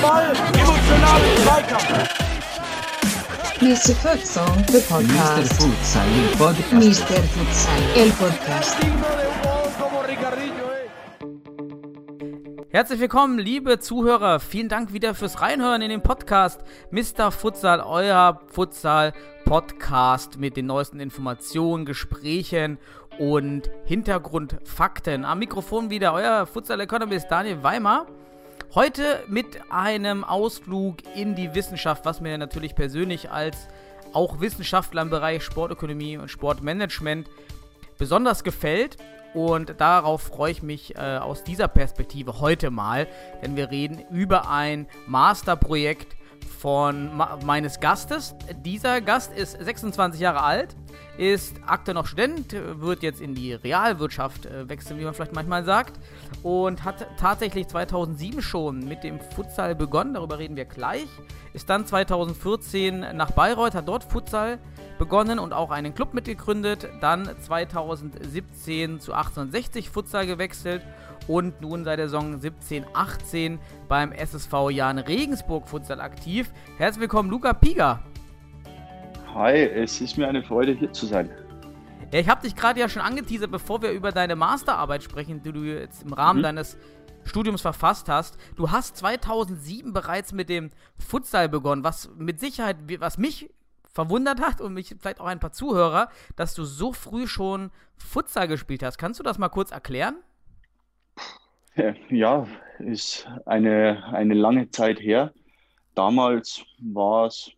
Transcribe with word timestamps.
Ball, 0.00 0.32
emotionalen 0.54 1.36
Zweikampf. 1.42 2.08
Mr. 3.60 3.94
Futsal, 3.96 4.46
the 4.66 4.72
Mr. 4.74 4.88
podcast. 4.88 5.52
Futsal, 5.54 6.06
il 6.16 6.36
podcast. 6.36 6.72
Mr. 6.72 7.22
Futsal, 7.34 7.82
el 7.96 8.10
podcast. 8.12 8.76
Herzlich 12.70 13.00
willkommen, 13.00 13.38
liebe 13.38 13.80
Zuhörer. 13.80 14.40
Vielen 14.40 14.68
Dank 14.68 14.92
wieder 14.92 15.14
fürs 15.14 15.40
Reinhören 15.40 15.80
in 15.82 15.88
den 15.88 16.02
Podcast 16.02 16.60
Mr. 16.90 17.32
Futsal, 17.32 17.80
euer 17.80 18.40
Futsal-Podcast 19.48 20.38
mit 20.38 20.58
den 20.58 20.66
neuesten 20.66 21.00
Informationen, 21.00 21.86
Gesprächen 21.86 22.76
und 23.18 23.70
Hintergrundfakten. 23.86 25.24
Am 25.24 25.38
Mikrofon 25.38 25.88
wieder 25.88 26.12
euer 26.12 26.44
Futsal-Economist 26.44 27.30
Daniel 27.30 27.62
Weimer. 27.62 28.04
Heute 28.74 29.24
mit 29.26 29.58
einem 29.70 30.22
Ausflug 30.22 30.96
in 31.16 31.34
die 31.34 31.54
Wissenschaft, 31.54 32.04
was 32.04 32.20
mir 32.20 32.36
natürlich 32.36 32.74
persönlich 32.74 33.30
als 33.30 33.68
auch 34.12 34.40
Wissenschaftler 34.40 35.00
im 35.00 35.08
Bereich 35.08 35.42
Sportökonomie 35.42 36.18
und 36.18 36.28
Sportmanagement 36.30 37.30
besonders 37.96 38.44
gefällt. 38.44 38.98
Und 39.32 39.80
darauf 39.80 40.20
freue 40.20 40.52
ich 40.52 40.62
mich 40.62 40.94
äh, 40.96 40.98
aus 40.98 41.42
dieser 41.42 41.68
Perspektive 41.68 42.40
heute 42.40 42.70
mal, 42.70 43.08
denn 43.42 43.56
wir 43.56 43.70
reden 43.70 44.04
über 44.10 44.50
ein 44.50 44.86
Masterprojekt 45.06 46.17
von 46.48 47.10
meines 47.44 47.80
Gastes. 47.80 48.34
Dieser 48.64 49.00
Gast 49.00 49.32
ist 49.32 49.52
26 49.62 50.20
Jahre 50.20 50.42
alt, 50.42 50.76
ist 51.16 51.56
aktuell 51.66 51.94
noch 51.94 52.06
Student, 52.06 52.52
wird 52.52 53.02
jetzt 53.02 53.20
in 53.20 53.34
die 53.34 53.52
Realwirtschaft 53.52 54.46
äh, 54.46 54.68
wechseln, 54.68 54.98
wie 54.98 55.04
man 55.04 55.14
vielleicht 55.14 55.34
manchmal 55.34 55.64
sagt, 55.64 55.98
und 56.42 56.84
hat 56.84 57.06
tatsächlich 57.18 57.68
2007 57.68 58.42
schon 58.42 58.88
mit 58.88 59.04
dem 59.04 59.20
Futsal 59.20 59.74
begonnen, 59.74 60.14
darüber 60.14 60.38
reden 60.38 60.56
wir 60.56 60.64
gleich. 60.64 61.08
Ist 61.52 61.68
dann 61.70 61.86
2014 61.86 63.16
nach 63.16 63.30
Bayreuth, 63.32 63.74
hat 63.74 63.88
dort 63.88 64.04
Futsal 64.04 64.58
begonnen 64.98 65.38
und 65.38 65.52
auch 65.52 65.70
einen 65.70 65.94
Club 65.94 66.12
mitgegründet. 66.12 66.88
Dann 67.00 67.30
2017 67.40 69.00
zu 69.00 69.12
1860 69.12 69.90
Futsal 69.90 70.26
gewechselt 70.26 70.82
und 71.28 71.60
nun 71.60 71.84
seit 71.84 71.98
der 71.98 72.08
Saison 72.08 72.40
17-18 72.40 73.58
beim 73.86 74.12
SSV 74.12 74.70
Jan 74.70 74.98
Regensburg 74.98 75.68
Futsal 75.68 76.00
aktiv. 76.00 76.50
Herzlich 76.78 77.02
willkommen, 77.02 77.30
Luca 77.30 77.52
Piga. 77.52 78.02
Hi, 79.34 79.54
es 79.54 80.00
ist 80.00 80.16
mir 80.18 80.26
eine 80.26 80.42
Freude, 80.42 80.72
hier 80.72 80.92
zu 80.92 81.06
sein. 81.06 81.30
Ja, 82.12 82.18
ich 82.20 82.28
habe 82.28 82.40
dich 82.42 82.56
gerade 82.56 82.80
ja 82.80 82.88
schon 82.88 83.02
angeteasert, 83.02 83.50
bevor 83.50 83.82
wir 83.82 83.90
über 83.92 84.10
deine 84.10 84.34
Masterarbeit 84.34 85.02
sprechen, 85.02 85.42
die 85.42 85.52
du 85.52 85.60
jetzt 85.60 86.02
im 86.02 86.14
Rahmen 86.14 86.38
Mhm. 86.40 86.44
deines 86.44 86.78
Studiums 87.24 87.60
verfasst 87.60 88.08
hast. 88.08 88.38
Du 88.56 88.70
hast 88.70 88.96
2007 88.96 89.92
bereits 89.92 90.32
mit 90.32 90.48
dem 90.48 90.70
Futsal 90.98 91.50
begonnen, 91.50 91.84
was 91.84 92.08
mit 92.16 92.40
Sicherheit, 92.40 92.76
was 93.00 93.18
mich 93.18 93.50
verwundert 93.92 94.40
hat 94.40 94.62
und 94.62 94.72
mich 94.72 94.94
vielleicht 94.98 95.20
auch 95.20 95.26
ein 95.26 95.40
paar 95.40 95.52
Zuhörer, 95.52 96.08
dass 96.36 96.54
du 96.54 96.64
so 96.64 96.92
früh 96.94 97.26
schon 97.26 97.70
Futsal 97.96 98.48
gespielt 98.48 98.82
hast. 98.82 98.96
Kannst 98.96 99.20
du 99.20 99.24
das 99.24 99.36
mal 99.38 99.48
kurz 99.50 99.70
erklären? 99.70 100.16
Ja, 102.10 102.46
ist 102.78 103.26
eine, 103.46 104.04
eine 104.12 104.34
lange 104.34 104.70
Zeit 104.70 105.00
her. 105.00 105.32
Damals 105.94 106.64
war 106.78 107.26
es, 107.26 107.50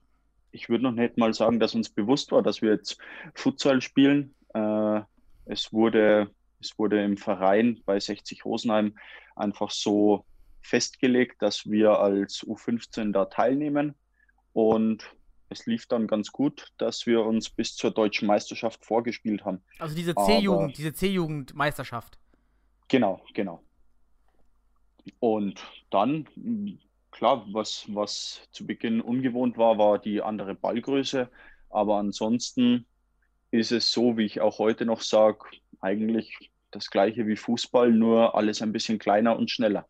ich 0.50 0.68
würde 0.68 0.84
noch 0.84 0.92
nicht 0.92 1.18
mal 1.18 1.34
sagen, 1.34 1.60
dass 1.60 1.74
uns 1.74 1.88
bewusst 1.88 2.32
war, 2.32 2.42
dass 2.42 2.62
wir 2.62 2.72
jetzt 2.72 2.98
Futsal 3.34 3.80
spielen. 3.80 4.34
Äh, 4.54 5.00
es 5.46 5.72
wurde, 5.72 6.30
es 6.60 6.78
wurde 6.78 7.02
im 7.02 7.16
Verein 7.16 7.80
bei 7.84 7.98
60 7.98 8.44
Rosenheim 8.44 8.94
einfach 9.36 9.70
so 9.70 10.24
festgelegt, 10.62 11.40
dass 11.42 11.66
wir 11.66 11.98
als 11.98 12.44
U15 12.46 13.12
da 13.12 13.26
teilnehmen. 13.26 13.94
Und 14.52 15.04
es 15.48 15.66
lief 15.66 15.86
dann 15.86 16.06
ganz 16.06 16.30
gut, 16.30 16.72
dass 16.78 17.06
wir 17.06 17.24
uns 17.24 17.50
bis 17.50 17.74
zur 17.74 17.90
deutschen 17.90 18.26
Meisterschaft 18.26 18.84
vorgespielt 18.84 19.44
haben. 19.44 19.62
Also 19.78 19.94
diese 19.94 20.14
C-Jugend, 20.14 20.76
diese 20.76 20.92
C-Jugendmeisterschaft. 20.92 22.18
Genau, 22.88 23.22
genau. 23.34 23.62
Und 25.18 25.62
dann, 25.90 26.26
mh, 26.36 26.72
klar, 27.10 27.44
was, 27.52 27.84
was 27.88 28.40
zu 28.52 28.66
Beginn 28.66 29.00
ungewohnt 29.00 29.58
war, 29.58 29.78
war 29.78 29.98
die 29.98 30.22
andere 30.22 30.54
Ballgröße. 30.54 31.28
Aber 31.70 31.96
ansonsten 31.96 32.86
ist 33.50 33.72
es 33.72 33.90
so, 33.90 34.16
wie 34.16 34.24
ich 34.24 34.40
auch 34.40 34.58
heute 34.58 34.84
noch 34.86 35.02
sage, 35.02 35.38
eigentlich 35.80 36.50
das 36.70 36.90
gleiche 36.90 37.26
wie 37.26 37.36
Fußball, 37.36 37.90
nur 37.90 38.34
alles 38.34 38.62
ein 38.62 38.72
bisschen 38.72 38.98
kleiner 38.98 39.36
und 39.36 39.50
schneller. 39.50 39.86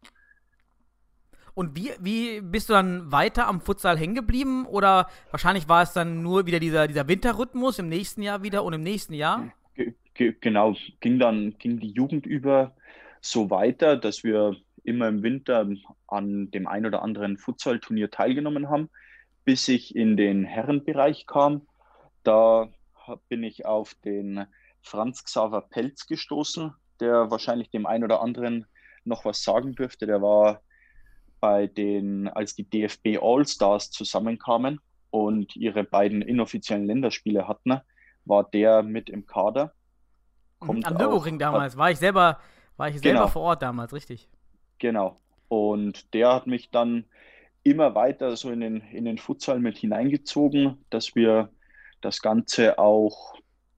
Und 1.55 1.77
wie, 1.77 1.91
wie 2.01 2.41
bist 2.41 2.69
du 2.69 2.73
dann 2.73 3.13
weiter 3.13 3.47
am 3.47 3.61
Futsal 3.61 3.99
hängen 3.99 4.15
geblieben? 4.15 4.67
Oder 4.67 5.09
wahrscheinlich 5.31 5.69
war 5.69 5.83
es 5.83 5.93
dann 5.93 6.23
nur 6.23 6.47
wieder 6.47 6.61
dieser, 6.61 6.87
dieser 6.87 7.09
Winterrhythmus 7.09 7.79
im 7.79 7.89
nächsten 7.89 8.23
Jahr 8.23 8.43
wieder 8.43 8.65
und 8.65 8.73
im 8.73 8.83
nächsten 8.83 9.15
Jahr? 9.15 9.53
Ge 9.75 9.95
ge 10.15 10.35
genau, 10.41 10.75
ging 11.01 11.19
dann, 11.19 11.59
ging 11.59 11.79
die 11.79 11.91
Jugend 11.91 12.25
über 12.25 12.75
so 13.21 13.51
weiter, 13.51 13.97
dass 13.97 14.25
wir 14.25 14.57
immer 14.85 15.09
im 15.09 15.23
Winter 15.23 15.69
an 16.07 16.51
dem 16.51 16.67
ein 16.67 16.87
oder 16.87 17.03
anderen 17.03 17.37
Futsal-Turnier 17.37 18.11
teilgenommen 18.11 18.69
haben, 18.69 18.91
bis 19.45 19.69
ich 19.69 19.95
in 19.97 20.17
den 20.17 20.45
Herrenbereich 20.45 21.27
kam. 21.27 21.67
Da 22.23 22.69
bin 23.29 23.43
ich 23.43 23.67
auf 23.67 23.95
den 24.05 24.47
Franz 24.83 25.25
Xaver 25.25 25.63
Pelz 25.63 26.07
gestoßen, 26.07 26.73
der 27.01 27.31
wahrscheinlich 27.31 27.71
dem 27.71 27.87
einen 27.87 28.05
oder 28.05 28.21
anderen 28.21 28.67
noch 29.05 29.25
was 29.25 29.43
sagen 29.43 29.75
dürfte. 29.75 30.07
Der 30.07 30.23
war 30.23 30.61
bei 31.41 31.67
den, 31.67 32.29
als 32.29 32.55
die 32.55 32.69
DFB 32.69 33.19
All-Stars 33.21 33.91
zusammenkamen 33.91 34.81
und 35.11 35.57
ihre 35.57 35.85
beiden 35.85 36.23
inoffiziellen 36.23 36.87
Länderspiele 36.87 37.49
hatten, 37.49 37.81
war 38.25 38.45
der 38.45 38.83
mit 38.83 39.09
im 39.09 39.27
Kader. 39.27 39.73
Kommt 40.59 40.85
Am 40.87 40.95
Nürburgring 40.95 41.39
damals. 41.39 41.77
War 41.77 41.91
ich 41.91 41.99
selber, 41.99 42.39
war 42.77 42.89
ich 42.89 43.01
selber 43.01 43.21
Genau. 43.21 43.29
vor 43.29 43.43
Ort 43.43 43.63
damals, 43.63 43.93
richtig. 43.95 44.29
Genau. 44.81 45.21
Und 45.49 46.13
der 46.15 46.33
hat 46.33 46.47
mich 46.49 46.71
dann 46.71 47.05
immer 47.63 47.95
weiter 47.95 48.37
so 48.37 48.51
in 48.51 48.61
den, 48.61 48.81
in 48.81 49.05
den 49.05 49.19
Futsal 49.19 49.61
mit 49.61 49.79
hineingezogen, 49.79 50.85
dass 50.91 51.15
wir 51.15 51.51
das 52.01 52.21
Ganze 52.21 52.79
auch, 52.79 53.35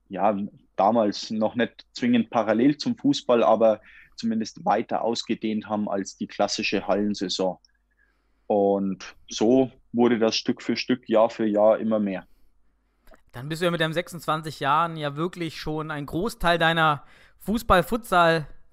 ja, 0.09 0.35
damals 0.75 1.29
noch 1.29 1.55
nicht 1.55 1.85
zwingend 1.93 2.31
parallel 2.31 2.77
zum 2.77 2.97
Fußball, 2.97 3.43
aber 3.43 3.81
zumindest 4.15 4.65
weiter 4.65 5.03
ausgedehnt 5.03 5.67
haben 5.67 5.89
als 5.89 6.17
die 6.17 6.27
klassische 6.27 6.87
Hallensaison. 6.87 7.59
Und 8.47 9.15
so 9.29 9.71
wurde 9.91 10.19
das 10.19 10.35
Stück 10.35 10.61
für 10.61 10.77
Stück, 10.77 11.07
Jahr 11.09 11.29
für 11.29 11.45
Jahr 11.45 11.79
immer 11.79 11.99
mehr. 11.99 12.25
Dann 13.31 13.49
bist 13.49 13.61
du 13.61 13.65
ja 13.65 13.71
mit 13.71 13.81
deinen 13.81 13.93
26 13.93 14.59
Jahren 14.59 14.95
ja 14.95 15.15
wirklich 15.15 15.59
schon 15.59 15.91
ein 15.91 16.05
Großteil 16.05 16.59
deiner 16.59 17.03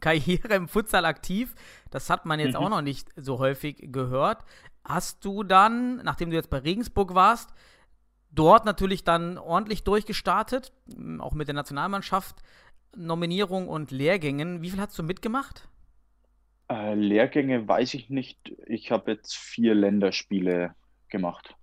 Fußball-Futsal-Karriere 0.01 0.55
im 0.55 0.69
Futsal 0.69 1.05
aktiv. 1.05 1.55
Das 1.91 2.11
hat 2.11 2.27
man 2.27 2.41
jetzt 2.41 2.55
Mhm. 2.55 2.61
auch 2.61 2.71
noch 2.71 2.83
nicht 2.83 3.09
so 3.17 3.39
häufig 3.39 3.93
gehört. 3.93 4.45
Hast 4.85 5.25
du 5.25 5.43
dann, 5.43 5.97
nachdem 5.97 6.31
du 6.31 6.37
jetzt 6.37 6.51
bei 6.51 6.59
Regensburg 6.59 7.15
warst, 7.15 7.51
dort 8.31 8.65
natürlich 8.65 9.05
dann 9.05 9.39
ordentlich 9.39 9.85
durchgestartet, 9.85 10.73
auch 11.19 11.35
mit 11.35 11.49
der 11.49 11.55
Nationalmannschaft, 11.55 12.37
Nominierung 12.97 13.69
und 13.69 13.91
Lehrgängen. 13.91 14.63
Wie 14.63 14.71
viel 14.71 14.81
hast 14.81 14.99
du 14.99 15.03
mitgemacht? 15.03 15.69
Äh, 16.69 16.95
Lehrgänge 16.95 17.67
weiß 17.67 17.95
ich 17.95 18.11
nicht. 18.11 18.53
Ich 18.67 18.91
habe 18.91 19.13
jetzt 19.13 19.37
vier 19.37 19.75
Länderspiele 19.75 20.75
gemacht. 21.09 21.55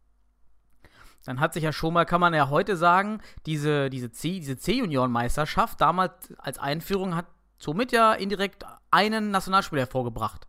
Dann 1.25 1.41
hat 1.41 1.53
sich 1.53 1.63
ja 1.63 1.73
schon 1.73 1.93
mal, 1.93 2.05
kann 2.05 2.21
man 2.21 2.33
ja 2.33 2.49
heute 2.49 2.77
sagen, 2.77 3.19
diese, 3.45 3.89
diese 3.89 4.11
C, 4.11 4.39
diese 4.39 4.57
C-Junioren-Meisterschaft 4.57 5.81
damals 5.81 6.33
als 6.37 6.57
Einführung 6.57 7.15
hat 7.15 7.25
somit 7.57 7.91
ja 7.91 8.13
indirekt 8.13 8.63
einen 8.91 9.31
Nationalspieler 9.31 9.81
hervorgebracht. 9.81 10.47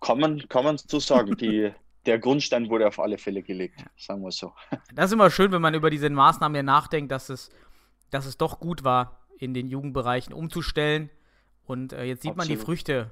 Kann 0.00 0.18
man, 0.20 0.48
kann 0.48 0.64
man 0.64 0.78
so 0.78 0.98
sagen. 0.98 1.36
Die, 1.36 1.72
der 2.06 2.18
Grundstein 2.18 2.68
wurde 2.68 2.86
auf 2.86 2.98
alle 2.98 3.18
Fälle 3.18 3.42
gelegt, 3.42 3.84
sagen 3.96 4.22
wir 4.22 4.30
so. 4.32 4.52
Das 4.94 5.06
ist 5.06 5.12
immer 5.12 5.30
schön, 5.30 5.52
wenn 5.52 5.62
man 5.62 5.74
über 5.74 5.90
diese 5.90 6.08
Maßnahmen 6.10 6.54
ja 6.56 6.62
nachdenkt, 6.62 7.10
dass 7.12 7.28
es, 7.28 7.50
dass 8.10 8.26
es 8.26 8.36
doch 8.36 8.60
gut 8.60 8.84
war, 8.84 9.20
in 9.38 9.54
den 9.54 9.68
Jugendbereichen 9.68 10.32
umzustellen. 10.32 11.10
Und 11.64 11.92
äh, 11.92 12.04
jetzt 12.04 12.22
sieht 12.22 12.36
man 12.36 12.46
die 12.46 12.54
Absolut. 12.54 12.66
Früchte 12.78 13.10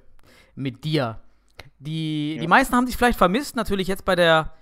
mit 0.54 0.84
dir. 0.84 1.20
Die, 1.78 2.36
die 2.38 2.42
Ja. 2.44 2.48
meisten 2.48 2.74
haben 2.74 2.86
sich 2.86 2.96
vielleicht 2.96 3.18
vermisst, 3.18 3.56
natürlich 3.56 3.88
jetzt 3.88 4.04
bei 4.04 4.14
der, 4.16 4.54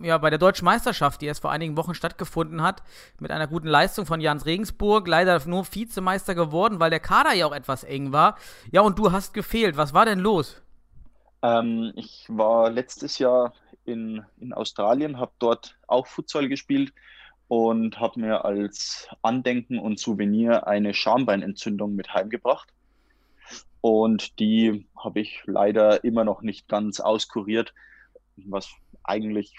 ja, 0.00 0.18
bei 0.18 0.30
der 0.30 0.38
deutschen 0.38 0.64
Meisterschaft, 0.64 1.20
die 1.20 1.26
erst 1.26 1.42
vor 1.42 1.50
einigen 1.50 1.76
Wochen 1.76 1.94
stattgefunden 1.94 2.62
hat, 2.62 2.82
mit 3.18 3.30
einer 3.30 3.46
guten 3.46 3.68
Leistung 3.68 4.06
von 4.06 4.20
Jans 4.20 4.46
Regensburg. 4.46 5.06
Leider 5.06 5.40
nur 5.46 5.64
Vizemeister 5.64 6.34
geworden, 6.34 6.80
weil 6.80 6.90
der 6.90 7.00
Kader 7.00 7.34
ja 7.34 7.46
auch 7.46 7.54
etwas 7.54 7.84
eng 7.84 8.12
war. 8.12 8.36
Ja, 8.70 8.80
und 8.80 8.98
du 8.98 9.12
hast 9.12 9.34
gefehlt. 9.34 9.76
Was 9.76 9.94
war 9.94 10.04
denn 10.04 10.18
los? 10.18 10.62
Ähm, 11.42 11.92
ich 11.96 12.26
war 12.28 12.70
letztes 12.70 13.18
Jahr 13.18 13.52
in, 13.84 14.24
in 14.38 14.52
Australien, 14.52 15.18
habe 15.18 15.32
dort 15.38 15.76
auch 15.86 16.06
Futsal 16.06 16.48
gespielt 16.48 16.92
und 17.48 18.00
habe 18.00 18.20
mir 18.20 18.44
als 18.44 19.08
Andenken 19.20 19.78
und 19.78 19.98
Souvenir 19.98 20.66
eine 20.66 20.94
Schambeinentzündung 20.94 21.94
mit 21.94 22.14
heimgebracht. 22.14 22.72
Und 23.80 24.38
die 24.38 24.86
habe 24.96 25.20
ich 25.20 25.42
leider 25.44 26.04
immer 26.04 26.24
noch 26.24 26.42
nicht 26.42 26.68
ganz 26.68 27.00
auskuriert, 27.00 27.74
was 28.36 28.70
eigentlich 29.02 29.52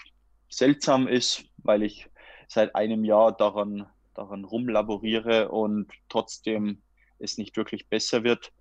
seltsam 0.48 1.06
ist, 1.08 1.44
weil 1.58 1.82
ich 1.82 2.08
seit 2.48 2.74
einem 2.74 3.04
Jahr 3.04 3.36
daran, 3.36 3.86
daran 4.14 4.44
rumlaboriere 4.44 5.48
und 5.50 5.90
trotzdem 6.08 6.82
es 7.18 7.38
nicht 7.38 7.56
wirklich 7.56 7.88
besser 7.88 8.24
wird. 8.24 8.52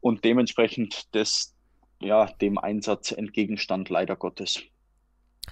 Und 0.00 0.24
dementsprechend 0.24 1.14
das, 1.14 1.54
ja, 2.00 2.26
dem 2.26 2.58
Einsatz 2.58 3.12
entgegenstand, 3.12 3.88
leider 3.88 4.16
Gottes. 4.16 4.62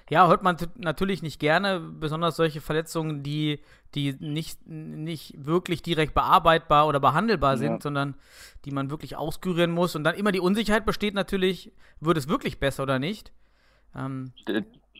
Ja, 0.08 0.28
hört 0.28 0.42
man 0.42 0.56
natürlich 0.76 1.22
nicht 1.22 1.40
gerne, 1.40 1.80
besonders 1.80 2.36
solche 2.36 2.60
Verletzungen, 2.60 3.22
die, 3.22 3.60
die 3.94 4.12
nicht, 4.20 4.66
nicht 4.66 5.34
wirklich 5.36 5.82
direkt 5.82 6.14
bearbeitbar 6.14 6.86
oder 6.86 7.00
behandelbar 7.00 7.56
sind, 7.56 7.72
ja. 7.72 7.80
sondern 7.80 8.14
die 8.64 8.70
man 8.70 8.90
wirklich 8.90 9.16
auskurieren 9.16 9.72
muss. 9.72 9.96
Und 9.96 10.04
dann 10.04 10.14
immer 10.14 10.32
die 10.32 10.40
Unsicherheit 10.40 10.86
besteht 10.86 11.14
natürlich, 11.14 11.72
wird 12.00 12.18
es 12.18 12.28
wirklich 12.28 12.60
besser 12.60 12.84
oder 12.84 12.98
nicht? 12.98 13.32
Ähm, 13.96 14.32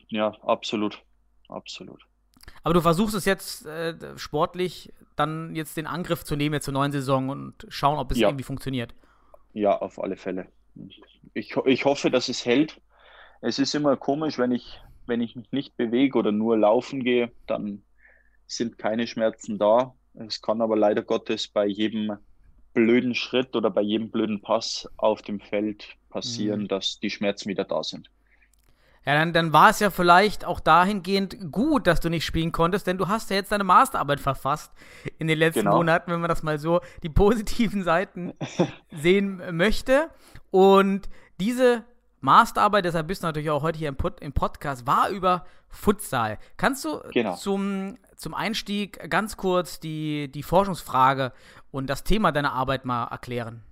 ja, 0.09 0.29
absolut. 0.41 1.01
Absolut. 1.47 2.05
Aber 2.63 2.73
du 2.73 2.81
versuchst 2.81 3.15
es 3.15 3.25
jetzt 3.25 3.65
äh, 3.65 3.95
sportlich 4.17 4.93
dann 5.15 5.55
jetzt 5.55 5.77
den 5.77 5.87
Angriff 5.87 6.23
zu 6.23 6.35
nehmen 6.35 6.53
jetzt 6.53 6.65
zur 6.65 6.73
neuen 6.73 6.91
Saison 6.91 7.29
und 7.29 7.65
schauen, 7.69 7.97
ob 7.97 8.11
es 8.11 8.19
ja. 8.19 8.27
irgendwie 8.27 8.43
funktioniert. 8.43 8.93
Ja, 9.53 9.77
auf 9.77 10.01
alle 10.01 10.17
Fälle. 10.17 10.47
Ich, 11.33 11.55
ich 11.65 11.85
hoffe, 11.85 12.11
dass 12.11 12.29
es 12.29 12.45
hält. 12.45 12.79
Es 13.41 13.59
ist 13.59 13.73
immer 13.73 13.97
komisch, 13.97 14.37
wenn 14.37 14.51
ich, 14.51 14.79
wenn 15.05 15.21
ich 15.21 15.35
mich 15.35 15.51
nicht 15.51 15.77
bewege 15.77 16.17
oder 16.17 16.31
nur 16.31 16.57
laufen 16.57 17.03
gehe, 17.03 17.31
dann 17.47 17.83
sind 18.45 18.77
keine 18.77 19.07
Schmerzen 19.07 19.57
da. 19.57 19.95
Es 20.13 20.41
kann 20.41 20.61
aber 20.61 20.75
leider 20.75 21.01
Gottes 21.01 21.47
bei 21.47 21.65
jedem 21.65 22.17
blöden 22.73 23.15
Schritt 23.15 23.55
oder 23.55 23.69
bei 23.69 23.81
jedem 23.81 24.11
blöden 24.11 24.41
Pass 24.41 24.87
auf 24.97 25.21
dem 25.21 25.39
Feld 25.39 25.95
passieren, 26.09 26.61
mhm. 26.61 26.67
dass 26.67 26.99
die 26.99 27.09
Schmerzen 27.09 27.49
wieder 27.49 27.63
da 27.63 27.83
sind. 27.83 28.09
Ja, 29.07 29.13
dann, 29.13 29.31
dann 29.31 29.53
war 29.53 29.69
es 29.69 29.79
ja 29.79 29.89
vielleicht 29.89 30.43
auch 30.43 30.59
dahingehend 30.59 31.49
gut, 31.49 31.87
dass 31.87 32.01
du 32.01 32.09
nicht 32.09 32.25
spielen 32.25 32.51
konntest, 32.51 32.87
denn 32.87 32.97
du 32.97 33.07
hast 33.07 33.29
ja 33.29 33.37
jetzt 33.37 33.53
deine 33.53 33.63
Masterarbeit 33.63 34.19
verfasst 34.19 34.73
in 35.17 35.27
den 35.27 35.39
letzten 35.39 35.61
genau. 35.61 35.77
Monaten, 35.77 36.11
wenn 36.11 36.19
man 36.19 36.27
das 36.27 36.43
mal 36.43 36.59
so 36.59 36.81
die 37.03 37.09
positiven 37.09 37.83
Seiten 37.83 38.33
sehen 38.91 39.41
möchte. 39.55 40.09
Und 40.51 41.07
diese 41.39 41.85
Masterarbeit, 42.19 42.83
deshalb 42.83 43.07
bist 43.07 43.23
du 43.23 43.27
natürlich 43.27 43.49
auch 43.49 43.63
heute 43.63 43.79
hier 43.79 43.87
im, 43.87 43.95
Pod, 43.95 44.19
im 44.19 44.33
Podcast, 44.33 44.85
war 44.85 45.07
über 45.07 45.45
Futsal. 45.69 46.37
Kannst 46.57 46.83
du 46.83 46.99
genau. 47.13 47.35
zum, 47.35 47.97
zum 48.17 48.33
Einstieg 48.33 49.09
ganz 49.09 49.37
kurz 49.37 49.79
die, 49.79 50.29
die 50.29 50.43
Forschungsfrage 50.43 51.31
und 51.71 51.89
das 51.89 52.03
Thema 52.03 52.33
deiner 52.33 52.51
Arbeit 52.51 52.83
mal 52.83 53.05
erklären? 53.05 53.63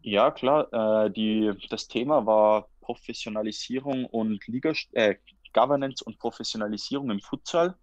Ja, 0.00 0.30
klar. 0.30 1.04
Äh, 1.04 1.10
die, 1.10 1.52
das 1.68 1.88
Thema 1.88 2.24
war 2.24 2.68
Professionalisierung 2.86 4.04
und 4.04 4.46
Liga, 4.46 4.72
äh, 4.92 5.16
Governance 5.52 6.04
und 6.04 6.18
Professionalisierung 6.18 7.10
im 7.10 7.20
Futsal. 7.20 7.74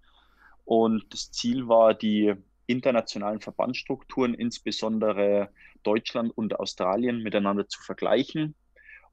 Und 0.63 1.05
das 1.11 1.29
Ziel 1.31 1.67
war, 1.67 1.93
die 1.93 2.33
internationalen 2.67 3.41
Verbandsstrukturen, 3.41 4.33
insbesondere 4.33 5.49
Deutschland 5.83 6.31
und 6.37 6.57
Australien, 6.57 7.21
miteinander 7.21 7.67
zu 7.67 7.81
vergleichen 7.81 8.55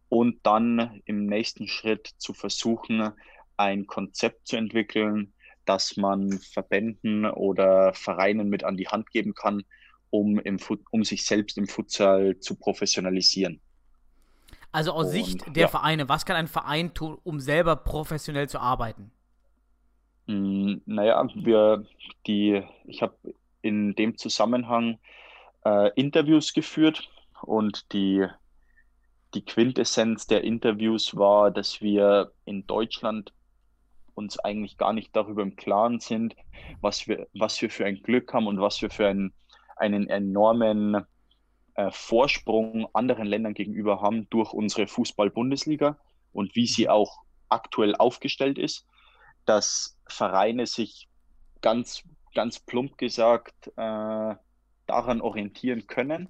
und 0.09 0.39
dann 0.45 1.03
im 1.07 1.27
nächsten 1.27 1.67
Schritt 1.67 2.07
zu 2.19 2.35
versuchen, 2.35 3.11
ein 3.57 3.89
Konzept 3.89 4.47
zu 4.47 4.57
entwickeln, 4.57 5.35
das 5.65 5.97
man 5.97 6.39
Verbänden 6.39 7.27
oder 7.27 7.93
Vereinen 7.95 8.49
mit 8.49 8.63
an 8.63 8.77
die 8.77 8.89
Hand 8.89 9.11
geben 9.11 9.35
kann, 9.35 9.65
um, 10.11 10.39
im, 10.39 10.59
um 10.93 11.03
sich 11.03 11.27
selbst 11.27 11.59
im 11.59 11.67
Futsal 11.67 12.39
zu 12.39 12.55
professionalisieren. 12.55 13.61
Also 14.73 14.93
aus 14.93 15.07
und, 15.07 15.13
Sicht 15.13 15.57
der 15.57 15.63
ja. 15.63 15.69
Vereine, 15.69 16.09
was 16.09 16.25
kann 16.25 16.37
ein 16.37 16.47
Verein 16.47 16.95
tun, 16.95 17.19
um 17.25 17.41
selber 17.41 17.77
professionell 17.77 18.49
zu 18.49 18.61
arbeiten? 18.61 19.11
Mm, 20.27 20.77
naja, 20.87 21.27
wir, 21.35 21.85
die, 22.27 22.63
ich 22.87 23.03
habe 23.03 23.15
in 23.63 23.95
dem 23.95 24.17
Zusammenhang 24.17 24.99
äh, 25.65 25.91
Interviews 25.95 26.53
geführt 26.53 27.09
und 27.43 27.93
die, 27.93 28.27
die 29.35 29.45
Quintessenz 29.45 30.27
der 30.27 30.45
Interviews 30.45 31.17
war, 31.17 31.51
dass 31.51 31.81
wir 31.81 32.33
in 32.45 32.67
Deutschland 32.67 33.33
uns 34.15 34.39
eigentlich 34.39 34.77
gar 34.77 34.93
nicht 34.93 35.15
darüber 35.17 35.43
im 35.43 35.57
Klaren 35.57 35.99
sind, 35.99 36.37
was 36.81 37.09
wir, 37.09 37.27
was 37.35 37.61
wir 37.61 37.71
für 37.71 37.87
ein 37.87 38.03
Glück 38.03 38.33
haben 38.33 38.47
und 38.47 38.61
was 38.61 38.81
wir 38.83 38.91
für 38.91 39.09
ein, 39.09 39.33
einen 39.77 40.09
enormen 40.09 41.05
äh, 41.81 41.91
Vorsprung 41.93 42.89
anderen 42.93 43.27
Ländern 43.27 43.55
gegenüber 43.55 44.01
haben 44.01 44.29
durch 44.31 44.53
unsere 44.53 44.87
Fußball-Bundesliga 44.87 45.99
und 46.33 46.55
wie 46.55 46.67
sie 46.67 46.85
mhm. 46.85 46.91
auch 46.91 47.21
aktuell 47.49 47.97
aufgestellt 47.97 48.59
ist, 48.59 48.87
dass 49.47 49.99
Vereine 50.07 50.67
sich 50.67 51.09
ganz, 51.63 52.05
ganz 52.35 52.61
plump 52.61 52.99
gesagt 52.99 53.69
äh, 53.77 54.35
daran 54.87 55.21
orientieren 55.21 55.87
können 55.87 56.29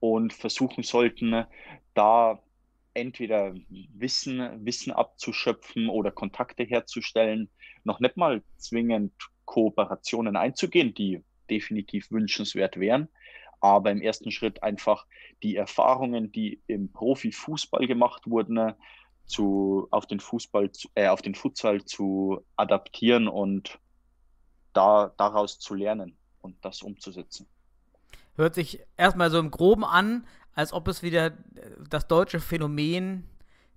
und 0.00 0.32
versuchen 0.32 0.82
sollten, 0.82 1.46
da 1.94 2.42
entweder 2.94 3.54
Wissen, 3.68 4.64
Wissen 4.64 4.92
abzuschöpfen 4.92 5.88
oder 5.88 6.10
Kontakte 6.10 6.64
herzustellen, 6.64 7.50
noch 7.84 8.00
nicht 8.00 8.16
mal 8.16 8.42
zwingend 8.56 9.12
Kooperationen 9.44 10.36
einzugehen, 10.36 10.94
die 10.94 11.22
definitiv 11.48 12.10
wünschenswert 12.10 12.78
wären, 12.78 13.08
aber 13.60 13.90
im 13.90 14.00
ersten 14.00 14.30
Schritt 14.30 14.62
einfach 14.62 15.06
die 15.42 15.56
Erfahrungen, 15.56 16.32
die 16.32 16.60
im 16.66 16.92
Profifußball 16.92 17.86
gemacht 17.86 18.22
wurden, 18.26 18.74
zu, 19.26 19.88
auf 19.90 20.06
den 20.06 20.20
Fußball, 20.20 20.70
äh, 20.94 21.08
auf 21.08 21.20
den 21.20 21.34
Futsal 21.34 21.84
zu 21.84 22.44
adaptieren 22.56 23.28
und 23.28 23.78
da, 24.72 25.12
daraus 25.16 25.58
zu 25.58 25.74
lernen 25.74 26.16
und 26.42 26.56
das 26.64 26.82
umzusetzen. 26.82 27.48
Hört 28.36 28.54
sich 28.54 28.80
erstmal 28.96 29.30
so 29.30 29.38
im 29.38 29.50
Groben 29.50 29.84
an, 29.84 30.26
als 30.54 30.72
ob 30.72 30.88
es 30.88 31.02
wieder 31.02 31.32
das 31.90 32.06
deutsche 32.06 32.40
Phänomen 32.40 33.28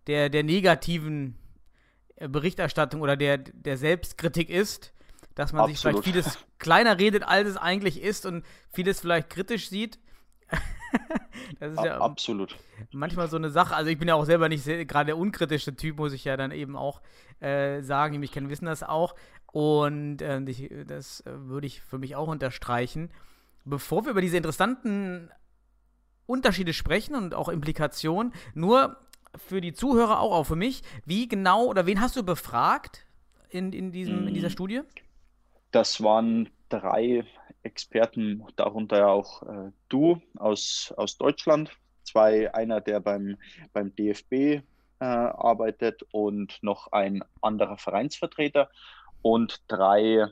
der, 0.07 0.29
der 0.29 0.43
negativen 0.43 1.35
Berichterstattung 2.17 3.01
oder 3.01 3.15
der, 3.15 3.37
der 3.37 3.77
Selbstkritik 3.77 4.49
ist 4.49 4.93
dass 5.39 5.53
man 5.53 5.61
Absolut. 5.61 5.77
sich 5.77 5.81
vielleicht 5.81 6.03
vieles 6.03 6.45
kleiner 6.59 6.99
redet, 6.99 7.23
als 7.23 7.47
es 7.47 7.55
eigentlich 7.55 8.01
ist 8.01 8.25
und 8.25 8.43
vieles 8.73 8.99
vielleicht 8.99 9.29
kritisch 9.29 9.69
sieht. 9.69 9.97
das 11.61 11.73
ist 11.73 11.83
ja 11.83 12.01
absolut. 12.01 12.57
Manchmal 12.91 13.29
so 13.29 13.37
eine 13.37 13.49
Sache. 13.49 13.73
Also 13.73 13.89
ich 13.89 13.97
bin 13.97 14.09
ja 14.09 14.15
auch 14.15 14.25
selber 14.25 14.49
nicht 14.49 14.65
gerade 14.65 15.05
der 15.05 15.17
unkritische 15.17 15.77
Typ, 15.77 15.97
muss 15.97 16.11
ich 16.11 16.25
ja 16.25 16.35
dann 16.35 16.51
eben 16.51 16.75
auch 16.75 17.01
äh, 17.39 17.81
sagen. 17.81 18.11
Die 18.11 18.19
mich 18.19 18.33
kennen, 18.33 18.49
wissen 18.49 18.65
das 18.65 18.83
auch. 18.83 19.15
Und 19.45 20.21
äh, 20.21 20.41
ich, 20.41 20.69
das 20.85 21.23
würde 21.25 21.67
ich 21.67 21.81
für 21.81 21.99
mich 21.99 22.17
auch 22.17 22.27
unterstreichen. 22.27 23.09
Bevor 23.63 24.03
wir 24.03 24.11
über 24.11 24.21
diese 24.21 24.35
interessanten 24.35 25.31
Unterschiede 26.25 26.73
sprechen 26.73 27.15
und 27.15 27.33
auch 27.33 27.47
Implikationen, 27.47 28.33
nur 28.55 28.97
für 29.37 29.61
die 29.61 29.71
Zuhörer 29.71 30.19
auch, 30.19 30.33
auch 30.33 30.43
für 30.43 30.57
mich, 30.57 30.83
wie 31.05 31.29
genau 31.29 31.65
oder 31.65 31.85
wen 31.85 32.01
hast 32.01 32.17
du 32.17 32.23
befragt 32.23 33.05
in, 33.49 33.71
in, 33.71 33.93
diesem, 33.93 34.27
in 34.27 34.33
dieser 34.33 34.49
mm. 34.49 34.51
Studie? 34.51 34.81
Das 35.71 36.01
waren 36.01 36.49
drei 36.69 37.25
Experten, 37.63 38.43
darunter 38.55 39.09
auch 39.09 39.43
äh, 39.43 39.71
du 39.89 40.21
aus, 40.37 40.93
aus 40.97 41.17
Deutschland, 41.17 41.71
zwei, 42.03 42.53
einer, 42.53 42.81
der 42.81 42.99
beim, 42.99 43.37
beim 43.73 43.93
DFB 43.95 44.33
äh, 44.33 44.61
arbeitet 44.99 46.03
und 46.11 46.57
noch 46.61 46.91
ein 46.91 47.23
anderer 47.41 47.77
Vereinsvertreter. 47.77 48.69
Und 49.21 49.61
drei 49.67 50.27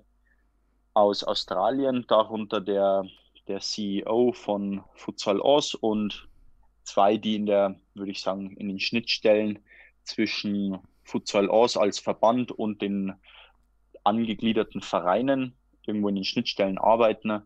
aus 0.93 1.23
Australien, 1.23 2.05
darunter 2.07 2.61
der, 2.61 3.05
der 3.47 3.59
CEO 3.59 4.31
von 4.31 4.83
Futsal 4.95 5.39
Oz 5.41 5.73
und 5.75 6.27
zwei, 6.83 7.17
die 7.17 7.35
in 7.35 7.45
der, 7.45 7.79
würde 7.93 8.11
ich 8.11 8.21
sagen, 8.21 8.55
in 8.57 8.69
den 8.69 8.79
Schnittstellen 8.79 9.59
zwischen 10.03 10.79
Futsal 11.03 11.49
Oz 11.49 11.77
als 11.77 11.99
Verband 11.99 12.51
und 12.51 12.81
den 12.81 13.13
angegliederten 14.07 14.81
Vereinen 14.81 15.55
irgendwo 15.85 16.09
in 16.09 16.15
den 16.15 16.23
Schnittstellen 16.23 16.77
arbeiten. 16.77 17.43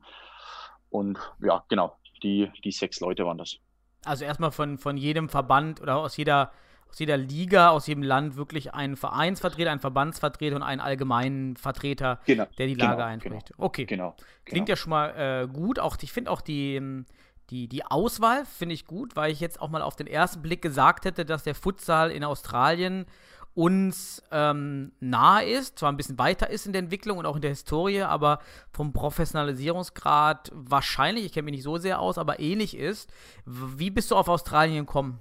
Und 0.89 1.19
ja, 1.41 1.63
genau, 1.69 1.97
die, 2.23 2.49
die 2.63 2.71
sechs 2.71 2.99
Leute 2.99 3.25
waren 3.25 3.37
das. 3.37 3.57
Also 4.03 4.25
erstmal 4.25 4.51
von, 4.51 4.77
von 4.77 4.97
jedem 4.97 5.29
Verband 5.29 5.81
oder 5.81 5.97
aus 5.97 6.17
jeder, 6.17 6.51
aus 6.89 6.99
jeder 6.99 7.17
Liga, 7.17 7.69
aus 7.69 7.87
jedem 7.87 8.03
Land 8.03 8.35
wirklich 8.35 8.73
einen 8.73 8.97
Vereinsvertreter, 8.97 9.71
einen 9.71 9.79
Verbandsvertreter 9.79 10.55
und 10.55 10.63
einen 10.63 10.81
allgemeinen 10.81 11.55
Vertreter, 11.55 12.19
genau, 12.25 12.45
der 12.57 12.67
die 12.67 12.73
Lage 12.73 12.95
genau, 12.95 13.07
einspricht. 13.07 13.47
Genau, 13.49 13.65
okay. 13.65 13.85
Genau. 13.85 14.15
Klingt 14.45 14.65
genau. 14.65 14.69
ja 14.69 14.75
schon 14.75 14.89
mal 14.89 15.09
äh, 15.09 15.47
gut. 15.47 15.79
Auch, 15.79 15.97
ich 16.01 16.11
finde 16.11 16.31
auch 16.31 16.41
die, 16.41 17.03
die, 17.51 17.67
die 17.67 17.85
Auswahl 17.85 18.45
finde 18.45 18.73
ich 18.73 18.85
gut, 18.85 19.15
weil 19.15 19.31
ich 19.31 19.39
jetzt 19.39 19.61
auch 19.61 19.69
mal 19.69 19.81
auf 19.81 19.95
den 19.95 20.07
ersten 20.07 20.41
Blick 20.41 20.61
gesagt 20.61 21.05
hätte, 21.05 21.25
dass 21.25 21.43
der 21.43 21.53
Futsal 21.53 22.09
in 22.09 22.23
Australien 22.23 23.05
uns 23.53 24.23
ähm, 24.31 24.93
nahe 24.99 25.45
ist, 25.45 25.79
zwar 25.79 25.91
ein 25.91 25.97
bisschen 25.97 26.17
weiter 26.17 26.49
ist 26.49 26.65
in 26.65 26.71
der 26.71 26.81
Entwicklung 26.81 27.17
und 27.17 27.25
auch 27.25 27.35
in 27.35 27.41
der 27.41 27.51
Historie, 27.51 28.01
aber 28.01 28.39
vom 28.71 28.93
Professionalisierungsgrad 28.93 30.51
wahrscheinlich, 30.53 31.25
ich 31.25 31.33
kenne 31.33 31.45
mich 31.45 31.55
nicht 31.55 31.63
so 31.63 31.77
sehr 31.77 31.99
aus, 31.99 32.17
aber 32.17 32.39
ähnlich 32.39 32.77
ist. 32.77 33.11
Wie 33.45 33.89
bist 33.89 34.11
du 34.11 34.15
auf 34.15 34.29
Australien 34.29 34.85
gekommen? 34.85 35.19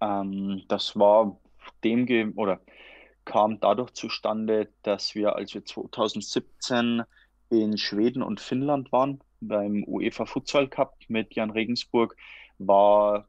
Ähm, 0.00 0.62
das 0.68 0.98
war 0.98 1.38
dem 1.84 2.32
oder 2.36 2.60
kam 3.24 3.60
dadurch 3.60 3.92
zustande, 3.92 4.68
dass 4.82 5.14
wir, 5.14 5.36
als 5.36 5.54
wir 5.54 5.64
2017 5.64 7.02
in 7.50 7.76
Schweden 7.76 8.22
und 8.22 8.40
Finnland 8.40 8.92
waren, 8.92 9.20
beim 9.40 9.84
UEFA 9.86 10.26
Futsal 10.26 10.68
Cup 10.68 10.96
mit 11.08 11.34
Jan 11.34 11.50
Regensburg, 11.50 12.16
war 12.58 13.28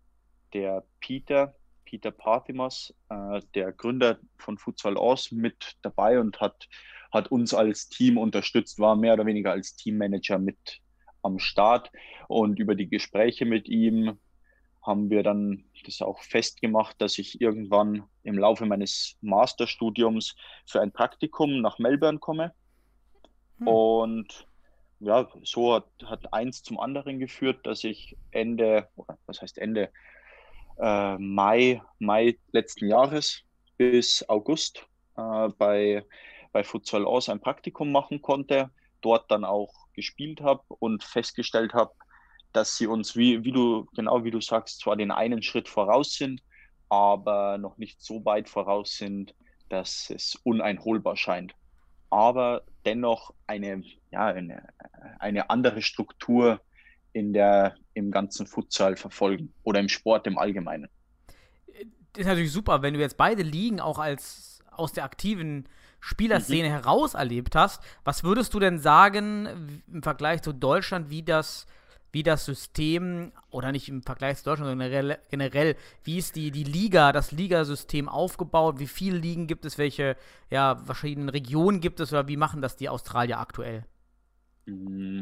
der 0.54 0.84
Peter, 1.00 1.56
Peter 1.92 2.12
Parthimos, 2.12 2.94
äh, 3.10 3.42
der 3.54 3.74
Gründer 3.74 4.18
von 4.38 4.58
Futsal 4.58 4.96
Aus, 4.96 5.30
mit 5.30 5.76
dabei 5.82 6.22
und 6.22 6.40
hat, 6.40 6.70
hat 7.12 7.30
uns 7.30 7.54
als 7.54 7.90
Team 7.90 8.18
unterstützt, 8.18 8.80
war 8.80 8.96
mehr 8.96 9.16
oder 9.16 9.26
weniger 9.26 9.52
als 9.52 9.76
Teammanager 9.76 10.40
mit 10.40 10.80
am 11.22 11.38
Start. 11.38 11.92
Und 12.30 12.60
über 12.60 12.76
die 12.76 12.90
Gespräche 12.90 13.46
mit 13.46 13.68
ihm 13.68 14.18
haben 14.82 15.10
wir 15.10 15.22
dann 15.22 15.66
das 15.86 16.02
auch 16.02 16.22
festgemacht, 16.22 17.02
dass 17.02 17.18
ich 17.18 17.42
irgendwann 17.42 18.04
im 18.24 18.38
Laufe 18.38 18.66
meines 18.66 19.18
Masterstudiums 19.20 20.38
für 20.66 20.80
ein 20.80 20.94
Praktikum 20.94 21.60
nach 21.60 21.78
Melbourne 21.78 22.20
komme. 22.20 22.54
Hm. 23.58 23.68
Und 23.68 24.48
ja, 25.02 25.28
so 25.44 25.74
hat, 25.74 25.90
hat 26.06 26.34
eins 26.34 26.64
zum 26.64 26.80
anderen 26.80 27.20
geführt, 27.20 27.68
dass 27.68 27.84
ich 27.84 28.16
Ende, 28.32 28.88
was 29.26 29.42
heißt 29.42 29.58
Ende, 29.58 29.92
äh, 30.80 31.18
Mai, 31.18 31.82
Mai 32.00 32.38
letzten 32.51 32.88
Jahres 32.88 33.42
bis 33.78 34.28
August 34.30 34.86
äh, 35.18 35.50
bei, 35.58 36.06
bei 36.51 36.63
Futsal 36.63 37.06
Aus 37.06 37.30
ein 37.30 37.40
Praktikum 37.40 37.92
machen 37.92 38.22
konnte, 38.22 38.72
dort 39.01 39.30
dann 39.32 39.46
auch 39.46 39.88
gespielt 39.94 40.42
habe 40.42 40.63
und 40.80 41.04
festgestellt 41.04 41.74
habe, 41.74 41.92
dass 42.54 42.78
sie 42.78 42.88
uns, 42.88 43.16
wie, 43.16 43.44
wie 43.44 43.51
du, 43.51 43.88
genau 43.96 44.24
wie 44.24 44.32
du 44.32 44.42
sagst, 44.42 44.80
zwar 44.80 44.96
den 44.96 45.12
einen 45.12 45.42
Schritt 45.42 45.70
voraus 45.70 46.13
sind, 46.13 46.42
aber 46.90 47.58
noch 47.58 47.78
nicht 47.78 48.01
so 48.01 48.25
weit 48.25 48.50
voraus 48.50 48.98
sind, 48.98 49.34
dass 49.70 50.10
es 50.10 50.36
uneinholbar 50.44 51.16
scheint. 51.16 51.56
Aber 52.10 52.63
dennoch 52.86 53.34
eine, 53.48 53.84
ja, 54.12 54.25
eine, 54.25 54.68
eine 55.20 55.50
andere 55.50 55.82
Struktur 55.82 56.60
in 57.13 57.34
der, 57.34 57.75
im 57.94 58.12
ganzen 58.12 58.46
Futsal 58.46 58.96
verfolgen 58.96 59.53
oder 59.63 59.80
im 59.80 59.89
Sport 59.89 60.27
im 60.27 60.38
Allgemeinen. 60.38 60.88
Das 62.13 62.22
ist 62.22 62.27
natürlich 62.27 62.51
super, 62.51 62.82
wenn 62.82 62.94
du 62.94 63.00
jetzt 63.00 63.18
beide 63.18 63.44
Ligen 63.44 63.80
auch 63.80 64.00
als 64.00 64.60
aus 64.72 64.94
der 64.94 65.03
aktiven 65.03 65.68
Spielerszene 66.00 66.68
mhm. 66.68 66.74
heraus 66.74 67.13
erlebt 67.13 67.56
hast. 67.56 67.82
Was 68.03 68.24
würdest 68.24 68.53
du 68.53 68.60
denn 68.60 68.80
sagen 68.80 69.82
im 69.91 70.03
Vergleich 70.03 70.41
zu 70.41 70.53
Deutschland, 70.53 71.10
wie 71.10 71.24
das 71.24 71.68
wie 72.12 72.24
das 72.24 72.46
System, 72.46 73.32
oder 73.50 73.72
nicht 73.72 73.88
im 73.88 74.03
Vergleich 74.03 74.38
zu 74.38 74.44
Deutschland, 74.46 74.70
sondern 74.70 74.89
generell, 74.89 75.20
generell 75.30 75.75
wie 76.03 76.18
ist 76.18 76.36
die, 76.36 76.51
die 76.51 76.63
Liga, 76.63 77.12
das 77.12 77.32
Ligasystem 77.32 78.10
aufgebaut, 78.10 78.80
wie 78.80 78.88
viele 78.88 79.18
Ligen 79.18 79.48
gibt 79.48 79.65
es, 79.65 79.77
welche 79.77 80.18
ja, 80.50 80.75
verschiedenen 80.75 81.30
Regionen 81.30 81.80
gibt 81.80 82.00
es 82.00 82.12
oder 82.12 82.27
wie 82.27 82.38
machen 82.38 82.62
das 82.62 82.75
die 82.75 82.89
Australier 82.89 83.39
aktuell? 83.39 83.86
Mm, 84.65 85.22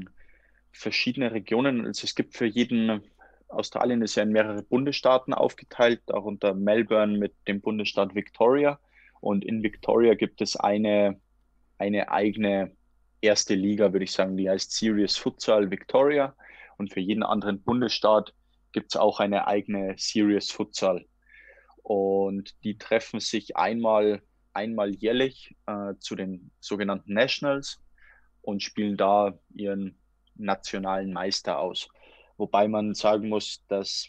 verschiedene 0.71 1.31
Regionen, 1.31 1.85
also 1.85 2.05
es 2.05 2.15
gibt 2.15 2.35
für 2.35 2.45
jeden, 2.45 3.01
Australien 3.47 4.01
ist 4.01 4.15
ja 4.15 4.23
in 4.23 4.31
mehrere 4.31 4.63
Bundesstaaten 4.63 5.33
aufgeteilt, 5.33 6.01
darunter 6.05 6.53
Melbourne 6.53 7.17
mit 7.17 7.33
dem 7.47 7.61
Bundesstaat 7.61 8.15
Victoria. 8.15 8.79
Und 9.21 9.43
in 9.43 9.63
Victoria 9.63 10.13
gibt 10.13 10.41
es 10.41 10.55
eine, 10.55 11.19
eine 11.77 12.11
eigene 12.11 12.71
erste 13.21 13.55
Liga, 13.55 13.91
würde 13.91 14.05
ich 14.05 14.11
sagen, 14.11 14.37
die 14.37 14.49
heißt 14.49 14.71
Serious 14.71 15.17
Futsal 15.17 15.71
Victoria. 15.71 16.35
Und 16.77 16.93
für 16.93 17.01
jeden 17.01 17.23
anderen 17.23 17.61
Bundesstaat 17.61 18.33
gibt 18.71 18.93
es 18.93 18.95
auch 18.95 19.19
eine 19.19 19.47
eigene 19.47 19.95
Serious 19.97 20.51
Futsal. 20.51 21.05
Und 21.83 22.63
die 22.63 22.77
treffen 22.77 23.19
sich 23.19 23.57
einmal, 23.57 24.21
einmal 24.53 24.93
jährlich 24.93 25.55
äh, 25.65 25.95
zu 25.99 26.15
den 26.15 26.51
sogenannten 26.59 27.13
Nationals 27.13 27.81
und 28.41 28.63
spielen 28.63 28.95
da 28.95 29.37
ihren 29.53 29.97
nationalen 30.39 31.13
Meister 31.13 31.59
aus. 31.59 31.87
Wobei 32.37 32.67
man 32.67 32.93
sagen 32.93 33.29
muss, 33.29 33.63
dass, 33.67 34.07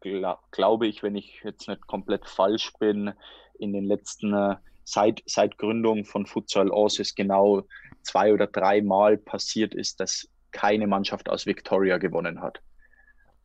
glaub, 0.00 0.50
glaube 0.52 0.86
ich, 0.86 1.02
wenn 1.02 1.16
ich 1.16 1.40
jetzt 1.42 1.68
nicht 1.68 1.86
komplett 1.86 2.28
falsch 2.28 2.72
bin, 2.78 3.12
in 3.58 3.72
den 3.72 3.84
letzten, 3.84 4.32
äh, 4.32 4.56
seit, 4.84 5.22
seit 5.26 5.58
Gründung 5.58 6.04
von 6.04 6.26
Futsal 6.26 6.70
Aus 6.70 6.98
es 6.98 7.14
genau 7.14 7.62
zwei 8.02 8.32
oder 8.32 8.46
dreimal 8.46 9.18
passiert 9.18 9.74
ist, 9.74 10.00
dass 10.00 10.28
keine 10.50 10.86
Mannschaft 10.86 11.28
aus 11.28 11.46
Victoria 11.46 11.98
gewonnen 11.98 12.40
hat. 12.40 12.60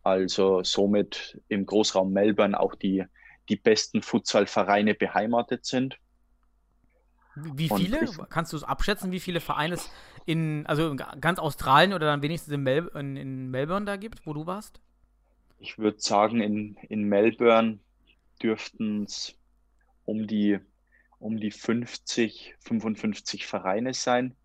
Also 0.03 0.63
somit 0.63 1.39
im 1.47 1.65
Großraum 1.65 2.11
Melbourne 2.11 2.59
auch 2.59 2.75
die, 2.75 3.03
die 3.49 3.55
besten 3.55 4.01
Futsalvereine 4.01 4.95
beheimatet 4.95 5.65
sind. 5.65 5.97
Wie 7.35 7.69
viele? 7.69 8.03
Ich, 8.03 8.17
Kannst 8.29 8.53
du 8.53 8.57
es 8.57 8.63
abschätzen, 8.63 9.11
wie 9.11 9.19
viele 9.19 9.39
Vereine 9.39 9.75
es 9.75 9.89
in, 10.25 10.65
also 10.65 10.89
in 10.89 10.97
ganz 10.97 11.39
Australien 11.39 11.93
oder 11.93 12.05
dann 12.07 12.21
wenigstens 12.21 12.53
in, 12.53 12.63
Mel 12.63 12.89
in, 12.95 13.17
in 13.17 13.51
Melbourne 13.51 13.85
da 13.85 13.97
gibt, 13.97 14.25
wo 14.25 14.33
du 14.33 14.45
warst? 14.45 14.79
Ich 15.59 15.77
würde 15.77 15.99
sagen, 15.99 16.41
in, 16.41 16.77
in 16.89 17.03
Melbourne 17.03 17.79
dürften 18.41 19.03
es 19.03 19.35
um 20.05 20.27
die, 20.27 20.59
um 21.19 21.37
die 21.39 21.51
50, 21.51 22.55
55 22.59 23.45
Vereine 23.45 23.93
sein. 23.93 24.35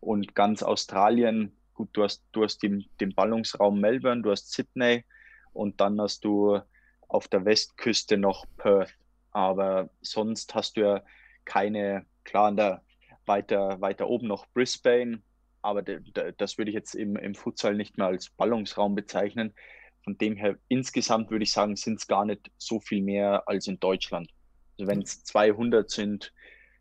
Und 0.00 0.34
ganz 0.34 0.62
Australien 0.62 1.52
gut, 1.78 1.90
du 1.92 2.02
hast, 2.02 2.22
du 2.32 2.42
hast 2.42 2.62
den, 2.62 2.84
den 3.00 3.14
Ballungsraum 3.14 3.80
Melbourne, 3.80 4.22
du 4.22 4.32
hast 4.32 4.52
Sydney 4.52 5.04
und 5.52 5.80
dann 5.80 6.00
hast 6.00 6.24
du 6.24 6.60
auf 7.06 7.28
der 7.28 7.44
Westküste 7.44 8.18
noch 8.18 8.44
Perth. 8.56 8.94
Aber 9.30 9.88
sonst 10.02 10.54
hast 10.54 10.76
du 10.76 10.80
ja 10.80 11.02
keine, 11.44 12.06
klar, 12.24 12.52
der, 12.52 12.82
weiter, 13.26 13.80
weiter 13.80 14.08
oben 14.08 14.26
noch 14.26 14.46
Brisbane, 14.48 15.22
aber 15.62 15.82
de, 15.82 16.00
de, 16.00 16.32
das 16.36 16.58
würde 16.58 16.70
ich 16.70 16.74
jetzt 16.74 16.94
im, 16.94 17.16
im 17.16 17.34
Futsal 17.34 17.74
nicht 17.74 17.98
mehr 17.98 18.06
als 18.06 18.30
Ballungsraum 18.30 18.94
bezeichnen. 18.94 19.54
Von 20.02 20.16
dem 20.18 20.36
her, 20.36 20.56
insgesamt 20.68 21.30
würde 21.30 21.42
ich 21.42 21.52
sagen, 21.52 21.76
sind 21.76 21.98
es 21.98 22.06
gar 22.06 22.24
nicht 22.24 22.50
so 22.56 22.80
viel 22.80 23.02
mehr 23.02 23.46
als 23.46 23.66
in 23.66 23.78
Deutschland. 23.78 24.30
Also 24.78 24.90
wenn 24.90 25.02
es 25.02 25.22
200 25.24 25.90
sind, 25.90 26.32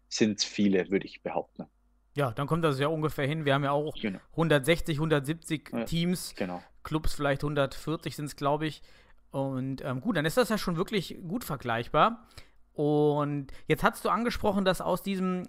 sind 0.08 0.40
es 0.40 0.46
viele, 0.46 0.90
würde 0.90 1.06
ich 1.06 1.22
behaupten. 1.22 1.66
Ja, 2.14 2.32
dann 2.32 2.48
kommt 2.48 2.64
das 2.64 2.80
ja 2.80 2.88
ungefähr 2.88 3.28
hin. 3.28 3.46
Wir 3.46 3.54
haben 3.54 3.64
ja 3.64 3.72
auch 3.72 3.94
genau. 3.96 4.20
160, 4.32 4.98
170 4.98 5.70
ja, 5.72 5.84
Teams, 5.84 6.34
genau. 6.36 6.64
Clubs 6.84 7.14
vielleicht 7.14 7.44
140 7.44 8.16
sind 8.16 8.26
es, 8.26 8.36
glaube 8.36 8.66
ich. 8.66 8.82
Und 9.30 9.84
ähm, 9.84 10.02
gut, 10.02 10.18
dann 10.18 10.26
ist 10.26 10.38
das 10.38 10.50
ja 10.50 10.58
schon 10.58 10.78
wirklich 10.78 11.18
gut 11.28 11.44
vergleichbar. 11.44 12.28
Und 12.78 13.48
jetzt 13.68 13.82
hast 13.82 14.06
du 14.06 14.10
angesprochen, 14.10 14.64
dass 14.64 14.82
aus 14.82 15.02
diesem, 15.02 15.48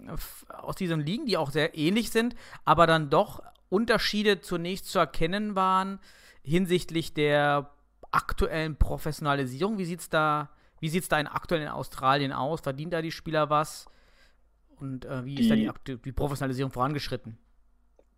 aus 0.51 0.75
diesen 0.75 0.99
Ligen, 0.99 1.27
die 1.27 1.37
auch 1.37 1.51
sehr 1.51 1.77
ähnlich 1.77 2.09
sind, 2.09 2.35
aber 2.65 2.87
dann 2.87 3.11
doch 3.11 3.43
Unterschiede 3.69 4.41
zunächst 4.41 4.87
zu 4.87 4.97
erkennen 4.97 5.53
waren 5.53 5.99
hinsichtlich 6.41 7.13
der 7.13 7.69
aktuellen 8.09 8.77
Professionalisierung. 8.77 9.77
Wie 9.77 9.85
sieht 9.85 9.99
es 9.99 10.09
da, 10.09 10.49
da 10.81 11.19
in 11.19 11.27
aktuell 11.27 11.61
in 11.61 11.67
Australien 11.67 12.31
aus? 12.31 12.61
Verdient 12.61 12.93
da 12.93 13.03
die 13.03 13.11
Spieler 13.11 13.51
was? 13.51 13.85
Und 14.79 15.05
äh, 15.05 15.23
wie 15.23 15.35
die, 15.35 15.43
ist 15.43 15.51
da 15.51 15.73
die, 15.85 15.97
die, 16.01 16.11
Professionalisierung 16.11 16.71
vorangeschritten? 16.71 17.37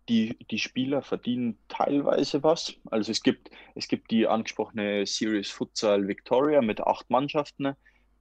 Die, 0.08 0.38
die 0.50 0.58
Spieler 0.58 1.02
verdienen 1.02 1.58
teilweise 1.68 2.42
was. 2.42 2.76
Also 2.90 3.12
es 3.12 3.22
gibt, 3.22 3.50
es 3.74 3.88
gibt 3.88 4.10
die 4.10 4.26
angesprochene 4.26 5.04
Series 5.04 5.50
Futsal 5.50 6.08
Victoria 6.08 6.62
mit 6.62 6.80
acht 6.80 7.10
Mannschaften 7.10 7.74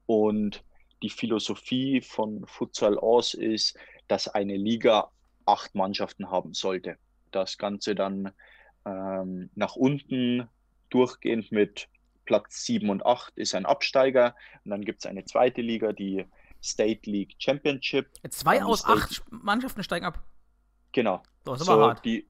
und 0.05 0.65
die 1.01 1.09
Philosophie 1.09 2.01
von 2.01 2.45
Futsal 2.47 2.97
aus 2.97 3.33
ist, 3.33 3.77
dass 4.07 4.27
eine 4.27 4.55
Liga 4.55 5.11
acht 5.45 5.73
Mannschaften 5.75 6.29
haben 6.29 6.53
sollte. 6.53 6.97
Das 7.31 7.57
Ganze 7.57 7.95
dann 7.95 8.31
ähm, 8.85 9.49
nach 9.55 9.75
unten 9.75 10.47
durchgehend 10.89 11.51
mit 11.51 11.87
Platz 12.25 12.65
7 12.65 12.89
und 12.89 13.05
8 13.05 13.37
ist 13.37 13.55
ein 13.55 13.65
Absteiger. 13.65 14.35
Und 14.63 14.71
dann 14.71 14.85
gibt 14.85 14.99
es 14.99 15.05
eine 15.05 15.25
zweite 15.25 15.61
Liga, 15.61 15.91
die 15.91 16.25
State 16.63 17.09
League 17.09 17.35
Championship. 17.39 18.07
Zwei 18.29 18.63
aus 18.63 18.79
State 18.79 18.99
acht 18.99 19.23
Mannschaften 19.31 19.83
steigen 19.83 20.05
ab. 20.05 20.23
Genau. 20.91 21.23
Das 21.45 21.61
ist 21.61 21.69
aber 21.69 21.81
so, 21.81 21.87
hart. 21.89 22.05
Die, 22.05 22.27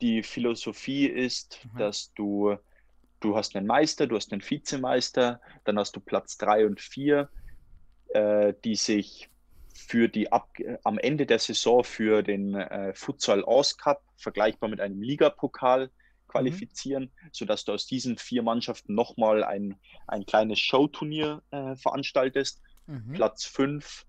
die 0.00 0.22
Philosophie 0.22 1.06
ist, 1.06 1.66
mhm. 1.72 1.78
dass 1.78 2.12
du, 2.14 2.56
du 3.20 3.36
hast 3.36 3.56
einen 3.56 3.66
Meister, 3.66 4.06
du 4.06 4.16
hast 4.16 4.32
einen 4.32 4.42
Vizemeister, 4.42 5.40
dann 5.64 5.78
hast 5.78 5.96
du 5.96 6.00
Platz 6.00 6.36
drei 6.38 6.66
und 6.66 6.80
vier, 6.80 7.28
äh, 8.14 8.54
die 8.64 8.76
sich 8.76 9.28
für 9.74 10.08
die 10.08 10.30
Ab 10.30 10.50
am 10.84 10.98
Ende 10.98 11.26
der 11.26 11.38
Saison 11.38 11.82
für 11.82 12.22
den 12.22 12.54
äh, 12.54 12.94
Futsal 12.94 13.44
Aus 13.44 13.76
Cup 13.76 14.02
vergleichbar 14.16 14.68
mit 14.68 14.80
einem 14.80 15.02
Ligapokal 15.02 15.90
qualifizieren, 16.28 17.04
mhm. 17.04 17.28
sodass 17.32 17.64
du 17.64 17.72
aus 17.72 17.86
diesen 17.86 18.16
vier 18.16 18.42
Mannschaften 18.42 18.94
nochmal 18.94 19.44
ein, 19.44 19.76
ein 20.06 20.24
kleines 20.24 20.60
Showturnier 20.60 21.42
äh, 21.50 21.76
veranstaltest 21.76 22.60
Mhm. 22.86 23.12
Platz 23.12 23.44
5, 23.44 24.06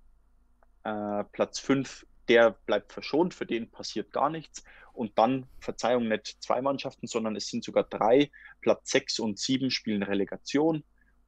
äh, 0.83 1.23
Platz 1.31 1.59
5, 1.59 2.05
der 2.27 2.51
bleibt 2.65 2.91
verschont, 2.91 3.33
für 3.33 3.45
den 3.45 3.69
passiert 3.69 4.11
gar 4.11 4.29
nichts. 4.29 4.63
Und 4.93 5.17
dann, 5.17 5.47
Verzeihung, 5.59 6.07
nicht 6.07 6.37
zwei 6.41 6.61
Mannschaften, 6.61 7.07
sondern 7.07 7.35
es 7.35 7.47
sind 7.47 7.63
sogar 7.63 7.83
drei. 7.83 8.31
Platz 8.61 8.91
6 8.91 9.19
und 9.19 9.39
7 9.39 9.71
spielen 9.71 10.03
Relegation 10.03 10.83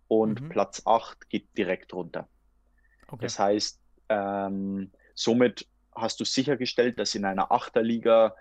und 0.07 0.41
mhm. 0.41 0.49
Platz 0.49 0.83
8 0.85 1.29
geht 1.29 1.47
direkt 1.57 1.93
runter. 1.93 2.27
Okay. 3.07 3.23
Das 3.23 3.39
heißt, 3.39 3.79
ähm, 4.09 4.91
somit 5.13 5.67
hast 5.93 6.19
du 6.19 6.25
sichergestellt, 6.25 6.99
dass 6.99 7.15
in 7.15 7.25
einer 7.25 7.51
Achterliga 7.51 8.35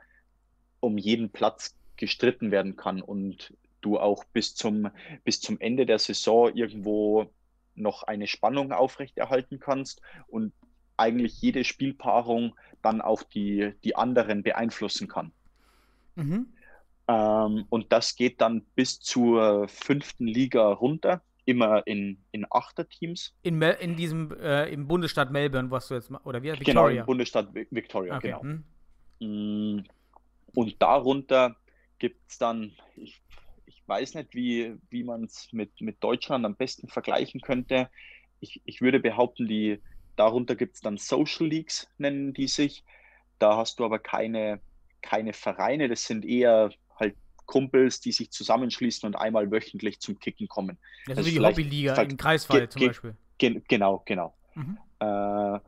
um 0.81 0.99
jeden 0.99 1.31
Platz 1.31 1.75
gestritten 1.97 2.51
werden 2.51 2.77
kann 2.77 3.01
und 3.01 3.55
du 3.81 3.99
auch 3.99 4.25
bis 4.25 4.55
zum, 4.55 4.91
bis 5.25 5.41
zum 5.41 5.61
Ende 5.61 5.87
der 5.87 5.99
Saison 5.99 6.55
irgendwo 6.55 7.31
noch 7.75 8.03
eine 8.03 8.27
Spannung 8.27 8.73
aufrechterhalten 8.73 9.61
kannst 9.61 10.01
und 10.27 10.53
eigentlich 10.97 11.41
jede 11.41 11.65
Spielpaarung 11.65 12.55
dann 12.83 13.01
auch 13.01 13.23
die, 13.23 13.73
die 13.83 13.97
anderen 13.97 14.43
beeinflussen 14.43 15.09
kann. 15.09 15.33
Mhm. 16.15 16.53
Ähm, 17.09 17.67
und 17.69 17.93
das 17.93 18.17
geht 18.17 18.41
dann 18.41 18.63
bis 18.75 19.01
zur 19.01 19.69
fünften 19.69 20.27
Liga 20.27 20.69
runter, 20.73 21.23
immer 21.45 21.87
in, 21.87 22.19
in 22.33 22.47
Achterteams. 22.51 23.35
In, 23.43 23.59
Mel 23.59 23.77
in 23.81 23.97
diesem, 23.97 24.33
äh, 24.41 24.69
im 24.69 24.87
Bundesstaat 24.87 25.31
Melbourne, 25.31 25.71
was 25.71 25.89
du 25.89 25.95
jetzt, 25.95 26.11
oder 26.25 26.43
wie? 26.43 26.53
Victoria. 26.53 26.73
Genau, 26.73 26.89
im 26.89 27.07
Bundesstaat 27.07 27.49
Victoria, 27.71 28.17
okay. 28.17 28.35
genau. 28.41 28.61
Hm. 29.21 29.85
Und 30.55 30.83
darunter 30.83 31.57
gibt 31.99 32.21
es 32.29 32.39
dann, 32.39 32.73
ich, 32.97 33.21
ich 33.67 33.83
weiß 33.87 34.15
nicht, 34.15 34.35
wie, 34.35 34.77
wie 34.91 35.05
man 35.05 35.25
es 35.25 35.53
mit, 35.53 35.81
mit 35.81 36.03
Deutschland 36.03 36.45
am 36.45 36.55
besten 36.55 36.89
vergleichen 36.89 37.41
könnte. 37.41 37.89
Ich, 38.41 38.61
ich 38.65 38.81
würde 38.81 39.01
behaupten, 39.01 39.47
die, 39.47 39.81
darunter 40.17 40.57
gibt 40.57 40.77
es 40.77 40.81
dann 40.81 40.97
Social 40.97 41.47
Leagues, 41.47 41.89
nennen 41.99 42.33
die 42.33 42.49
sich. 42.49 42.85
Da 43.39 43.57
hast 43.57 43.79
du 43.79 43.85
aber 43.85 43.99
keine, 43.99 44.61
keine 45.03 45.33
Vereine, 45.33 45.89
das 45.89 46.05
sind 46.05 46.25
eher 46.25 46.71
Kumpels, 47.47 48.01
die 48.01 48.13
sich 48.13 48.31
zusammenschließen 48.31 49.07
und 49.07 49.17
einmal 49.17 49.51
wöchentlich 49.51 50.01
zum 50.01 50.19
Kicken 50.19 50.49
kommen. 50.49 50.79
Ja, 51.07 51.17
so 51.17 51.27
wie 51.27 51.33
die 51.33 51.41
Hobbyliga 51.41 52.01
in 52.03 52.17
Kreisfall 52.17 52.69
zum 52.69 52.87
Beispiel. 52.87 53.17
Ge 53.39 53.61
genau, 53.69 54.03
genau. 54.07 54.35
Mhm. 54.55 54.79
Äh, 55.01 55.59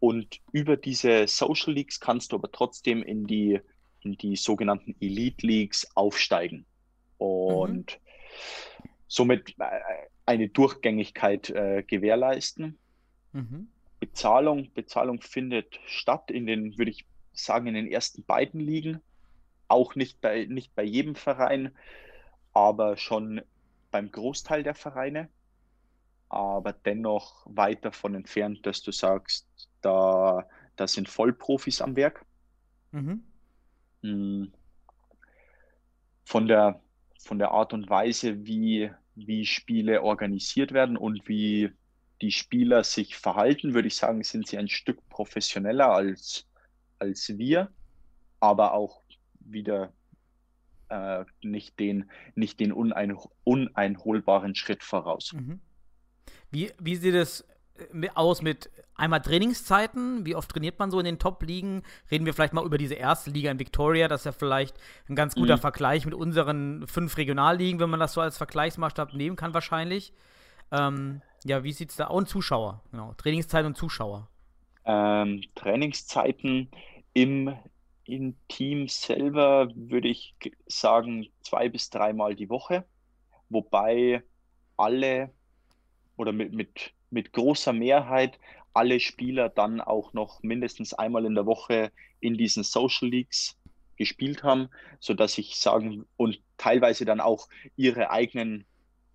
und 0.00 0.40
über 0.52 0.76
diese 0.76 1.26
Social 1.26 1.72
Leagues 1.72 1.98
kannst 1.98 2.32
du 2.32 2.36
aber 2.36 2.52
trotzdem 2.52 3.02
in 3.02 3.26
die, 3.26 3.60
in 4.02 4.18
die 4.18 4.36
sogenannten 4.36 4.94
Elite 5.00 5.46
Leagues 5.46 5.88
aufsteigen 5.94 6.66
und 7.16 7.98
mhm. 7.98 8.88
somit 9.08 9.54
äh, 9.58 9.80
eine 10.26 10.48
Durchgängigkeit 10.48 11.50
äh, 11.50 11.82
gewährleisten. 11.86 12.78
Mhm. 13.32 13.68
Bezahlung, 14.00 14.70
Bezahlung 14.74 15.20
findet 15.22 15.80
statt 15.86 16.30
in 16.30 16.46
den, 16.46 16.76
würde 16.76 16.90
ich 16.90 17.06
sagen, 17.32 17.66
in 17.66 17.74
den 17.74 17.90
ersten 17.90 18.24
beiden 18.24 18.60
Ligen. 18.60 19.00
Auch 19.68 19.94
nicht 19.94 20.20
bei, 20.20 20.46
nicht 20.46 20.74
bei 20.74 20.82
jedem 20.82 21.14
Verein, 21.14 21.74
aber 22.52 22.96
schon 22.96 23.42
beim 23.90 24.10
Großteil 24.10 24.62
der 24.62 24.74
Vereine. 24.74 25.28
Aber 26.28 26.72
dennoch 26.72 27.46
weit 27.46 27.84
davon 27.84 28.14
entfernt, 28.14 28.66
dass 28.66 28.82
du 28.82 28.90
sagst, 28.90 29.46
da, 29.82 30.46
da 30.76 30.88
sind 30.88 31.08
Vollprofis 31.08 31.80
am 31.80 31.96
Werk. 31.96 32.24
Mhm. 32.92 33.24
Hm. 34.02 34.52
Von 36.24 36.48
der, 36.48 36.80
von 37.18 37.38
der 37.38 37.50
Art 37.50 37.72
und 37.72 37.88
Weise, 37.88 38.44
wie, 38.46 38.90
wie 39.14 39.46
Spiele 39.46 40.02
organisiert 40.02 40.72
werden 40.72 40.96
und 40.96 41.28
wie 41.28 41.70
die 42.20 42.32
Spieler 42.32 42.84
sich 42.84 43.16
verhalten, 43.16 43.74
würde 43.74 43.88
ich 43.88 43.96
sagen, 43.96 44.22
sind 44.22 44.48
sie 44.48 44.58
ein 44.58 44.68
Stück 44.68 45.06
professioneller 45.08 45.90
als, 45.90 46.48
als 46.98 47.36
wir, 47.38 47.70
aber 48.40 48.72
auch 48.72 49.03
wieder 49.44 49.92
äh, 50.88 51.24
nicht 51.42 51.78
den, 51.78 52.10
nicht 52.34 52.60
den 52.60 52.72
unein, 52.72 53.16
uneinholbaren 53.44 54.54
Schritt 54.54 54.82
voraus. 54.82 55.32
Mhm. 55.32 55.60
Wie, 56.50 56.70
wie 56.78 56.96
sieht 56.96 57.14
es 57.14 57.46
äh, 57.92 58.08
aus 58.14 58.42
mit 58.42 58.70
einmal 58.94 59.20
Trainingszeiten? 59.20 60.24
Wie 60.26 60.36
oft 60.36 60.50
trainiert 60.50 60.78
man 60.78 60.90
so 60.90 60.98
in 60.98 61.04
den 61.04 61.18
Top-Ligen? 61.18 61.82
Reden 62.10 62.26
wir 62.26 62.34
vielleicht 62.34 62.52
mal 62.52 62.64
über 62.64 62.78
diese 62.78 62.94
erste 62.94 63.30
Liga 63.30 63.50
in 63.50 63.58
Victoria. 63.58 64.08
Das 64.08 64.22
ist 64.22 64.26
ja 64.26 64.32
vielleicht 64.32 64.76
ein 65.08 65.16
ganz 65.16 65.34
guter 65.34 65.56
mhm. 65.56 65.60
Vergleich 65.60 66.04
mit 66.04 66.14
unseren 66.14 66.86
fünf 66.86 67.16
Regionalligen, 67.16 67.80
wenn 67.80 67.90
man 67.90 68.00
das 68.00 68.12
so 68.12 68.20
als 68.20 68.36
Vergleichsmaßstab 68.36 69.14
nehmen 69.14 69.36
kann, 69.36 69.54
wahrscheinlich. 69.54 70.12
Ähm, 70.70 71.22
ja, 71.44 71.62
wie 71.64 71.72
sieht 71.72 71.90
es 71.90 71.96
da 71.96 72.06
aus? 72.06 72.18
Und 72.18 72.28
Zuschauer, 72.28 72.82
genau. 72.90 73.12
Trainingszeit 73.14 73.66
und 73.66 73.76
Zuschauer. 73.76 74.28
Ähm, 74.86 75.42
Trainingszeiten 75.54 76.68
im, 77.14 77.54
im 78.04 78.36
Team 78.48 78.88
selber 78.88 79.68
würde 79.74 80.08
ich 80.08 80.34
sagen 80.66 81.26
zwei 81.42 81.68
bis 81.68 81.90
dreimal 81.90 82.34
die 82.34 82.48
Woche, 82.48 82.84
wobei 83.48 84.22
alle 84.76 85.30
oder 86.16 86.32
mit, 86.32 86.52
mit, 86.52 86.92
mit 87.10 87.32
großer 87.32 87.72
Mehrheit 87.72 88.38
alle 88.72 89.00
Spieler 89.00 89.48
dann 89.48 89.80
auch 89.80 90.12
noch 90.12 90.42
mindestens 90.42 90.94
einmal 90.94 91.24
in 91.24 91.34
der 91.34 91.46
Woche 91.46 91.92
in 92.20 92.36
diesen 92.36 92.64
Social 92.64 93.08
Leagues 93.08 93.56
gespielt 93.96 94.42
haben, 94.42 94.68
sodass 94.98 95.38
ich 95.38 95.56
sagen 95.56 96.04
und 96.16 96.40
teilweise 96.58 97.04
dann 97.04 97.20
auch 97.20 97.48
ihre 97.76 98.10
eigenen 98.10 98.64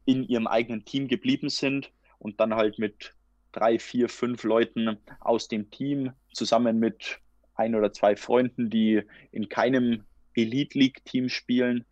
in 0.05 0.23
ihrem 0.23 0.47
eigenen 0.47 0.85
Team 0.85 1.07
geblieben 1.07 1.49
sind 1.49 1.91
und 2.17 2.39
dann 2.39 2.55
halt 2.55 2.79
mit 2.79 3.13
drei, 3.51 3.77
vier, 3.77 4.09
fünf 4.09 4.43
Leuten 4.43 4.97
aus 5.19 5.47
dem 5.47 5.69
Team 5.69 6.13
zusammen 6.33 6.79
mit 6.79 7.19
ein 7.59 7.75
oder 7.75 7.93
zwei 7.93 8.15
Freunden, 8.15 8.69
die 8.69 9.03
in 9.31 9.49
keinem 9.49 10.05
Elite 10.33 10.77
League 10.77 11.05
Team 11.05 11.29
spielen, 11.29 11.85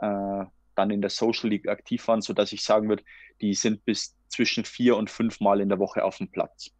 äh, 0.00 0.44
dann 0.74 0.90
in 0.90 1.00
der 1.00 1.10
Social 1.10 1.48
League 1.50 1.68
aktiv 1.68 2.06
waren, 2.06 2.20
sodass 2.20 2.52
ich 2.52 2.62
sagen 2.62 2.88
würde, 2.88 3.02
die 3.40 3.54
sind 3.54 3.84
bis 3.84 4.14
zwischen 4.28 4.64
vier 4.64 4.96
und 4.96 5.10
fünf 5.10 5.40
Mal 5.40 5.60
in 5.60 5.68
der 5.68 5.78
Woche 5.78 6.04
auf 6.04 6.18
dem 6.18 6.30
Platz. 6.30 6.70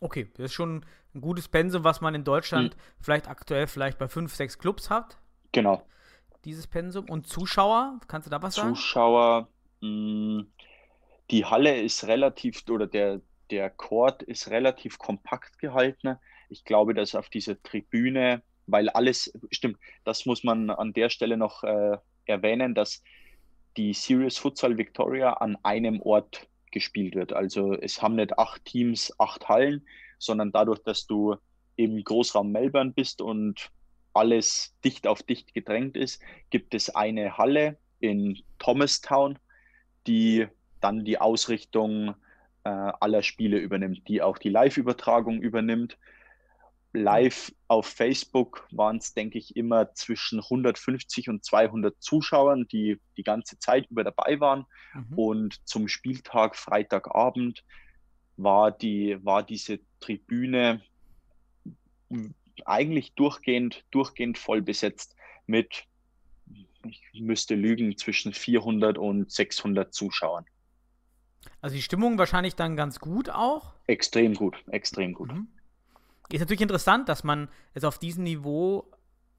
Okay, 0.00 0.28
das 0.34 0.46
ist 0.46 0.54
schon 0.54 0.84
ein 1.14 1.20
gutes 1.20 1.48
Pensum, 1.48 1.84
was 1.84 2.00
man 2.00 2.14
in 2.14 2.24
Deutschland 2.24 2.74
hm. 2.74 2.80
vielleicht 3.00 3.28
aktuell 3.28 3.66
vielleicht 3.66 3.98
bei 3.98 4.08
fünf, 4.08 4.34
sechs 4.34 4.58
Clubs 4.58 4.90
hat. 4.90 5.18
Genau. 5.52 5.82
Dieses 6.44 6.66
Pensum. 6.66 7.08
Und 7.08 7.26
Zuschauer, 7.26 7.98
kannst 8.08 8.26
du 8.26 8.30
da 8.30 8.42
was 8.42 8.54
sagen? 8.54 8.74
Zuschauer, 8.74 9.48
hm, 9.80 10.46
die 11.30 11.44
Halle 11.44 11.80
ist 11.80 12.06
relativ, 12.06 12.62
oder 12.68 12.86
der, 12.86 13.20
der 13.50 13.70
Court 13.70 14.22
ist 14.22 14.50
relativ 14.50 14.98
kompakt 14.98 15.58
gehalten. 15.58 16.18
Ich 16.48 16.64
glaube, 16.64 16.94
dass 16.94 17.14
auf 17.14 17.28
dieser 17.28 17.60
Tribüne, 17.62 18.42
weil 18.66 18.88
alles, 18.88 19.32
stimmt, 19.50 19.78
das 20.04 20.26
muss 20.26 20.44
man 20.44 20.70
an 20.70 20.92
der 20.92 21.08
Stelle 21.10 21.36
noch 21.36 21.62
äh, 21.64 21.96
erwähnen, 22.26 22.74
dass 22.74 23.02
die 23.76 23.92
Serious 23.92 24.38
Futsal 24.38 24.78
Victoria 24.78 25.34
an 25.34 25.56
einem 25.62 26.00
Ort 26.00 26.48
gespielt 26.70 27.14
wird. 27.14 27.32
Also 27.32 27.74
es 27.74 28.02
haben 28.02 28.16
nicht 28.16 28.38
acht 28.38 28.64
Teams, 28.64 29.12
acht 29.18 29.48
Hallen, 29.48 29.86
sondern 30.18 30.52
dadurch, 30.52 30.80
dass 30.80 31.06
du 31.06 31.36
im 31.76 32.02
Großraum 32.02 32.50
Melbourne 32.52 32.92
bist 32.92 33.20
und 33.20 33.70
alles 34.14 34.74
dicht 34.84 35.06
auf 35.06 35.22
dicht 35.22 35.52
gedrängt 35.52 35.96
ist, 35.96 36.22
gibt 36.50 36.74
es 36.74 36.94
eine 36.94 37.36
Halle 37.36 37.76
in 38.00 38.38
Thomastown, 38.58 39.38
die 40.06 40.46
dann 40.80 41.04
die 41.04 41.18
Ausrichtung 41.18 42.14
äh, 42.64 42.68
aller 42.68 43.22
Spiele 43.22 43.58
übernimmt, 43.58 44.08
die 44.08 44.22
auch 44.22 44.38
die 44.38 44.48
Live-Übertragung 44.48 45.40
übernimmt 45.40 45.98
live 46.96 47.52
auf 47.68 47.86
Facebook 47.86 48.66
waren 48.72 48.96
es, 48.96 49.14
denke 49.14 49.38
ich, 49.38 49.56
immer 49.56 49.92
zwischen 49.94 50.40
150 50.40 51.28
und 51.28 51.44
200 51.44 51.94
Zuschauern, 52.02 52.66
die 52.68 53.00
die 53.16 53.22
ganze 53.22 53.58
Zeit 53.58 53.86
über 53.90 54.04
dabei 54.04 54.40
waren. 54.40 54.66
Mhm. 54.94 55.18
Und 55.18 55.68
zum 55.68 55.88
Spieltag 55.88 56.56
Freitagabend 56.56 57.64
war, 58.36 58.70
die, 58.70 59.18
war 59.24 59.42
diese 59.42 59.80
Tribüne 60.00 60.82
eigentlich 62.64 63.14
durchgehend, 63.14 63.84
durchgehend 63.90 64.38
voll 64.38 64.62
besetzt 64.62 65.16
mit, 65.46 65.84
ich 66.84 67.02
müsste 67.14 67.54
lügen, 67.54 67.96
zwischen 67.96 68.32
400 68.32 68.98
und 68.98 69.30
600 69.30 69.92
Zuschauern. 69.92 70.46
Also 71.60 71.76
die 71.76 71.82
Stimmung 71.82 72.18
wahrscheinlich 72.18 72.54
dann 72.54 72.76
ganz 72.76 73.00
gut 73.00 73.30
auch? 73.30 73.74
Extrem 73.86 74.34
gut, 74.34 74.62
extrem 74.70 75.14
gut. 75.14 75.32
Mhm. 75.32 75.48
Ist 76.30 76.40
natürlich 76.40 76.62
interessant, 76.62 77.08
dass 77.08 77.24
man 77.24 77.48
es 77.74 77.84
auf 77.84 77.98
diesem 77.98 78.24
Niveau 78.24 78.90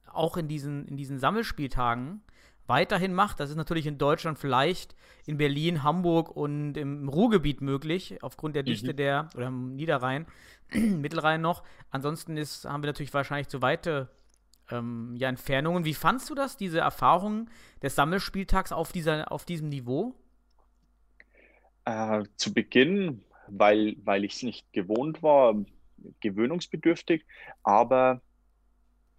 auch 0.06 0.38
in 0.38 0.47
diesen, 0.47 0.88
in 0.88 0.97
diesen 0.97 1.19
Sammelspieltagen 1.19 2.21
weiterhin 2.65 3.13
macht. 3.13 3.39
Das 3.39 3.50
ist 3.50 3.56
natürlich 3.56 3.88
in 3.88 3.97
Deutschland 3.97 4.39
vielleicht 4.39 4.95
in 5.26 5.38
Berlin, 5.38 5.84
Hamburg 5.84 6.36
und 6.36 6.76
im 6.78 7.08
Ruhrgebiet 7.08 7.62
möglich, 7.62 8.21
aufgrund 8.21 8.56
der 8.56 8.63
Dichte 8.63 8.93
mhm. 8.93 8.97
der, 8.97 9.30
oder 9.36 9.47
im 9.47 9.76
Niederrhein, 9.76 10.26
Mittelrhein 10.73 11.41
noch. 11.41 11.63
Ansonsten 11.91 12.38
ist, 12.38 12.65
haben 12.65 12.84
wir 12.84 12.88
natürlich 12.88 13.13
wahrscheinlich 13.13 13.47
zu 13.47 13.62
weite 13.62 14.10
ähm, 14.69 15.15
ja, 15.17 15.30
Entfernungen. 15.30 15.86
Wie 15.86 15.93
fandst 15.93 16.30
du 16.30 16.36
das, 16.36 16.58
diese 16.58 16.80
Erfahrung 16.80 17.50
des 17.82 17.95
Sammelspieltags 17.95 18.71
auf, 18.71 18.91
dieser, 18.91 19.32
auf 19.32 19.45
diesem 19.45 19.69
Niveau? 19.69 20.15
Äh, 21.86 22.23
zu 22.36 22.54
Beginn 22.54 23.21
weil, 23.47 23.95
weil 24.04 24.23
ich 24.23 24.36
es 24.36 24.43
nicht 24.43 24.71
gewohnt 24.73 25.23
war, 25.23 25.56
gewöhnungsbedürftig, 26.20 27.26
aber 27.63 28.22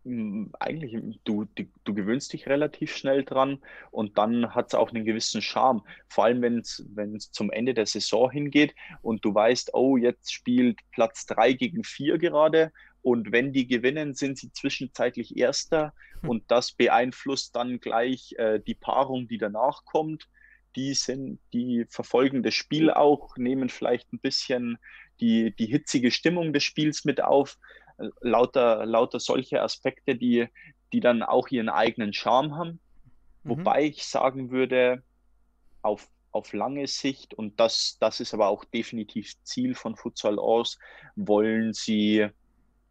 mh, 0.04 0.50
eigentlich, 0.60 1.20
du, 1.24 1.46
du, 1.54 1.94
gewöhnst 1.94 2.32
dich 2.32 2.46
relativ 2.46 2.96
schnell 2.96 3.24
dran 3.24 3.62
und 3.90 4.18
dann 4.18 4.54
hat 4.54 4.68
es 4.68 4.74
auch 4.74 4.92
einen 4.92 5.04
gewissen 5.04 5.42
Charme. 5.42 5.82
Vor 6.08 6.24
allem, 6.24 6.42
wenn 6.42 7.16
es 7.16 7.30
zum 7.30 7.50
Ende 7.50 7.74
der 7.74 7.86
Saison 7.86 8.30
hingeht 8.30 8.74
und 9.02 9.24
du 9.24 9.34
weißt, 9.34 9.74
oh, 9.74 9.96
jetzt 9.96 10.32
spielt 10.32 10.78
Platz 10.92 11.26
3 11.26 11.52
gegen 11.54 11.84
4 11.84 12.18
gerade 12.18 12.72
und 13.02 13.32
wenn 13.32 13.52
die 13.52 13.66
gewinnen, 13.66 14.14
sind 14.14 14.38
sie 14.38 14.52
zwischenzeitlich 14.52 15.36
Erster 15.36 15.92
Hm. 16.22 16.30
und 16.30 16.50
das 16.50 16.72
beeinflusst 16.72 17.54
dann 17.56 17.80
gleich 17.80 18.34
äh, 18.38 18.60
die 18.60 18.74
Paarung, 18.74 19.28
die 19.28 19.38
danach 19.38 19.84
kommt. 19.84 20.28
Die 20.76 20.94
sind, 20.94 21.40
die 21.52 21.86
verfolgen 21.88 22.42
das 22.42 22.54
Spiel 22.54 22.90
auch, 22.90 23.36
nehmen 23.36 23.68
vielleicht 23.68 24.12
ein 24.12 24.20
bisschen 24.20 24.78
die, 25.20 25.54
die 25.54 25.66
hitzige 25.66 26.10
Stimmung 26.10 26.52
des 26.52 26.64
Spiels 26.64 27.04
mit 27.04 27.22
auf. 27.22 27.58
Lauter, 28.20 28.86
lauter 28.86 29.18
solche 29.18 29.60
Aspekte, 29.60 30.14
die, 30.14 30.46
die 30.92 31.00
dann 31.00 31.22
auch 31.22 31.48
ihren 31.48 31.68
eigenen 31.68 32.12
Charme 32.12 32.56
haben. 32.56 32.80
Mhm. 33.42 33.50
Wobei 33.50 33.84
ich 33.84 34.04
sagen 34.04 34.50
würde, 34.50 35.02
auf, 35.82 36.08
auf 36.30 36.52
lange 36.52 36.86
Sicht, 36.86 37.34
und 37.34 37.58
das, 37.58 37.96
das 38.00 38.20
ist 38.20 38.34
aber 38.34 38.48
auch 38.48 38.64
definitiv 38.64 39.32
Ziel 39.42 39.74
von 39.74 39.96
Futsal 39.96 40.38
aus, 40.38 40.78
wollen 41.16 41.72
sie 41.72 42.28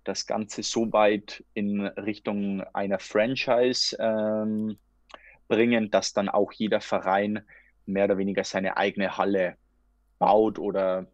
das 0.04 0.26
Ganze 0.26 0.64
so 0.64 0.92
weit 0.94 1.44
in 1.54 1.86
Richtung 1.86 2.62
einer 2.74 3.00
Franchise 3.00 3.96
ähm, 4.00 4.78
bringen, 5.48 5.92
dass 5.92 6.14
dann 6.14 6.30
auch 6.30 6.52
jeder 6.54 6.82
Verein 6.82 7.46
mehr 7.86 8.06
oder 8.06 8.18
weniger 8.18 8.44
seine 8.44 8.78
eigene 8.78 9.18
Halle 9.18 9.58
baut 10.20 10.60
oder 10.60 11.08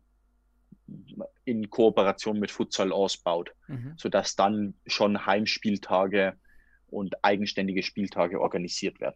in 1.46 1.70
Kooperation 1.70 2.40
mit 2.40 2.52
Futsal 2.52 2.92
ausbaut, 2.92 3.52
Mhm. 3.68 3.94
sodass 3.98 4.36
dann 4.36 4.74
schon 4.86 5.26
Heimspieltage 5.26 6.38
und 6.88 7.24
eigenständige 7.24 7.84
Spieltage 7.84 8.40
organisiert 8.40 9.00
werden. 9.00 9.16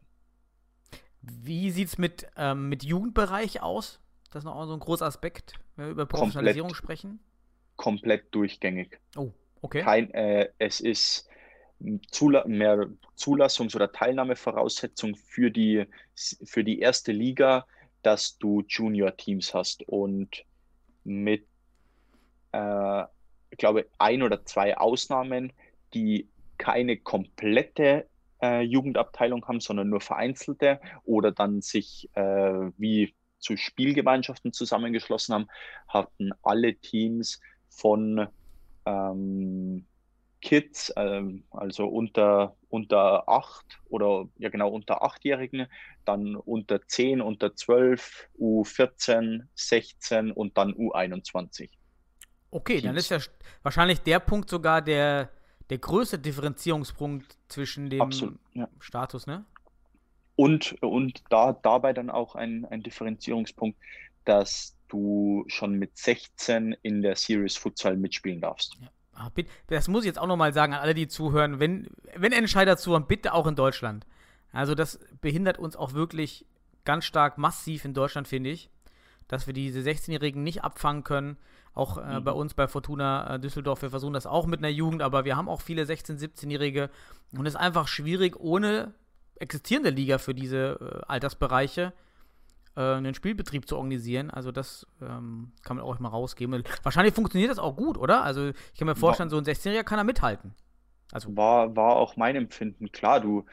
Wie 1.22 1.72
sieht 1.72 1.90
es 1.90 1.98
mit, 1.98 2.28
ähm, 2.38 2.70
mit 2.70 2.84
Jugendbereich 2.84 3.62
aus? 3.62 4.00
Das 4.32 4.42
ist 4.42 4.46
noch 4.46 4.66
so 4.66 4.74
ein 4.74 4.80
großer 4.80 5.06
Aspekt, 5.06 5.54
wenn 5.76 5.86
wir 5.86 5.92
über 5.92 6.06
Professionalisierung 6.06 6.74
sprechen. 6.74 7.20
Komplett 7.76 8.34
durchgängig. 8.34 9.00
Oh, 9.16 9.32
okay. 9.62 9.82
Kein, 9.82 10.12
äh, 10.14 10.50
es 10.58 10.80
ist 10.80 11.28
Zula 12.10 12.48
mehr 12.48 12.90
Zulassungs- 13.16 13.76
oder 13.76 13.92
Teilnahmevoraussetzung 13.92 15.16
für 15.16 15.52
die, 15.52 15.86
für 16.16 16.64
die 16.64 16.80
erste 16.80 17.12
Liga, 17.12 17.68
dass 18.02 18.38
du 18.38 18.64
Junior-Teams 18.68 19.54
hast 19.54 19.84
und 19.88 20.44
mit, 21.04 21.46
äh, 22.52 23.04
ich 23.50 23.58
glaube, 23.58 23.88
ein 23.98 24.24
oder 24.24 24.46
zwei 24.46 24.78
Ausnahmen, 24.78 25.54
die 25.94 26.28
keine 26.58 26.98
komplette 26.98 28.08
äh, 28.42 28.62
Jugendabteilung 28.62 29.48
haben, 29.48 29.60
sondern 29.60 29.90
nur 29.90 30.02
vereinzelte 30.02 30.80
oder 31.04 31.32
dann 31.32 31.62
sich 31.62 32.10
äh, 32.14 32.72
wie 32.78 33.14
zu 33.40 33.56
Spielgemeinschaften 33.56 34.52
zusammengeschlossen 34.52 35.34
haben, 35.36 35.48
hatten 35.88 36.32
alle 36.42 36.76
Teams 36.76 37.40
von 37.70 38.28
ähm, 38.86 39.86
Kids, 40.42 40.94
ähm, 40.96 41.44
also 41.52 41.88
unter, 41.88 42.56
unter 42.70 43.28
acht 43.28 43.80
oder 43.90 44.28
ja 44.38 44.50
genau 44.50 44.70
unter 44.70 45.04
achtjährigen, 45.04 45.68
dann 46.06 46.36
unter 46.36 46.86
10, 46.86 47.22
unter 47.22 47.56
12, 47.56 48.30
U14, 48.40 49.44
16 49.56 50.32
und 50.32 50.58
dann 50.58 50.74
U21. 50.74 51.70
Okay, 52.52 52.82
dann 52.82 52.96
Teams. 52.96 53.12
ist 53.12 53.28
ja 53.28 53.34
wahrscheinlich 53.64 54.02
der 54.02 54.20
Punkt 54.20 54.50
sogar 54.50 54.82
der, 54.82 55.30
der 55.70 55.78
größte 55.78 56.18
Differenzierungspunkt 56.20 57.38
zwischen 57.50 57.90
dem 57.90 58.02
Absolut. 58.02 58.40
Ja. 58.54 58.68
Status, 58.80 59.28
ne? 59.28 59.46
Und, 60.36 60.82
und 60.84 61.24
da, 61.30 61.54
dabei 61.54 61.94
dann 61.94 62.10
auch 62.10 62.36
ein, 62.36 62.66
ein 62.66 62.84
Differenzierungspunkt, 62.84 63.78
dass 64.24 64.78
du 64.88 65.44
schon 65.48 65.74
mit 65.74 65.98
16 65.98 66.76
in 66.84 67.02
der 67.02 67.16
Series 67.16 67.58
Futsal 67.58 67.98
mitspielen 67.98 68.40
darfst. 68.40 68.78
Ah, 69.14 69.30
bitte, 69.34 69.50
das 69.66 69.88
muss 69.88 70.04
ich 70.04 70.08
jetzt 70.08 70.20
auch 70.20 70.28
nochmal 70.28 70.54
sagen 70.54 70.74
an 70.74 70.80
alle, 70.80 70.94
die 70.94 71.08
zuhören. 71.08 71.60
Wenn, 71.60 71.88
wenn 72.16 72.32
Entscheider 72.32 72.78
zuhören, 72.78 73.08
bitte 73.08 73.34
auch 73.34 73.48
in 73.48 73.56
Deutschland. 73.56 74.06
Also, 74.52 74.76
das 74.76 75.00
behindert 75.22 75.58
uns 75.58 75.76
auch 75.76 75.94
wirklich 75.94 76.46
ganz 76.86 77.06
stark 77.06 77.38
massiv 77.38 77.84
in 77.84 77.96
Deutschland, 77.96 78.28
finde 78.28 78.52
ich. 78.52 78.70
Dass 79.28 79.48
wir 79.48 79.54
diese 79.54 79.80
16-Jährigen 79.80 80.44
nicht 80.44 80.64
abfangen 80.64 81.04
können. 81.04 81.38
Auch 81.74 81.98
äh, 81.98 82.20
Mhm. 82.20 82.24
bei 82.24 82.32
uns 82.32 82.54
bei 82.54 82.68
Fortuna 82.68 83.36
äh, 83.36 83.40
Düsseldorf, 83.40 83.82
wir 83.82 83.90
versuchen 83.90 84.14
das 84.14 84.26
auch 84.26 84.46
mit 84.48 84.60
einer 84.60 84.70
Jugend, 84.70 85.02
aber 85.02 85.26
wir 85.26 85.36
haben 85.38 85.48
auch 85.50 85.62
viele 85.62 85.84
16-, 85.84 86.18
17-Jährige. 86.20 86.90
Und 87.38 87.46
es 87.46 87.54
ist 87.54 87.60
einfach 87.60 87.88
schwierig, 87.88 88.40
ohne 88.40 88.94
existierende 89.40 89.92
Liga 89.92 90.18
für 90.18 90.34
diese 90.34 90.80
äh, 90.80 91.06
Altersbereiche 91.08 91.94
äh, 92.76 92.82
einen 92.82 93.14
Spielbetrieb 93.14 93.68
zu 93.68 93.76
organisieren. 93.76 94.32
Also 94.32 94.52
das 94.52 94.88
ähm, 95.02 95.52
kann 95.64 95.78
man 95.78 95.86
auch 95.86 96.00
mal 96.00 96.10
rausgeben. 96.10 96.64
Wahrscheinlich 96.84 97.14
funktioniert 97.14 97.52
das 97.52 97.60
auch 97.60 97.76
gut, 97.76 97.98
oder? 97.98 98.24
Also 98.24 98.48
ich 98.50 98.80
kann 98.80 98.88
mir 98.88 98.96
vorstellen, 98.96 99.30
so 99.30 99.38
ein 99.38 99.44
16-Jähriger 99.46 99.84
kann 99.84 99.98
da 99.98 100.04
mithalten. 100.04 100.56
Also 101.12 101.36
War, 101.38 101.76
war 101.76 101.96
auch 101.96 102.16
mein 102.18 102.36
Empfinden. 102.36 102.92
Klar, 102.92 103.22
du, 103.22 103.46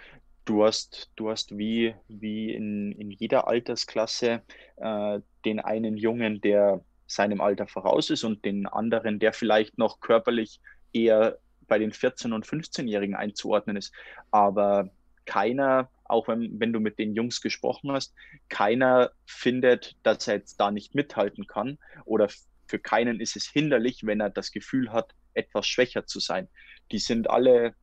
du 0.45 0.65
hast, 0.65 1.11
du 1.17 1.31
hast 1.31 1.57
wie, 1.57 1.95
wie 2.09 2.53
in, 2.53 2.93
in 2.93 3.11
jeder 3.11 3.47
Altersklasse 3.49 4.43
äh, 4.77 5.21
den 5.45 5.61
einen 5.61 5.97
Jungen, 5.97 6.41
der 6.41 6.81
seinem 7.07 7.41
Alter 7.41 7.67
voraus 7.67 8.11
ist 8.11 8.25
und 8.25 8.45
den 8.45 8.67
anderen, 8.67 9.19
der 9.19 9.33
vielleicht 9.33 9.79
noch 9.79 10.01
körperlich 10.01 10.61
eher 10.93 11.39
bei 11.67 11.79
den 11.79 11.93
14- 11.93 12.33
und 12.33 12.47
15-Jährigen 12.47 13.15
einzuordnen 13.15 13.77
ist. 13.77 13.93
Aber 14.31 14.91
keiner, 15.27 15.91
auch 16.05 16.29
wenn, 16.29 16.61
wenn 16.61 16.73
du 16.73 16.81
mit 16.81 16.99
den 16.99 17.15
Jungs 17.15 17.41
gesprochen 17.41 17.93
hast, 17.93 18.15
keiner 18.49 19.11
findet, 19.27 19.97
dass 20.03 20.29
er 20.29 20.37
jetzt 20.37 20.61
da 20.61 20.71
nicht 20.71 20.95
mithalten 20.95 21.47
kann 21.47 21.79
oder 22.05 22.29
für 22.67 22.79
keinen 22.79 23.21
ist 23.21 23.37
es 23.37 23.47
hinderlich, 23.47 24.07
wenn 24.07 24.21
er 24.21 24.31
das 24.31 24.51
Gefühl 24.51 24.93
hat, 24.93 25.15
etwas 25.35 25.67
schwächer 25.67 26.07
zu 26.07 26.21
sein. 26.21 26.49
Die 26.93 26.99
sind 26.99 27.29
alle 27.29 27.75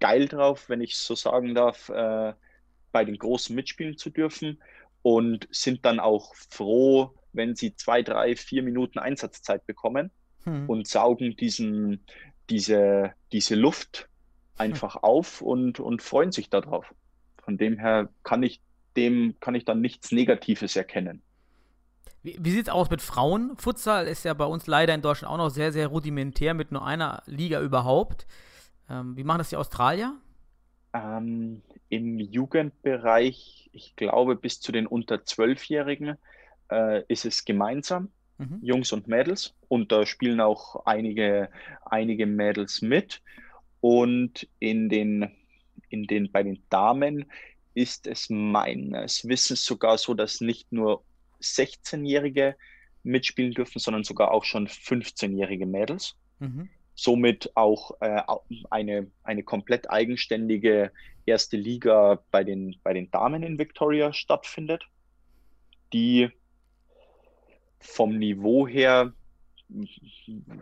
geil 0.00 0.28
drauf, 0.28 0.68
wenn 0.68 0.80
ich 0.80 0.96
so 0.96 1.14
sagen 1.14 1.54
darf, 1.54 1.88
äh, 1.88 2.34
bei 2.92 3.04
den 3.04 3.18
Großen 3.18 3.54
mitspielen 3.54 3.96
zu 3.96 4.10
dürfen 4.10 4.62
und 5.02 5.48
sind 5.50 5.84
dann 5.84 6.00
auch 6.00 6.34
froh, 6.50 7.14
wenn 7.36 7.54
sie 7.54 7.74
zwei, 7.76 8.02
drei, 8.02 8.36
vier 8.36 8.62
Minuten 8.62 8.98
Einsatzzeit 8.98 9.66
bekommen 9.66 10.10
hm. 10.44 10.68
und 10.68 10.86
saugen 10.86 11.36
diesen, 11.36 12.04
diese, 12.50 13.12
diese 13.32 13.54
Luft 13.54 14.08
einfach 14.56 14.96
auf 15.02 15.42
und, 15.42 15.80
und 15.80 16.02
freuen 16.02 16.32
sich 16.32 16.50
darauf. 16.50 16.94
Von 17.42 17.58
dem 17.58 17.78
her 17.78 18.08
kann 18.22 18.42
ich 18.42 18.60
dem, 18.96 19.34
kann 19.40 19.54
ich 19.54 19.64
dann 19.64 19.80
nichts 19.80 20.10
Negatives 20.10 20.74
erkennen. 20.74 21.22
Wie, 22.22 22.36
wie 22.40 22.50
sieht 22.50 22.66
es 22.66 22.72
aus 22.72 22.90
mit 22.90 23.02
Frauen? 23.02 23.56
Futsal 23.56 24.08
ist 24.08 24.24
ja 24.24 24.34
bei 24.34 24.46
uns 24.46 24.66
leider 24.66 24.94
in 24.94 25.02
Deutschland 25.02 25.32
auch 25.32 25.38
noch 25.38 25.50
sehr, 25.50 25.72
sehr 25.72 25.88
rudimentär 25.88 26.54
mit 26.54 26.72
nur 26.72 26.84
einer 26.84 27.22
Liga 27.26 27.60
überhaupt. 27.60 28.26
Ähm, 28.90 29.16
wie 29.16 29.24
machen 29.24 29.38
das 29.38 29.50
die 29.50 29.56
Australier? 29.56 30.16
Ähm, 30.92 31.62
Im 31.88 32.18
Jugendbereich, 32.18 33.70
ich 33.72 33.94
glaube, 33.96 34.34
bis 34.36 34.60
zu 34.60 34.72
den 34.72 34.86
unter 34.86 35.16
12-Jährigen 35.16 36.16
äh, 36.70 37.02
ist 37.08 37.24
es 37.24 37.44
gemeinsam, 37.44 38.10
Mhm. 38.38 38.58
Jungs 38.62 38.92
und 38.92 39.08
Mädels. 39.08 39.54
Und 39.68 39.92
da 39.92 40.04
spielen 40.04 40.40
auch 40.40 40.84
einige, 40.84 41.48
einige 41.84 42.26
Mädels 42.26 42.82
mit. 42.82 43.22
Und 43.80 44.46
in 44.58 44.88
den, 44.88 45.30
in 45.88 46.06
den, 46.06 46.30
bei 46.30 46.42
den 46.42 46.62
Damen 46.68 47.30
ist 47.74 48.06
es 48.06 48.28
meines 48.30 49.26
Wissens 49.26 49.64
sogar 49.64 49.98
so, 49.98 50.14
dass 50.14 50.40
nicht 50.40 50.72
nur 50.72 51.02
16-Jährige 51.40 52.56
mitspielen 53.02 53.52
dürfen, 53.52 53.78
sondern 53.78 54.04
sogar 54.04 54.32
auch 54.32 54.44
schon 54.44 54.66
15-jährige 54.68 55.66
Mädels 55.66 56.16
Mhm. 56.38 56.68
somit 56.94 57.50
auch 57.54 57.92
äh, 58.00 58.20
eine, 58.68 59.10
eine 59.22 59.42
komplett 59.42 59.88
eigenständige 59.90 60.92
erste 61.24 61.56
Liga 61.56 62.22
bei 62.30 62.44
den, 62.44 62.76
bei 62.82 62.92
den 62.92 63.10
Damen 63.10 63.42
in 63.42 63.58
Victoria 63.58 64.12
stattfindet, 64.12 64.84
die 65.94 66.30
vom 67.80 68.18
Niveau 68.18 68.66
her, 68.66 69.12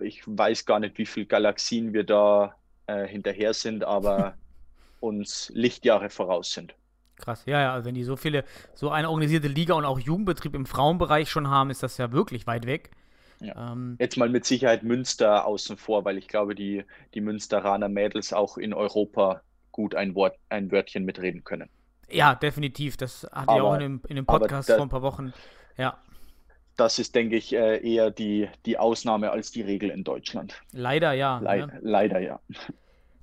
ich 0.01 0.23
weiß 0.27 0.65
gar 0.67 0.81
nicht, 0.81 0.99
wie 0.99 1.07
viele 1.07 1.27
Galaxien 1.27 1.93
wir 1.93 2.05
da 2.05 2.55
äh, 2.87 3.07
hinterher 3.07 3.55
sind, 3.55 3.85
aber 3.85 4.35
uns 5.01 5.51
Lichtjahre 5.55 6.11
voraus 6.11 6.53
sind. 6.53 6.75
Krass, 7.17 7.45
ja, 7.47 7.61
ja, 7.61 7.73
also 7.75 7.87
wenn 7.87 7.95
die 7.95 8.03
so 8.05 8.17
viele, 8.17 8.45
so 8.75 8.91
eine 8.91 9.09
organisierte 9.09 9.47
Liga 9.49 9.75
und 9.75 9.85
auch 9.85 9.99
Jugendbetrieb 10.01 10.55
im 10.55 10.67
Frauenbereich 10.67 11.31
schon 11.31 11.49
haben, 11.49 11.71
ist 11.71 11.83
das 11.83 11.97
ja 11.97 12.11
wirklich 12.13 12.47
weit 12.47 12.67
weg. 12.67 12.91
Ja. 13.41 13.73
Ähm, 13.73 13.97
Jetzt 14.01 14.17
mal 14.17 14.29
mit 14.29 14.45
Sicherheit 14.45 14.83
Münster 14.83 15.47
außen 15.47 15.77
vor, 15.77 16.05
weil 16.05 16.19
ich 16.19 16.27
glaube, 16.29 16.55
die, 16.55 16.85
die 17.15 17.21
Münsteraner 17.21 17.89
Mädels 17.89 18.33
auch 18.33 18.57
in 18.59 18.73
Europa 18.75 19.43
gut 19.71 19.95
ein 19.95 20.15
Wort, 20.15 20.37
ein 20.49 20.71
Wörtchen 20.73 21.05
mitreden 21.05 21.45
können. 21.45 21.69
ja, 22.09 22.35
definitiv. 22.35 22.97
Das 22.97 23.25
hatte 23.33 23.55
ich 23.55 23.61
auch 23.61 23.73
Aber- 23.75 23.75
in 23.77 23.81
dem, 23.81 24.03
in 24.09 24.17
dem 24.17 24.29
aber 24.29 24.41
Podcast 24.41 24.69
da- 24.71 24.77
vor 24.77 24.87
ein 24.87 24.89
paar 24.91 25.03
Wochen. 25.03 25.33
Ja. 25.77 25.99
Das 26.77 26.99
ist, 26.99 27.15
denke 27.15 27.37
ich, 27.37 27.55
äh, 27.55 27.79
eher 27.79 28.11
die, 28.11 28.49
die 28.67 28.79
Ausnahme 28.79 29.31
als 29.31 29.51
die 29.51 29.63
Regel 29.63 29.91
in 29.91 30.05
Deutschland. 30.05 30.61
Leider 30.73 31.13
ja. 31.13 31.39
Le 31.39 31.67
ne? 31.67 31.79
Leider 31.83 32.21
ja. 32.21 32.41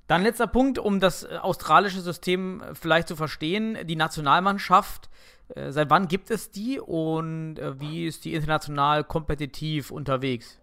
Dann 0.06 0.22
letzter 0.22 0.46
Punkt, 0.46 0.78
um 0.78 1.00
das 1.00 1.24
äh, 1.24 1.36
australische 1.40 2.00
System 2.00 2.60
äh, 2.60 2.74
vielleicht 2.74 3.08
zu 3.08 3.16
verstehen. 3.16 3.78
Die 3.84 3.96
Nationalmannschaft, 3.96 5.08
seit 5.54 5.90
wann 5.90 6.08
gibt 6.08 6.30
es 6.30 6.50
die 6.50 6.80
und 6.80 7.56
wie 7.78 8.06
ist 8.06 8.24
die 8.24 8.32
international 8.32 9.04
kompetitiv 9.04 9.90
unterwegs? 9.90 10.58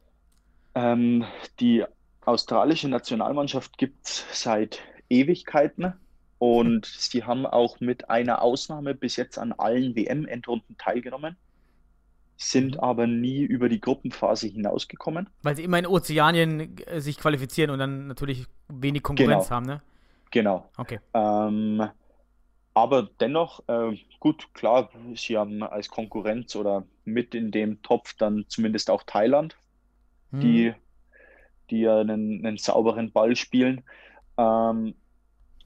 Ähm, 0.73 1.25
die 1.59 1.85
australische 2.25 2.87
Nationalmannschaft 2.87 3.77
gibt 3.77 4.07
es 4.07 4.25
seit 4.31 4.79
Ewigkeiten 5.09 5.93
und 6.39 6.85
sie 6.85 7.23
haben 7.23 7.45
auch 7.45 7.79
mit 7.81 8.09
einer 8.09 8.41
Ausnahme 8.41 8.95
bis 8.95 9.17
jetzt 9.17 9.37
an 9.37 9.51
allen 9.51 9.95
WM-Endrunden 9.95 10.77
teilgenommen, 10.77 11.35
sind 12.41 12.81
aber 12.81 13.05
nie 13.05 13.41
über 13.41 13.67
die 13.67 13.81
Gruppenphase 13.81 14.47
hinausgekommen. 14.47 15.29
Weil 15.43 15.57
sie 15.57 15.63
immer 15.65 15.77
in 15.77 15.85
Ozeanien 15.85 16.77
äh, 16.87 17.01
sich 17.01 17.17
qualifizieren 17.17 17.69
und 17.69 17.79
dann 17.79 18.07
natürlich 18.07 18.45
wenig 18.69 19.03
Konkurrenz 19.03 19.47
Genau. 19.49 19.55
haben, 19.55 19.65
ne? 19.65 19.81
Genau. 20.31 20.69
Okay. 20.77 20.99
Ähm, 21.13 21.83
aber 22.73 23.09
dennoch, 23.19 23.61
äh, 23.67 23.97
gut, 24.21 24.47
klar, 24.53 24.89
sie 25.15 25.37
haben 25.37 25.63
als 25.63 25.89
Konkurrenz 25.89 26.55
oder 26.55 26.85
mit 27.03 27.35
in 27.35 27.51
dem 27.51 27.81
Topf 27.81 28.13
dann 28.13 28.45
zumindest 28.47 28.89
auch 28.89 29.03
Thailand, 29.03 29.57
Hm. 30.31 30.39
die, 30.39 30.73
die 31.69 31.81
ja 31.81 31.99
einen, 31.99 32.45
einen 32.45 32.57
sauberen 32.57 33.11
Ball 33.11 33.35
spielen, 33.35 33.83
ähm, 34.37 34.93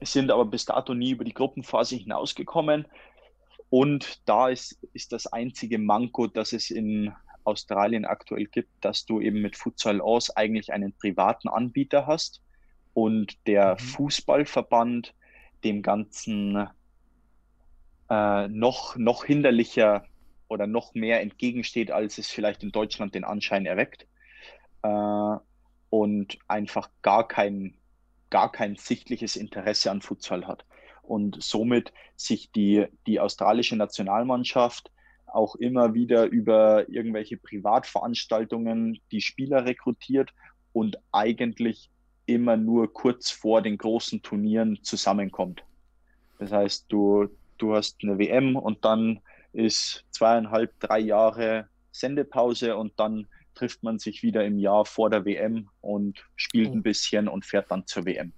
sind 0.00 0.32
aber 0.32 0.44
bis 0.44 0.64
dato 0.64 0.92
nie 0.92 1.12
über 1.12 1.22
die 1.22 1.34
Gruppenphase 1.34 1.94
hinausgekommen. 1.94 2.86
Und 3.74 4.20
da 4.28 4.50
ist, 4.50 4.78
ist 4.92 5.10
das 5.10 5.26
einzige 5.26 5.78
Manko, 5.78 6.28
das 6.28 6.52
es 6.52 6.70
in 6.70 7.12
Australien 7.42 8.04
aktuell 8.04 8.46
gibt, 8.46 8.70
dass 8.80 9.04
du 9.04 9.20
eben 9.20 9.42
mit 9.42 9.56
Futsal 9.56 10.00
Aus 10.00 10.30
eigentlich 10.30 10.72
einen 10.72 10.92
privaten 10.92 11.48
Anbieter 11.48 12.06
hast 12.06 12.40
und 12.92 13.36
der 13.48 13.72
Mhm. 13.72 13.78
Fußballverband 13.78 15.12
dem 15.64 15.82
Ganzen 15.82 16.68
äh, 18.08 18.46
noch, 18.46 18.94
noch 18.94 19.24
hinderlicher 19.24 20.04
oder 20.46 20.68
noch 20.68 20.94
mehr 20.94 21.20
entgegensteht, 21.20 21.90
als 21.90 22.18
es 22.18 22.30
vielleicht 22.30 22.62
in 22.62 22.70
Deutschland 22.70 23.16
den 23.16 23.24
Anschein 23.24 23.66
erweckt. 23.66 24.06
Äh, 24.84 25.36
und 25.90 26.38
einfach 26.46 26.90
gar 27.02 27.26
kein, 27.26 27.76
gar 28.30 28.52
kein 28.52 28.76
sichtliches 28.76 29.34
Interesse 29.34 29.90
an 29.90 30.00
Futsal 30.00 30.46
hat. 30.46 30.64
Und 31.06 31.42
somit 31.42 31.92
sich 32.16 32.50
die, 32.52 32.86
die 33.06 33.20
australische 33.20 33.76
Nationalmannschaft 33.76 34.90
auch 35.26 35.56
immer 35.56 35.94
wieder 35.94 36.26
über 36.26 36.88
irgendwelche 36.88 37.36
Privatveranstaltungen 37.36 39.00
die 39.10 39.20
Spieler 39.20 39.64
rekrutiert 39.64 40.30
und 40.72 40.96
eigentlich 41.12 41.90
immer 42.26 42.56
nur 42.56 42.92
kurz 42.92 43.30
vor 43.30 43.60
den 43.60 43.76
großen 43.76 44.22
Turnieren 44.22 44.78
zusammenkommt. 44.82 45.64
Das 46.38 46.52
heißt, 46.52 46.86
du, 46.88 47.28
du 47.58 47.74
hast 47.74 47.98
eine 48.02 48.18
WM 48.18 48.56
und 48.56 48.84
dann 48.84 49.20
ist 49.52 50.04
zweieinhalb, 50.10 50.78
drei 50.80 51.00
Jahre 51.00 51.68
Sendepause 51.92 52.76
und 52.76 52.92
dann 52.98 53.26
trifft 53.54 53.82
man 53.82 53.98
sich 53.98 54.22
wieder 54.22 54.44
im 54.44 54.58
Jahr 54.58 54.84
vor 54.84 55.10
der 55.10 55.24
WM 55.24 55.68
und 55.80 56.24
spielt 56.34 56.70
Oh. 56.70 56.72
ein 56.72 56.82
bisschen 56.82 57.28
und 57.28 57.44
fährt 57.44 57.70
dann 57.70 57.86
zur 57.86 58.04
WM. 58.04 58.32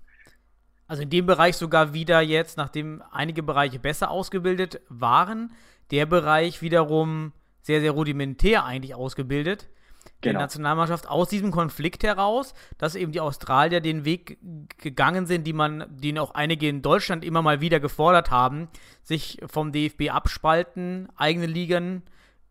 Also 0.89 1.03
in 1.03 1.11
dem 1.11 1.27
Bereich 1.27 1.57
sogar 1.57 1.93
wieder 1.95 2.21
jetzt, 2.21 2.57
nachdem 2.57 3.03
einige 3.11 3.43
Bereiche 3.43 3.79
besser 3.79 4.11
ausgebildet 4.11 4.81
waren, 4.89 5.53
der 5.91 6.07
Bereich 6.07 6.63
wiederum 6.63 7.33
sehr, 7.63 7.81
sehr 7.81 7.91
rudimentär 7.93 8.65
eigentlich 8.65 8.95
ausgebildet. 8.95 9.69
Der 10.23 10.33
Genau. 10.33 10.41
Nationalmannschaft 10.41 11.09
aus 11.09 11.29
diesem 11.29 11.51
Konflikt 11.51 12.05
heraus, 12.05 12.55
dass 12.79 12.95
eben 12.95 13.11
die 13.13 13.21
Australier 13.21 13.81
den 13.81 14.05
Weg 14.05 14.39
gegangen 14.79 15.27
sind, 15.27 15.45
die 15.45 15.53
man, 15.53 15.85
den 15.91 16.19
auch 16.19 16.35
einige 16.35 16.69
in 16.69 16.81
Deutschland 16.81 17.25
immer 17.25 17.43
mal 17.43 17.61
wieder 17.61 17.81
gefordert 17.81 18.31
haben, 18.31 18.69
sich 19.03 19.39
vom 19.47 19.73
DFB 19.73 20.11
abspalten, 20.11 21.09
eigene 21.17 21.47
Ligen 21.47 22.03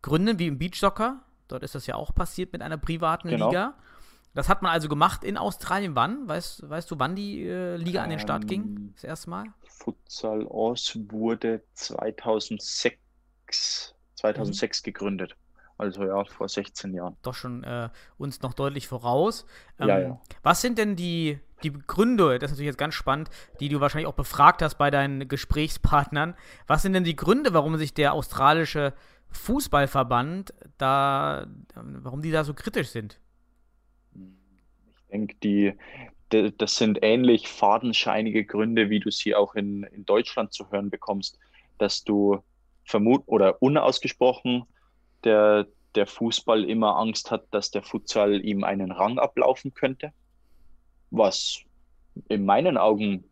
gründen, 0.02 0.38
wie 0.38 0.46
im 0.46 0.58
Beachsoccer. 0.58 1.20
Dort 1.48 1.62
ist 1.62 1.74
das 1.74 1.86
ja 1.86 1.94
auch 1.94 2.14
passiert 2.14 2.52
mit 2.52 2.60
einer 2.62 2.76
privaten 2.76 3.28
Genau. 3.28 3.48
Liga. 3.48 3.74
Das 4.36 4.50
hat 4.50 4.60
man 4.60 4.70
also 4.70 4.90
gemacht 4.90 5.24
in 5.24 5.38
Australien. 5.38 5.96
Wann? 5.96 6.28
Weißt, 6.28 6.68
weißt 6.68 6.90
du, 6.90 6.98
wann 6.98 7.16
die 7.16 7.42
äh, 7.42 7.76
Liga 7.76 8.02
an 8.02 8.10
den 8.10 8.18
Start 8.18 8.46
ging? 8.46 8.64
Ähm, 8.64 8.92
Das 8.94 9.04
erste 9.04 9.30
Mal? 9.30 9.46
Futsal 9.64 10.46
Aus 10.46 10.98
wurde 11.08 11.62
2006, 11.72 13.94
2006 14.14 14.82
gegründet. 14.82 15.34
Also 15.78 16.04
ja, 16.04 16.22
vor 16.24 16.50
16 16.50 16.92
Jahren. 16.92 17.16
Doch 17.22 17.32
schon 17.32 17.64
äh, 17.64 17.88
uns 18.18 18.42
noch 18.42 18.52
deutlich 18.52 18.88
voraus. 18.88 19.46
Ähm, 19.78 19.88
Ja, 19.88 19.98
ja. 20.00 20.20
Was 20.42 20.60
sind 20.60 20.76
denn 20.76 20.96
die, 20.96 21.40
die 21.62 21.72
Gründe, 21.72 22.38
das 22.38 22.50
ist 22.50 22.56
natürlich 22.56 22.72
jetzt 22.72 22.78
ganz 22.78 22.92
spannend, 22.92 23.30
die 23.60 23.70
du 23.70 23.80
wahrscheinlich 23.80 24.06
auch 24.06 24.14
befragt 24.14 24.60
hast 24.60 24.76
bei 24.76 24.90
deinen 24.90 25.28
Gesprächspartnern. 25.28 26.34
Was 26.66 26.82
sind 26.82 26.92
denn 26.92 27.04
die 27.04 27.16
Gründe, 27.16 27.54
warum 27.54 27.78
sich 27.78 27.94
der 27.94 28.12
australische 28.12 28.92
Fußballverband 29.30 30.52
da, 30.76 31.46
warum 31.74 32.20
die 32.20 32.32
da 32.32 32.44
so 32.44 32.52
kritisch 32.52 32.90
sind? 32.90 33.18
Denke, 35.10 35.36
die, 35.42 35.72
de- 36.32 36.52
das 36.56 36.76
sind 36.76 36.98
ähnlich 37.02 37.48
fadenscheinige 37.48 38.44
Gründe, 38.44 38.90
wie 38.90 39.00
du 39.00 39.10
sie 39.10 39.34
auch 39.34 39.54
in, 39.54 39.84
in 39.84 40.04
Deutschland 40.04 40.52
zu 40.52 40.70
hören 40.70 40.90
bekommst, 40.90 41.38
dass 41.78 42.04
du 42.04 42.38
vermut 42.84 43.22
oder 43.26 43.60
unausgesprochen 43.62 44.64
der, 45.24 45.66
der 45.94 46.06
Fußball 46.06 46.64
immer 46.64 46.96
Angst 46.96 47.30
hat, 47.30 47.44
dass 47.50 47.70
der 47.70 47.82
Futsal 47.82 48.44
ihm 48.44 48.64
einen 48.64 48.92
Rang 48.92 49.18
ablaufen 49.18 49.74
könnte, 49.74 50.12
was 51.10 51.60
in 52.28 52.44
meinen 52.44 52.76
Augen 52.76 53.24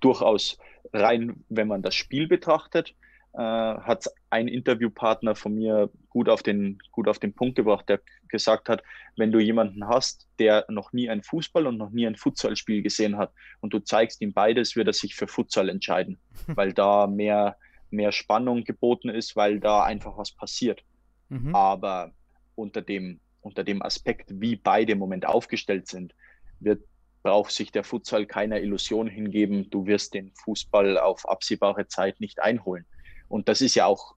durchaus 0.00 0.58
rein, 0.92 1.44
wenn 1.48 1.68
man 1.68 1.82
das 1.82 1.94
Spiel 1.94 2.26
betrachtet, 2.28 2.94
äh, 3.32 3.38
hat 3.38 4.06
ein 4.30 4.48
Interviewpartner 4.48 5.34
von 5.34 5.54
mir 5.54 5.90
gut 6.16 6.30
auf 6.30 6.42
den, 6.42 6.78
gut 6.92 7.08
auf 7.08 7.18
den 7.18 7.34
Punkt 7.34 7.56
gebracht, 7.56 7.90
der 7.90 8.00
gesagt 8.28 8.70
hat, 8.70 8.82
wenn 9.16 9.32
du 9.32 9.38
jemanden 9.38 9.86
hast, 9.86 10.26
der 10.38 10.64
noch 10.70 10.94
nie 10.94 11.10
ein 11.10 11.22
Fußball 11.22 11.66
und 11.66 11.76
noch 11.76 11.90
nie 11.90 12.06
ein 12.06 12.16
Futsalspiel 12.16 12.80
gesehen 12.80 13.18
hat 13.18 13.34
und 13.60 13.74
du 13.74 13.80
zeigst 13.80 14.22
ihm 14.22 14.32
beides, 14.32 14.76
wird 14.76 14.86
er 14.86 14.94
sich 14.94 15.14
für 15.14 15.28
Futsal 15.28 15.68
entscheiden, 15.68 16.18
weil 16.46 16.72
da 16.72 17.06
mehr, 17.06 17.58
mehr 17.90 18.12
Spannung 18.12 18.64
geboten 18.64 19.10
ist, 19.10 19.36
weil 19.36 19.60
da 19.60 19.84
einfach 19.84 20.16
was 20.16 20.32
passiert. 20.32 20.82
Mhm. 21.28 21.54
Aber 21.54 22.12
unter 22.54 22.80
dem, 22.80 23.20
unter 23.42 23.62
dem 23.62 23.82
Aspekt, 23.82 24.30
wie 24.40 24.56
beide 24.56 24.92
im 24.92 24.98
Moment 24.98 25.26
aufgestellt 25.26 25.86
sind, 25.86 26.14
wird, 26.60 26.82
braucht 27.22 27.50
sich 27.50 27.72
der 27.72 27.84
Futsal 27.84 28.24
keiner 28.24 28.58
Illusion 28.62 29.06
hingeben, 29.06 29.68
du 29.68 29.84
wirst 29.84 30.14
den 30.14 30.32
Fußball 30.32 30.96
auf 30.96 31.28
absehbare 31.28 31.88
Zeit 31.88 32.20
nicht 32.20 32.40
einholen. 32.40 32.86
Und 33.28 33.50
das 33.50 33.60
ist 33.60 33.74
ja 33.74 33.84
auch 33.84 34.15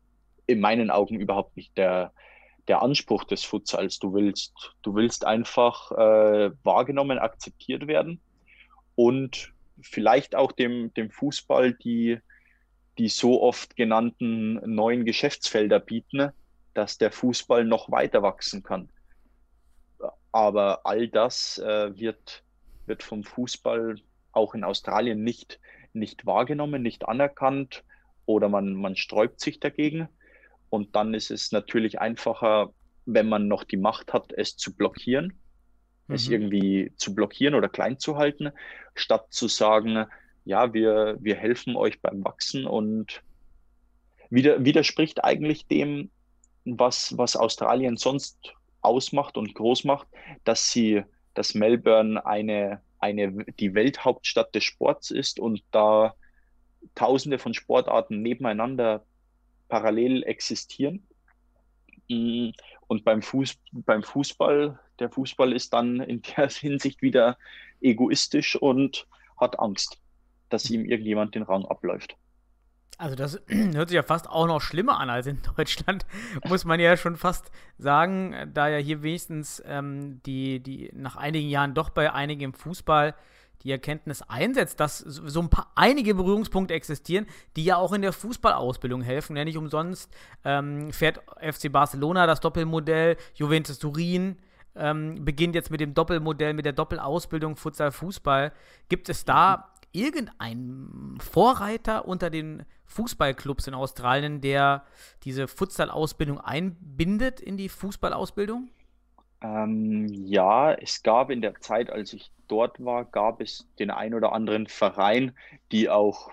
in 0.49 0.59
meinen 0.59 0.89
Augen 0.89 1.19
überhaupt 1.19 1.55
nicht 1.55 1.77
der, 1.77 2.11
der 2.67 2.81
Anspruch 2.81 3.23
des 3.23 3.43
Futsals. 3.43 3.99
Du 3.99 4.13
willst, 4.13 4.75
du 4.81 4.95
willst 4.95 5.25
einfach 5.25 5.91
äh, 5.91 6.51
wahrgenommen, 6.63 7.19
akzeptiert 7.19 7.87
werden 7.87 8.19
und 8.95 9.53
vielleicht 9.81 10.35
auch 10.35 10.51
dem, 10.51 10.93
dem 10.93 11.11
Fußball 11.11 11.73
die, 11.73 12.19
die 12.97 13.09
so 13.09 13.41
oft 13.41 13.75
genannten 13.75 14.55
neuen 14.65 15.05
Geschäftsfelder 15.05 15.79
bieten, 15.79 16.31
dass 16.73 16.97
der 16.97 17.11
Fußball 17.11 17.63
noch 17.63 17.91
weiter 17.91 18.21
wachsen 18.21 18.63
kann. 18.63 18.89
Aber 20.31 20.85
all 20.85 21.07
das 21.07 21.59
äh, 21.59 21.97
wird, 21.97 22.43
wird 22.85 23.03
vom 23.03 23.23
Fußball 23.23 23.95
auch 24.31 24.53
in 24.53 24.63
Australien 24.63 25.23
nicht, 25.23 25.59
nicht 25.93 26.25
wahrgenommen, 26.25 26.81
nicht 26.81 27.07
anerkannt 27.07 27.83
oder 28.25 28.49
man, 28.49 28.73
man 28.73 28.95
sträubt 28.95 29.39
sich 29.39 29.59
dagegen. 29.59 30.07
Und 30.69 30.95
dann 30.95 31.13
ist 31.13 31.31
es 31.31 31.51
natürlich 31.51 31.99
einfacher, 31.99 32.69
wenn 33.05 33.27
man 33.29 33.47
noch 33.47 33.63
die 33.63 33.77
Macht 33.77 34.13
hat, 34.13 34.33
es 34.33 34.55
zu 34.57 34.75
blockieren, 34.75 35.39
es 36.07 36.27
Mhm. 36.27 36.33
irgendwie 36.33 36.93
zu 36.97 37.15
blockieren 37.15 37.55
oder 37.55 37.69
klein 37.69 37.99
zu 37.99 38.17
halten, 38.17 38.51
statt 38.95 39.27
zu 39.31 39.47
sagen, 39.47 40.05
ja, 40.45 40.73
wir, 40.73 41.17
wir 41.19 41.35
helfen 41.35 41.75
euch 41.75 42.01
beim 42.01 42.23
Wachsen 42.23 42.65
und 42.65 43.21
wider, 44.29 44.63
widerspricht 44.63 45.23
eigentlich 45.23 45.67
dem, 45.67 46.11
was, 46.65 47.17
was 47.17 47.35
Australien 47.35 47.97
sonst 47.97 48.53
ausmacht 48.81 49.37
und 49.37 49.53
groß 49.55 49.83
macht, 49.85 50.07
dass 50.43 50.71
sie, 50.71 51.03
dass 51.33 51.53
Melbourne 51.55 52.25
eine, 52.25 52.81
eine, 52.99 53.45
die 53.59 53.73
Welthauptstadt 53.73 54.53
des 54.55 54.63
Sports 54.63 55.11
ist 55.11 55.39
und 55.39 55.63
da 55.71 56.13
tausende 56.95 57.39
von 57.39 57.53
Sportarten 57.53 58.21
nebeneinander 58.21 59.05
parallel 59.69 60.23
existieren. 60.23 61.07
Mm, 62.09 62.51
Und 62.87 63.05
beim, 63.05 63.21
Fuß, 63.21 63.55
beim 63.71 64.03
Fußball, 64.03 64.79
der 64.99 65.11
Fußball 65.11 65.53
ist 65.53 65.73
dann 65.73 66.01
in 66.01 66.21
der 66.23 66.49
Hinsicht 66.49 67.01
wieder 67.01 67.37
egoistisch 67.81 68.55
und 68.57 69.07
hat 69.39 69.59
Angst, 69.59 69.99
dass 70.49 70.69
ihm 70.69 70.85
irgendjemand 70.85 71.35
den 71.35 71.43
Rang 71.43 71.65
abläuft. 71.65 72.17
Also 72.99 73.15
das 73.15 73.41
hört 73.47 73.89
sich 73.89 73.95
ja 73.95 74.03
fast 74.03 74.29
auch 74.29 74.47
noch 74.47 74.61
schlimmer 74.61 74.99
an 74.99 75.09
als 75.09 75.27
in 75.27 75.39
Deutschland, 75.57 76.05
muss 76.47 76.65
man 76.65 76.79
ja 76.81 76.97
schon 76.97 77.15
fast 77.15 77.51
sagen, 77.77 78.51
da 78.53 78.67
ja 78.69 78.77
hier 78.77 79.03
wenigstens 79.03 79.63
ähm, 79.65 80.21
die, 80.25 80.61
die 80.61 80.91
nach 80.93 81.15
einigen 81.15 81.49
Jahren 81.49 81.73
doch 81.73 81.89
bei 81.91 82.11
einigen 82.13 82.41
im 82.41 82.53
Fußball 82.53 83.15
die 83.63 83.71
Erkenntnis 83.71 84.21
einsetzt, 84.21 84.79
dass 84.79 84.99
so 84.99 85.41
ein 85.41 85.49
paar 85.49 85.71
einige 85.75 86.15
Berührungspunkte 86.15 86.73
existieren, 86.73 87.25
die 87.55 87.65
ja 87.65 87.77
auch 87.77 87.93
in 87.93 88.01
der 88.01 88.13
Fußballausbildung 88.13 89.01
helfen. 89.01 89.35
Ja, 89.35 89.45
nicht 89.45 89.57
umsonst 89.57 90.11
ähm, 90.45 90.91
fährt 90.91 91.21
FC 91.41 91.71
Barcelona 91.71 92.25
das 92.25 92.39
Doppelmodell, 92.39 93.17
Juventus 93.35 93.79
Turin 93.79 94.37
ähm, 94.75 95.25
beginnt 95.25 95.55
jetzt 95.55 95.71
mit 95.71 95.81
dem 95.81 95.93
Doppelmodell, 95.93 96.53
mit 96.53 96.65
der 96.65 96.73
Doppelausbildung 96.73 97.55
Futsal-Fußball. 97.55 98.53
Gibt 98.87 99.09
es 99.09 99.25
da 99.25 99.73
irgendeinen 99.91 101.17
Vorreiter 101.19 102.07
unter 102.07 102.29
den 102.29 102.63
Fußballclubs 102.85 103.67
in 103.67 103.73
Australien, 103.73 104.41
der 104.41 104.85
diese 105.23 105.47
Futsal-Ausbildung 105.47 106.39
einbindet 106.39 107.39
in 107.39 107.57
die 107.57 107.69
Fußballausbildung? 107.69 108.69
Ähm, 109.41 110.07
ja, 110.25 110.73
es 110.73 111.01
gab 111.01 111.29
in 111.29 111.41
der 111.41 111.55
Zeit, 111.61 111.89
als 111.89 112.13
ich 112.13 112.31
dort 112.47 112.83
war, 112.83 113.05
gab 113.05 113.41
es 113.41 113.67
den 113.79 113.89
ein 113.89 114.13
oder 114.13 114.33
anderen 114.33 114.67
Verein, 114.67 115.35
die 115.71 115.89
auch, 115.89 116.31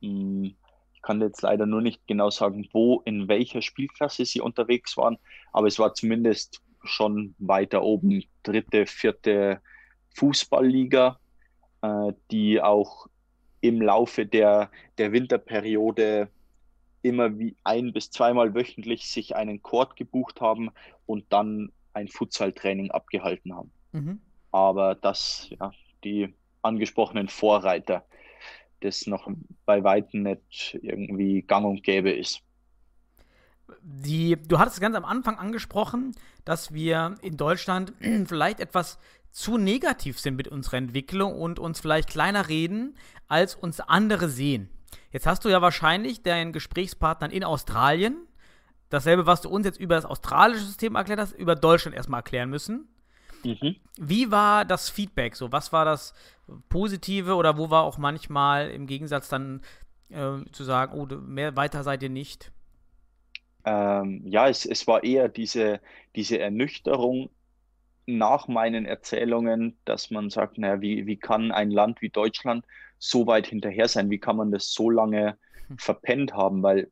hm, 0.00 0.54
ich 0.94 1.02
kann 1.02 1.20
jetzt 1.20 1.42
leider 1.42 1.66
nur 1.66 1.82
nicht 1.82 2.06
genau 2.06 2.30
sagen, 2.30 2.66
wo, 2.72 3.02
in 3.04 3.28
welcher 3.28 3.60
Spielklasse 3.60 4.24
sie 4.24 4.40
unterwegs 4.40 4.96
waren, 4.96 5.18
aber 5.52 5.66
es 5.66 5.78
war 5.78 5.92
zumindest 5.92 6.62
schon 6.84 7.34
weiter 7.38 7.82
oben, 7.82 8.24
dritte, 8.42 8.86
vierte 8.86 9.60
Fußballliga, 10.14 11.18
äh, 11.82 12.12
die 12.30 12.62
auch 12.62 13.08
im 13.60 13.82
Laufe 13.82 14.26
der, 14.26 14.70
der 14.98 15.12
Winterperiode 15.12 16.28
immer 17.04 17.38
wie 17.38 17.54
ein 17.64 17.92
bis 17.92 18.10
zweimal 18.10 18.54
wöchentlich 18.54 19.08
sich 19.08 19.36
einen 19.36 19.62
Court 19.62 19.94
gebucht 19.96 20.40
haben 20.40 20.70
und 21.06 21.24
dann 21.32 21.70
ein 21.92 22.08
Futsal-Training 22.08 22.90
abgehalten 22.90 23.54
haben. 23.54 23.70
Mhm. 23.92 24.20
Aber 24.50 24.94
dass 24.94 25.48
ja, 25.50 25.72
die 26.02 26.32
angesprochenen 26.62 27.28
Vorreiter 27.28 28.04
das 28.80 29.06
noch 29.06 29.28
bei 29.64 29.82
weitem 29.84 30.22
nicht 30.22 30.78
irgendwie 30.82 31.42
gang 31.42 31.66
und 31.66 31.82
gäbe 31.82 32.10
ist. 32.10 32.40
Die, 33.82 34.36
du 34.36 34.58
hattest 34.58 34.80
ganz 34.80 34.96
am 34.96 35.04
Anfang 35.04 35.38
angesprochen, 35.38 36.14
dass 36.44 36.72
wir 36.72 37.16
in 37.22 37.36
Deutschland 37.36 37.92
vielleicht 38.26 38.60
etwas 38.60 38.98
zu 39.30 39.58
negativ 39.58 40.20
sind 40.20 40.36
mit 40.36 40.48
unserer 40.48 40.76
Entwicklung 40.76 41.34
und 41.34 41.58
uns 41.58 41.80
vielleicht 41.80 42.08
kleiner 42.08 42.48
reden, 42.48 42.96
als 43.26 43.54
uns 43.54 43.80
andere 43.80 44.28
sehen. 44.28 44.68
Jetzt 45.12 45.26
hast 45.26 45.44
du 45.44 45.48
ja 45.48 45.62
wahrscheinlich 45.62 46.22
deinen 46.22 46.52
Gesprächspartnern 46.52 47.30
in 47.30 47.44
Australien 47.44 48.16
dasselbe, 48.90 49.26
was 49.26 49.42
du 49.42 49.48
uns 49.48 49.66
jetzt 49.66 49.80
über 49.80 49.96
das 49.96 50.04
australische 50.04 50.64
System 50.64 50.94
erklärt 50.94 51.20
hast, 51.20 51.32
über 51.32 51.56
Deutschland 51.56 51.96
erstmal 51.96 52.20
erklären 52.20 52.50
müssen. 52.50 52.88
Mhm. 53.44 53.76
Wie 53.98 54.30
war 54.30 54.64
das 54.64 54.88
Feedback? 54.88 55.36
So, 55.36 55.52
was 55.52 55.72
war 55.72 55.84
das 55.84 56.14
Positive 56.68 57.34
oder 57.34 57.58
wo 57.58 57.70
war 57.70 57.84
auch 57.84 57.98
manchmal 57.98 58.70
im 58.70 58.86
Gegensatz 58.86 59.28
dann 59.28 59.62
äh, 60.10 60.44
zu 60.52 60.64
sagen, 60.64 60.98
oh, 60.98 61.06
mehr 61.06 61.56
weiter 61.56 61.82
seid 61.82 62.02
ihr 62.02 62.10
nicht? 62.10 62.52
Ähm, 63.64 64.22
ja, 64.26 64.48
es, 64.48 64.66
es 64.66 64.86
war 64.86 65.04
eher 65.04 65.28
diese, 65.28 65.80
diese 66.16 66.38
Ernüchterung 66.38 67.30
nach 68.06 68.48
meinen 68.48 68.84
Erzählungen, 68.84 69.76
dass 69.84 70.10
man 70.10 70.28
sagt, 70.28 70.58
naja, 70.58 70.80
wie, 70.80 71.06
wie 71.06 71.16
kann 71.16 71.52
ein 71.52 71.70
Land 71.70 72.02
wie 72.02 72.10
Deutschland 72.10 72.66
so 73.08 73.26
weit 73.26 73.46
hinterher 73.46 73.88
sein? 73.88 74.10
Wie 74.10 74.18
kann 74.18 74.36
man 74.36 74.50
das 74.50 74.72
so 74.72 74.90
lange 74.90 75.36
hm. 75.68 75.78
verpennt 75.78 76.32
haben? 76.32 76.62
Weil 76.62 76.90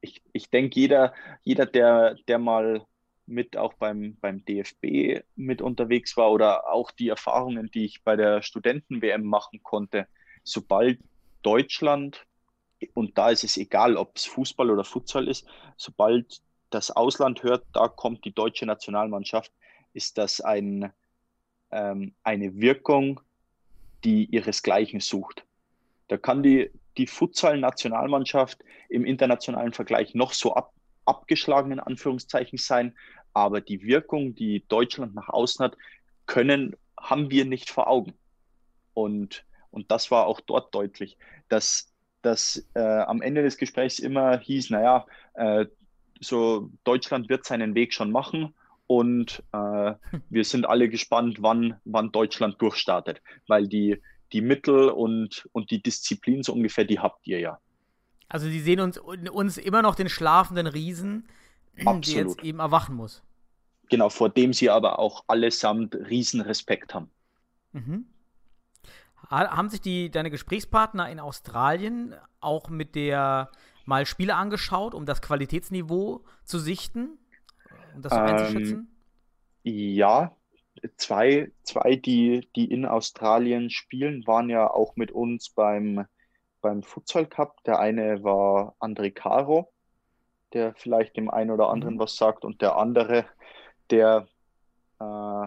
ich, 0.00 0.22
ich 0.32 0.50
denke, 0.50 0.78
jeder, 0.78 1.14
jeder 1.42 1.66
der, 1.66 2.16
der 2.26 2.38
mal 2.38 2.84
mit 3.26 3.56
auch 3.56 3.74
beim, 3.74 4.16
beim 4.20 4.44
DFB 4.44 5.24
mit 5.36 5.62
unterwegs 5.62 6.16
war 6.16 6.32
oder 6.32 6.68
auch 6.72 6.90
die 6.90 7.08
Erfahrungen, 7.08 7.70
die 7.70 7.84
ich 7.84 8.02
bei 8.02 8.16
der 8.16 8.42
Studenten-WM 8.42 9.24
machen 9.24 9.62
konnte, 9.62 10.08
sobald 10.42 10.98
Deutschland, 11.42 12.26
und 12.94 13.16
da 13.16 13.30
ist 13.30 13.44
es 13.44 13.56
egal, 13.56 13.96
ob 13.96 14.16
es 14.16 14.24
Fußball 14.24 14.70
oder 14.70 14.82
Futsal 14.82 15.28
ist, 15.28 15.46
sobald 15.76 16.42
das 16.70 16.90
Ausland 16.90 17.44
hört, 17.44 17.64
da 17.72 17.86
kommt 17.86 18.24
die 18.24 18.34
deutsche 18.34 18.66
Nationalmannschaft, 18.66 19.52
ist 19.92 20.18
das 20.18 20.40
ein, 20.40 20.92
ähm, 21.70 22.14
eine 22.24 22.56
Wirkung, 22.56 23.20
die 24.04 24.26
ihresgleichen 24.26 25.00
sucht. 25.00 25.44
Da 26.08 26.16
kann 26.16 26.42
die, 26.42 26.70
die 26.96 27.06
Futsal-Nationalmannschaft 27.06 28.62
im 28.88 29.04
internationalen 29.04 29.72
Vergleich 29.72 30.14
noch 30.14 30.32
so 30.32 30.54
ab, 30.54 30.72
abgeschlagen 31.04 31.72
in 31.72 31.80
Anführungszeichen 31.80 32.58
sein, 32.58 32.96
aber 33.32 33.60
die 33.60 33.82
Wirkung, 33.82 34.34
die 34.34 34.64
Deutschland 34.68 35.14
nach 35.14 35.28
außen 35.28 35.64
hat, 35.64 35.76
können, 36.26 36.76
haben 37.00 37.30
wir 37.30 37.44
nicht 37.44 37.70
vor 37.70 37.88
Augen. 37.88 38.14
Und, 38.94 39.44
und 39.70 39.90
das 39.90 40.10
war 40.10 40.26
auch 40.26 40.40
dort 40.40 40.74
deutlich, 40.74 41.16
dass, 41.48 41.90
dass 42.20 42.68
äh, 42.74 42.80
am 42.80 43.22
Ende 43.22 43.42
des 43.42 43.56
Gesprächs 43.56 43.98
immer 43.98 44.38
hieß, 44.38 44.70
naja, 44.70 45.06
äh, 45.34 45.66
so 46.20 46.70
Deutschland 46.84 47.28
wird 47.28 47.44
seinen 47.44 47.74
Weg 47.74 47.94
schon 47.94 48.12
machen 48.12 48.54
und 48.92 49.42
äh, 49.52 49.94
wir 50.28 50.44
sind 50.44 50.66
alle 50.66 50.90
gespannt, 50.90 51.38
wann, 51.40 51.80
wann 51.86 52.12
Deutschland 52.12 52.60
durchstartet, 52.60 53.22
weil 53.46 53.66
die, 53.66 54.02
die 54.32 54.42
Mittel 54.42 54.90
und, 54.90 55.48
und 55.52 55.70
die 55.70 55.82
Disziplin 55.82 56.42
so 56.42 56.52
ungefähr, 56.52 56.84
die 56.84 56.98
habt 56.98 57.26
ihr 57.26 57.40
ja. 57.40 57.58
Also 58.28 58.48
sie 58.48 58.60
sehen 58.60 58.80
uns, 58.80 58.98
uns 58.98 59.56
immer 59.56 59.80
noch 59.80 59.94
den 59.94 60.10
schlafenden 60.10 60.66
Riesen, 60.66 61.26
Absolut. 61.78 62.06
der 62.06 62.22
jetzt 62.22 62.44
eben 62.44 62.58
erwachen 62.58 62.94
muss. 62.94 63.22
Genau, 63.88 64.10
vor 64.10 64.28
dem 64.28 64.52
sie 64.52 64.68
aber 64.68 64.98
auch 64.98 65.24
allesamt 65.26 65.94
Riesenrespekt 65.94 66.92
haben. 66.92 67.10
Mhm. 67.72 68.04
Haben 69.30 69.70
sich 69.70 69.80
die, 69.80 70.10
deine 70.10 70.30
Gesprächspartner 70.30 71.08
in 71.08 71.18
Australien 71.18 72.14
auch 72.40 72.68
mit 72.68 72.94
der 72.94 73.50
mal 73.86 74.04
Spiele 74.04 74.34
angeschaut, 74.34 74.92
um 74.92 75.06
das 75.06 75.22
Qualitätsniveau 75.22 76.24
zu 76.44 76.58
sichten? 76.58 77.18
Um 77.94 78.02
das 78.02 78.12
so 78.12 78.18
ähm, 78.18 78.26
einzuschätzen? 78.26 78.88
Ja, 79.64 80.36
zwei, 80.96 81.50
zwei 81.62 81.96
die, 81.96 82.48
die 82.56 82.70
in 82.70 82.84
Australien 82.84 83.70
spielen, 83.70 84.26
waren 84.26 84.48
ja 84.48 84.70
auch 84.70 84.96
mit 84.96 85.12
uns 85.12 85.50
beim, 85.50 86.06
beim 86.60 86.82
Futsal 86.82 87.26
Cup. 87.26 87.62
Der 87.64 87.78
eine 87.78 88.24
war 88.24 88.74
André 88.80 89.12
Caro, 89.12 89.72
der 90.52 90.74
vielleicht 90.74 91.16
dem 91.16 91.30
einen 91.30 91.50
oder 91.50 91.68
anderen 91.70 91.94
mhm. 91.94 92.00
was 92.00 92.16
sagt, 92.16 92.44
und 92.44 92.60
der 92.62 92.76
andere, 92.76 93.26
der 93.90 94.26
äh, 95.00 95.46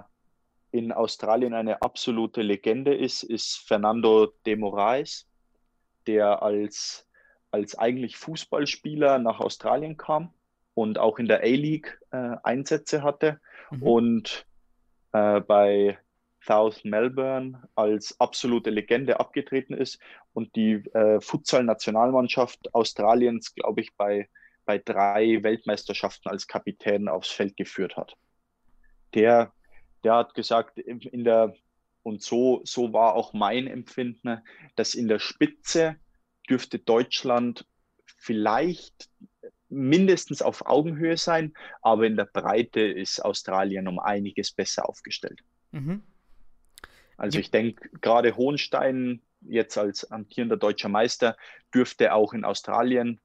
in 0.71 0.91
Australien 0.91 1.53
eine 1.53 1.81
absolute 1.81 2.41
Legende 2.41 2.93
ist, 2.93 3.23
ist 3.23 3.57
Fernando 3.57 4.27
de 4.45 4.55
Moraes, 4.55 5.27
der 6.05 6.43
als, 6.43 7.07
als 7.51 7.77
eigentlich 7.77 8.17
Fußballspieler 8.17 9.19
nach 9.19 9.39
Australien 9.39 9.97
kam 9.97 10.34
und 10.75 10.99
auch 10.99 11.17
in 11.17 11.27
der 11.27 11.39
A-League 11.39 11.99
äh, 12.11 12.35
Einsätze 12.43 13.01
hatte 13.01 13.39
mhm. 13.71 13.81
und 13.81 14.45
äh, 15.13 15.41
bei 15.41 15.97
South 16.45 16.83
Melbourne 16.83 17.67
als 17.73 18.19
absolute 18.19 18.69
Legende 18.69 19.19
abgetreten 19.19 19.73
ist 19.73 19.99
und 20.33 20.55
die 20.55 20.73
äh, 20.93 21.19
Futsal-Nationalmannschaft 21.19 22.73
Australiens, 22.75 23.55
glaube 23.55 23.81
ich, 23.81 23.95
bei, 23.95 24.29
bei 24.65 24.77
drei 24.77 25.41
Weltmeisterschaften 25.41 26.29
als 26.29 26.47
Kapitän 26.47 27.07
aufs 27.07 27.31
Feld 27.31 27.57
geführt 27.57 27.97
hat. 27.97 28.15
Der, 29.15 29.53
der 30.03 30.15
hat 30.15 30.35
gesagt, 30.35 30.77
in 30.77 31.23
der, 31.23 31.55
und 32.03 32.21
so, 32.21 32.61
so 32.63 32.93
war 32.93 33.15
auch 33.15 33.33
mein 33.33 33.65
Empfinden, 33.65 34.41
dass 34.75 34.93
in 34.93 35.07
der 35.07 35.19
Spitze 35.19 35.95
dürfte 36.47 36.77
Deutschland 36.77 37.65
vielleicht 38.17 39.09
mindestens 39.75 40.41
auf 40.41 40.65
Augenhöhe 40.65 41.17
sein, 41.17 41.53
aber 41.81 42.05
in 42.05 42.15
der 42.15 42.25
Breite 42.25 42.81
ist 42.81 43.23
Australien 43.23 43.87
um 43.87 43.99
einiges 43.99 44.51
besser 44.51 44.87
aufgestellt. 44.89 45.43
Mhm. 45.71 46.01
Also 47.17 47.39
ich 47.39 47.51
denke, 47.51 47.89
gerade 48.01 48.35
Hohenstein 48.35 49.21
jetzt 49.41 49.77
als 49.77 50.11
amtierender 50.11 50.57
deutscher 50.57 50.89
Meister 50.89 51.37
dürfte 51.73 52.13
auch 52.13 52.33
in 52.33 52.43
Australien 52.43 53.19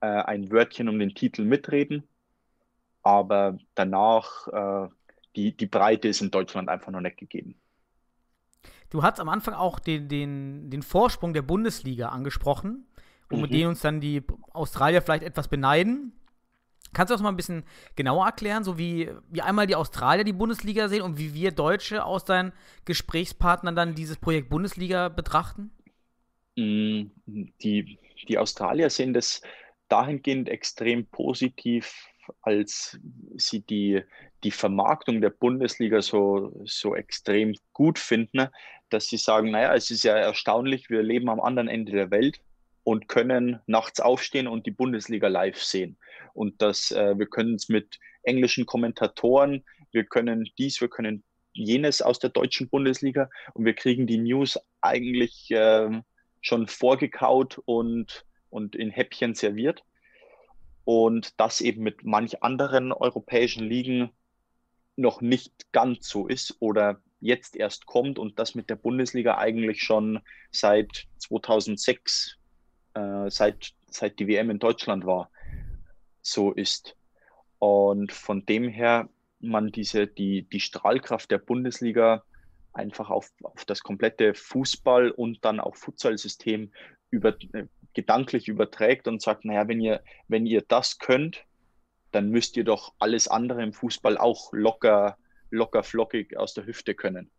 äh, 0.00 0.06
ein 0.06 0.50
Wörtchen 0.50 0.88
um 0.88 0.98
den 0.98 1.14
Titel 1.14 1.44
mitreden, 1.44 2.04
aber 3.02 3.58
danach 3.74 4.48
äh, 4.48 4.88
die, 5.36 5.56
die 5.56 5.66
Breite 5.66 6.08
ist 6.08 6.20
in 6.20 6.30
Deutschland 6.30 6.68
einfach 6.68 6.90
noch 6.90 7.00
nicht 7.00 7.18
gegeben. 7.18 7.60
Du 8.90 9.02
hast 9.02 9.20
am 9.20 9.28
Anfang 9.28 9.54
auch 9.54 9.78
den, 9.78 10.08
den, 10.08 10.70
den 10.70 10.82
Vorsprung 10.82 11.34
der 11.34 11.42
Bundesliga 11.42 12.08
angesprochen 12.08 12.87
mhm. 13.30 13.50
denen 13.50 13.68
uns 13.68 13.80
dann 13.80 14.00
die 14.00 14.22
Australier 14.52 15.02
vielleicht 15.02 15.22
etwas 15.22 15.48
beneiden. 15.48 16.12
Kannst 16.94 17.10
du 17.10 17.14
das 17.14 17.22
mal 17.22 17.28
ein 17.28 17.36
bisschen 17.36 17.64
genauer 17.96 18.26
erklären, 18.26 18.64
so 18.64 18.78
wie, 18.78 19.10
wie 19.28 19.42
einmal 19.42 19.66
die 19.66 19.74
Australier 19.74 20.24
die 20.24 20.32
Bundesliga 20.32 20.88
sehen 20.88 21.02
und 21.02 21.18
wie 21.18 21.34
wir 21.34 21.50
Deutsche 21.50 22.04
aus 22.04 22.24
deinen 22.24 22.52
Gesprächspartnern 22.86 23.76
dann 23.76 23.94
dieses 23.94 24.16
Projekt 24.16 24.48
Bundesliga 24.48 25.08
betrachten? 25.08 25.70
Mm, 26.56 27.10
die, 27.26 27.98
die 28.26 28.38
Australier 28.38 28.88
sehen 28.88 29.12
das 29.12 29.42
dahingehend 29.88 30.48
extrem 30.48 31.06
positiv, 31.06 31.94
als 32.42 32.98
sie 33.36 33.60
die, 33.60 34.02
die 34.44 34.50
Vermarktung 34.50 35.20
der 35.20 35.30
Bundesliga 35.30 36.00
so, 36.00 36.52
so 36.64 36.94
extrem 36.94 37.54
gut 37.72 37.98
finden, 37.98 38.48
dass 38.88 39.06
sie 39.08 39.18
sagen, 39.18 39.50
naja, 39.50 39.74
es 39.74 39.90
ist 39.90 40.04
ja 40.04 40.14
erstaunlich, 40.14 40.88
wir 40.88 41.02
leben 41.02 41.28
am 41.28 41.40
anderen 41.40 41.68
Ende 41.68 41.92
der 41.92 42.10
Welt 42.10 42.40
und 42.88 43.06
können 43.06 43.60
nachts 43.66 44.00
aufstehen 44.00 44.46
und 44.46 44.64
die 44.64 44.70
Bundesliga 44.70 45.28
live 45.28 45.62
sehen. 45.62 45.98
Und 46.32 46.62
dass 46.62 46.90
äh, 46.90 47.18
wir 47.18 47.26
können 47.26 47.56
es 47.56 47.68
mit 47.68 47.98
englischen 48.22 48.64
Kommentatoren, 48.64 49.62
wir 49.92 50.04
können 50.04 50.48
dies, 50.56 50.80
wir 50.80 50.88
können 50.88 51.22
jenes 51.52 52.00
aus 52.00 52.18
der 52.18 52.30
deutschen 52.30 52.70
Bundesliga 52.70 53.28
und 53.52 53.66
wir 53.66 53.74
kriegen 53.74 54.06
die 54.06 54.16
News 54.16 54.58
eigentlich 54.80 55.50
äh, 55.50 56.00
schon 56.40 56.66
vorgekaut 56.66 57.60
und, 57.66 58.24
und 58.48 58.74
in 58.74 58.88
Häppchen 58.88 59.34
serviert. 59.34 59.84
Und 60.84 61.38
das 61.38 61.60
eben 61.60 61.82
mit 61.82 62.04
manch 62.04 62.42
anderen 62.42 62.92
europäischen 62.92 63.68
Ligen 63.68 64.08
noch 64.96 65.20
nicht 65.20 65.70
ganz 65.72 66.08
so 66.08 66.26
ist 66.26 66.56
oder 66.60 67.02
jetzt 67.20 67.54
erst 67.54 67.84
kommt 67.84 68.18
und 68.18 68.38
das 68.38 68.54
mit 68.54 68.70
der 68.70 68.76
Bundesliga 68.76 69.36
eigentlich 69.36 69.82
schon 69.82 70.20
seit 70.50 71.06
2006, 71.18 72.37
äh, 72.98 73.30
seit, 73.30 73.72
seit 73.90 74.18
die 74.18 74.28
WM 74.28 74.50
in 74.50 74.58
Deutschland 74.58 75.06
war, 75.06 75.30
so 76.22 76.52
ist. 76.52 76.96
Und 77.58 78.12
von 78.12 78.44
dem 78.46 78.68
her 78.68 79.08
man 79.40 79.70
diese, 79.70 80.06
die, 80.06 80.42
die 80.42 80.60
Strahlkraft 80.60 81.30
der 81.30 81.38
Bundesliga 81.38 82.24
einfach 82.72 83.10
auf, 83.10 83.30
auf 83.42 83.64
das 83.64 83.82
komplette 83.82 84.34
Fußball- 84.34 85.10
und 85.10 85.44
dann 85.44 85.60
auch 85.60 85.76
Futsal-System 85.76 86.72
über, 87.10 87.34
äh, 87.52 87.66
gedanklich 87.94 88.48
überträgt 88.48 89.08
und 89.08 89.22
sagt, 89.22 89.44
naja, 89.44 89.66
wenn 89.68 89.80
ihr, 89.80 90.02
wenn 90.28 90.46
ihr 90.46 90.62
das 90.62 90.98
könnt, 90.98 91.44
dann 92.12 92.30
müsst 92.30 92.56
ihr 92.56 92.64
doch 92.64 92.94
alles 92.98 93.28
andere 93.28 93.62
im 93.62 93.72
Fußball 93.72 94.16
auch 94.18 94.52
locker, 94.52 95.16
locker 95.50 95.82
flockig 95.82 96.36
aus 96.36 96.54
der 96.54 96.66
Hüfte 96.66 96.94
können. 96.94 97.30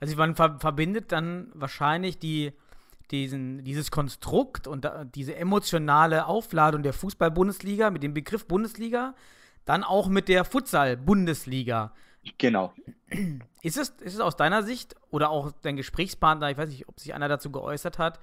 Also 0.00 0.16
man 0.16 0.36
ver 0.36 0.58
verbindet 0.60 1.12
dann 1.12 1.50
wahrscheinlich 1.54 2.18
die, 2.18 2.52
diesen, 3.12 3.62
dieses 3.64 3.90
Konstrukt 3.90 4.66
und 4.66 4.84
da, 4.84 5.04
diese 5.04 5.36
emotionale 5.36 6.26
Aufladung 6.26 6.82
der 6.82 6.92
Fußball-Bundesliga 6.92 7.90
mit 7.90 8.02
dem 8.02 8.14
Begriff 8.14 8.46
Bundesliga 8.46 9.14
dann 9.64 9.84
auch 9.84 10.08
mit 10.08 10.28
der 10.28 10.44
Futsal-Bundesliga. 10.44 11.92
Genau. 12.38 12.72
Ist 13.62 13.76
es, 13.76 13.90
ist 14.00 14.14
es 14.14 14.20
aus 14.20 14.36
deiner 14.36 14.62
Sicht 14.62 14.94
oder 15.10 15.30
auch 15.30 15.52
dein 15.62 15.76
Gesprächspartner, 15.76 16.50
ich 16.50 16.56
weiß 16.56 16.70
nicht, 16.70 16.88
ob 16.88 16.98
sich 16.98 17.14
einer 17.14 17.28
dazu 17.28 17.50
geäußert 17.50 17.98
hat, 17.98 18.18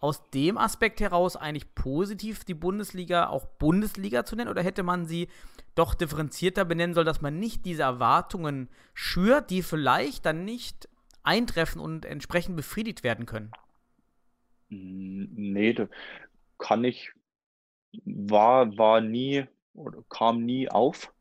aus 0.00 0.22
dem 0.30 0.58
Aspekt 0.58 1.00
heraus 1.00 1.36
eigentlich 1.36 1.74
positiv 1.74 2.44
die 2.44 2.54
Bundesliga 2.54 3.28
auch 3.28 3.46
Bundesliga 3.46 4.24
zu 4.24 4.36
nennen 4.36 4.50
oder 4.50 4.62
hätte 4.62 4.82
man 4.82 5.06
sie 5.06 5.28
doch 5.74 5.94
differenzierter 5.94 6.64
benennen 6.64 6.94
sollen, 6.94 7.06
dass 7.06 7.22
man 7.22 7.38
nicht 7.38 7.64
diese 7.64 7.82
Erwartungen 7.82 8.68
schürt, 8.92 9.50
die 9.50 9.62
vielleicht 9.62 10.26
dann 10.26 10.44
nicht 10.44 10.88
eintreffen 11.22 11.80
und 11.80 12.04
entsprechend 12.04 12.56
befriedigt 12.56 13.02
werden 13.02 13.24
können? 13.24 13.50
Nee, 14.74 15.76
kann 16.58 16.84
ich, 16.84 17.10
war, 18.04 18.76
war 18.76 19.00
nie 19.00 19.44
oder 19.74 20.02
kam 20.08 20.44
nie 20.44 20.68
auf, 20.68 21.12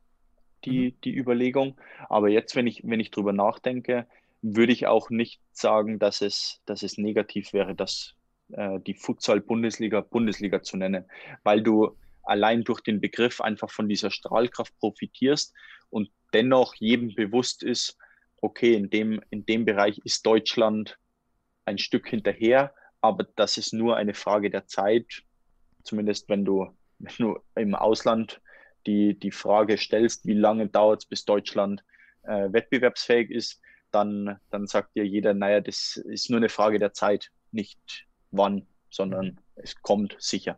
die, 0.65 0.91
mhm. 0.91 1.01
die 1.03 1.15
Überlegung. 1.15 1.79
Aber 2.09 2.29
jetzt, 2.29 2.55
wenn 2.55 2.67
ich, 2.67 2.81
wenn 2.83 2.99
ich 2.99 3.11
drüber 3.11 3.33
nachdenke, 3.33 4.07
würde 4.41 4.73
ich 4.73 4.87
auch 4.87 5.09
nicht 5.09 5.41
sagen, 5.51 5.99
dass 5.99 6.21
es, 6.21 6.61
dass 6.65 6.83
es 6.83 6.97
negativ 6.97 7.53
wäre, 7.53 7.75
dass 7.75 8.15
äh, 8.51 8.79
die 8.81 8.93
Futsal-Bundesliga 8.93 10.01
Bundesliga 10.01 10.61
zu 10.61 10.77
nennen, 10.77 11.05
weil 11.43 11.61
du 11.61 11.95
allein 12.23 12.63
durch 12.63 12.81
den 12.81 13.01
Begriff 13.01 13.41
einfach 13.41 13.69
von 13.69 13.87
dieser 13.89 14.11
Strahlkraft 14.11 14.77
profitierst 14.79 15.53
und 15.89 16.09
dennoch 16.33 16.75
jedem 16.75 17.13
bewusst 17.13 17.63
ist, 17.63 17.97
okay, 18.41 18.73
in 18.73 18.89
dem, 18.89 19.21
in 19.29 19.45
dem 19.45 19.65
Bereich 19.65 19.99
ist 20.03 20.25
Deutschland 20.25 20.97
ein 21.65 21.77
Stück 21.77 22.07
hinterher, 22.07 22.73
aber 23.03 23.25
das 23.35 23.57
ist 23.57 23.73
nur 23.73 23.97
eine 23.97 24.13
Frage 24.13 24.49
der 24.49 24.65
Zeit, 24.65 25.23
zumindest 25.83 26.29
wenn 26.29 26.45
du, 26.45 26.73
wenn 26.99 27.15
du 27.17 27.39
im 27.55 27.75
Ausland 27.75 28.41
die, 28.87 29.19
die 29.19 29.31
Frage 29.31 29.77
stellst, 29.77 30.25
wie 30.25 30.33
lange 30.33 30.67
dauert 30.69 31.03
es, 31.03 31.05
bis 31.05 31.25
Deutschland 31.25 31.83
äh, 32.23 32.51
wettbewerbsfähig 32.51 33.29
ist, 33.29 33.61
dann, 33.91 34.39
dann 34.49 34.67
sagt 34.67 34.95
dir 34.95 35.05
jeder, 35.05 35.33
naja, 35.33 35.59
das 35.59 35.97
ist 35.97 36.29
nur 36.29 36.37
eine 36.37 36.47
Frage 36.47 36.79
der 36.79 36.93
Zeit, 36.93 37.29
nicht 37.51 38.07
wann, 38.31 38.65
sondern 38.89 39.37
es 39.55 39.81
kommt 39.81 40.15
sicher. 40.19 40.57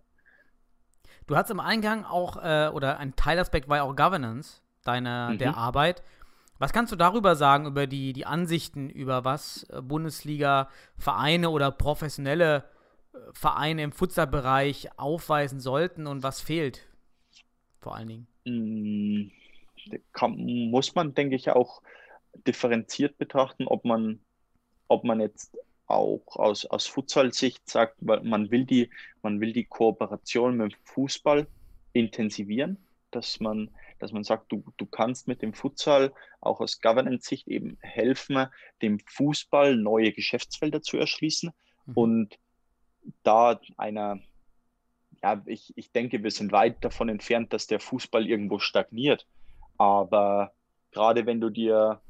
Du 1.25 1.35
hast 1.35 1.49
im 1.49 1.59
Eingang 1.59 2.05
auch, 2.05 2.37
äh, 2.37 2.69
oder 2.71 2.99
ein 2.99 3.15
Teilaspekt 3.15 3.67
war 3.67 3.77
ja 3.77 3.83
auch 3.83 3.95
Governance 3.95 4.61
deiner, 4.83 5.31
mhm. 5.31 5.39
der 5.39 5.57
Arbeit. 5.57 6.03
Was 6.57 6.71
kannst 6.71 6.91
du 6.91 6.95
darüber 6.95 7.35
sagen, 7.35 7.65
über 7.65 7.85
die, 7.85 8.13
die 8.13 8.25
Ansichten, 8.25 8.89
über 8.89 9.25
was 9.25 9.63
äh, 9.69 9.81
Bundesliga-Vereine 9.81 11.49
oder 11.49 11.71
professionelle 11.71 12.63
äh, 13.13 13.17
Vereine 13.33 13.83
im 13.83 13.91
Futsalbereich 13.91 14.97
aufweisen 14.97 15.59
sollten 15.59 16.07
und 16.07 16.23
was 16.23 16.41
fehlt? 16.41 16.87
Vor 17.81 17.95
allen 17.95 18.07
Dingen. 18.07 18.27
Mm, 18.45 19.31
kann, 20.13 20.37
muss 20.69 20.95
man, 20.95 21.13
denke 21.13 21.35
ich, 21.35 21.49
auch 21.49 21.81
differenziert 22.47 23.17
betrachten, 23.17 23.67
ob 23.67 23.85
man, 23.85 24.19
ob 24.87 25.03
man 25.03 25.19
jetzt 25.19 25.57
auch 25.87 26.23
aus, 26.35 26.65
aus 26.65 26.87
Futsal-Sicht 26.87 27.69
sagt, 27.69 28.01
man 28.01 28.49
will, 28.49 28.65
die, 28.65 28.89
man 29.21 29.39
will 29.39 29.53
die 29.53 29.65
Kooperation 29.65 30.57
mit 30.57 30.71
dem 30.71 30.79
Fußball 30.83 31.47
intensivieren, 31.93 32.77
dass 33.11 33.39
man, 33.39 33.69
dass 33.99 34.11
man 34.11 34.23
sagt, 34.23 34.51
du, 34.51 34.63
du 34.77 34.85
kannst 34.85 35.27
mit 35.27 35.41
dem 35.41 35.53
Futsal 35.53 36.13
auch 36.41 36.59
aus 36.59 36.81
Governance-Sicht 36.81 37.47
eben 37.47 37.77
helfen, 37.81 38.47
dem 38.81 38.99
Fußball 38.99 39.75
neue 39.75 40.11
Geschäftsfelder 40.11 40.81
zu 40.81 40.97
erschließen 40.97 41.51
mhm. 41.85 41.93
und 41.93 42.39
da 43.23 43.59
einer, 43.77 44.19
ja, 45.21 45.41
ich, 45.45 45.73
ich 45.75 45.91
denke, 45.91 46.23
wir 46.23 46.31
sind 46.31 46.51
weit 46.51 46.83
davon 46.83 47.09
entfernt, 47.09 47.53
dass 47.53 47.67
der 47.67 47.79
Fußball 47.79 48.27
irgendwo 48.27 48.59
stagniert. 48.59 49.27
Aber 49.77 50.53
gerade 50.91 51.25
wenn 51.25 51.39
du 51.39 51.49
dir 51.49 52.01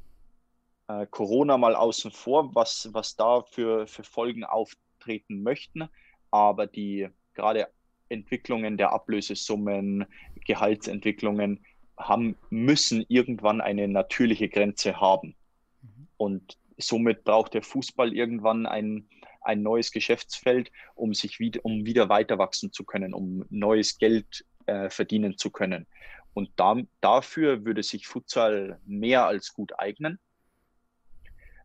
äh, 0.88 1.06
Corona 1.06 1.58
mal 1.58 1.74
außen 1.74 2.10
vor, 2.10 2.54
was, 2.54 2.88
was 2.92 3.16
da 3.16 3.42
für, 3.42 3.86
für 3.86 4.04
Folgen 4.04 4.44
auftreten 4.44 5.42
möchten. 5.42 5.88
Aber 6.30 6.66
die 6.66 7.08
gerade 7.34 7.68
Entwicklungen 8.08 8.76
der 8.76 8.92
Ablösesummen, 8.92 10.06
Gehaltsentwicklungen 10.46 11.64
haben, 11.96 12.36
müssen 12.50 13.04
irgendwann 13.08 13.60
eine 13.60 13.88
natürliche 13.88 14.48
Grenze 14.48 15.00
haben. 15.00 15.34
Mhm. 15.82 16.08
Und 16.16 16.58
somit 16.76 17.24
braucht 17.24 17.54
der 17.54 17.62
Fußball 17.62 18.12
irgendwann 18.12 18.66
ein, 18.66 19.08
ein 19.40 19.62
neues 19.62 19.92
Geschäftsfeld, 19.92 20.70
um 20.94 21.14
sich 21.14 21.38
wieder, 21.40 21.64
um 21.64 21.86
wieder 21.86 22.08
weiter 22.08 22.38
wachsen 22.38 22.72
zu 22.72 22.84
können, 22.84 23.14
um 23.14 23.44
neues 23.48 23.98
Geld 23.98 24.44
äh, 24.66 24.90
verdienen 24.90 25.38
zu 25.38 25.50
können. 25.50 25.86
Und 26.34 26.50
da, 26.56 26.76
dafür 27.00 27.64
würde 27.64 27.82
sich 27.82 28.06
Futsal 28.06 28.78
mehr 28.84 29.26
als 29.26 29.54
gut 29.54 29.78
eignen 29.78 30.18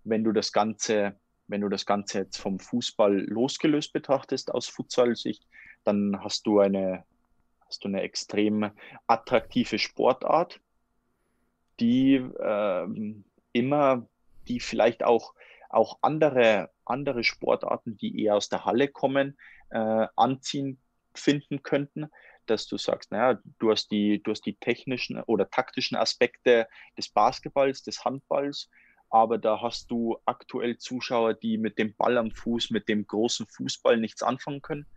wenn 0.04 0.24
du 0.24 0.32
das 0.32 0.52
Ganze, 0.52 1.16
wenn 1.48 1.62
du 1.62 1.70
das 1.70 1.86
Ganze 1.86 2.20
jetzt 2.20 2.38
vom 2.38 2.60
Fußball 2.60 3.26
losgelöst 3.28 3.94
betrachtest 3.94 4.52
aus 4.54 4.68
Futsal-Sicht, 4.68 5.46
dann 5.84 6.20
hast 6.24 6.46
du 6.48 6.60
eine, 6.60 7.04
hast 7.72 7.86
du 7.86 7.88
eine 7.88 8.02
extrem 8.02 8.72
attraktive 9.08 9.80
Sportart, 9.80 10.60
die 11.80 12.16
äh, 12.16 12.88
immer, 13.54 14.06
die 14.50 14.60
vielleicht 14.60 15.06
auch, 15.06 15.34
auch 15.70 16.00
andere, 16.02 16.70
andere 16.84 17.24
Sportarten, 17.24 17.96
die 17.96 18.22
eher 18.22 18.36
aus 18.36 18.50
der 18.50 18.66
Halle 18.66 18.90
kommen, 18.90 19.38
äh, 19.70 20.06
anziehen 20.18 20.82
finden 21.16 21.64
könnten, 21.64 22.08
dass 22.46 22.68
du 22.68 22.78
sagst, 22.78 23.14
naja, 23.14 23.40
du 23.60 23.72
hast 23.72 23.90
die, 23.90 24.22
du 24.22 24.32
hast 24.32 24.46
die 24.46 24.58
technischen 24.58 25.22
oder 25.24 25.50
taktischen 25.50 25.96
Aspekte 25.96 26.68
des 26.98 27.08
Basketballs, 27.08 27.84
des 27.84 28.04
Handballs, 28.04 28.70
aber 29.10 29.38
da 29.38 29.62
hast 29.62 29.90
du 29.92 30.18
aktuell 30.26 30.78
Zuschauer, 30.78 31.36
die 31.36 31.58
mit 31.58 31.78
dem 31.78 31.96
Ball 31.96 32.18
am 32.18 32.32
Fuß, 32.32 32.72
mit 32.72 32.90
dem 32.90 33.08
großen 33.08 33.48
Fußball 33.48 33.96
nichts 33.96 34.24
anfangen 34.24 34.62
können. 34.62 34.88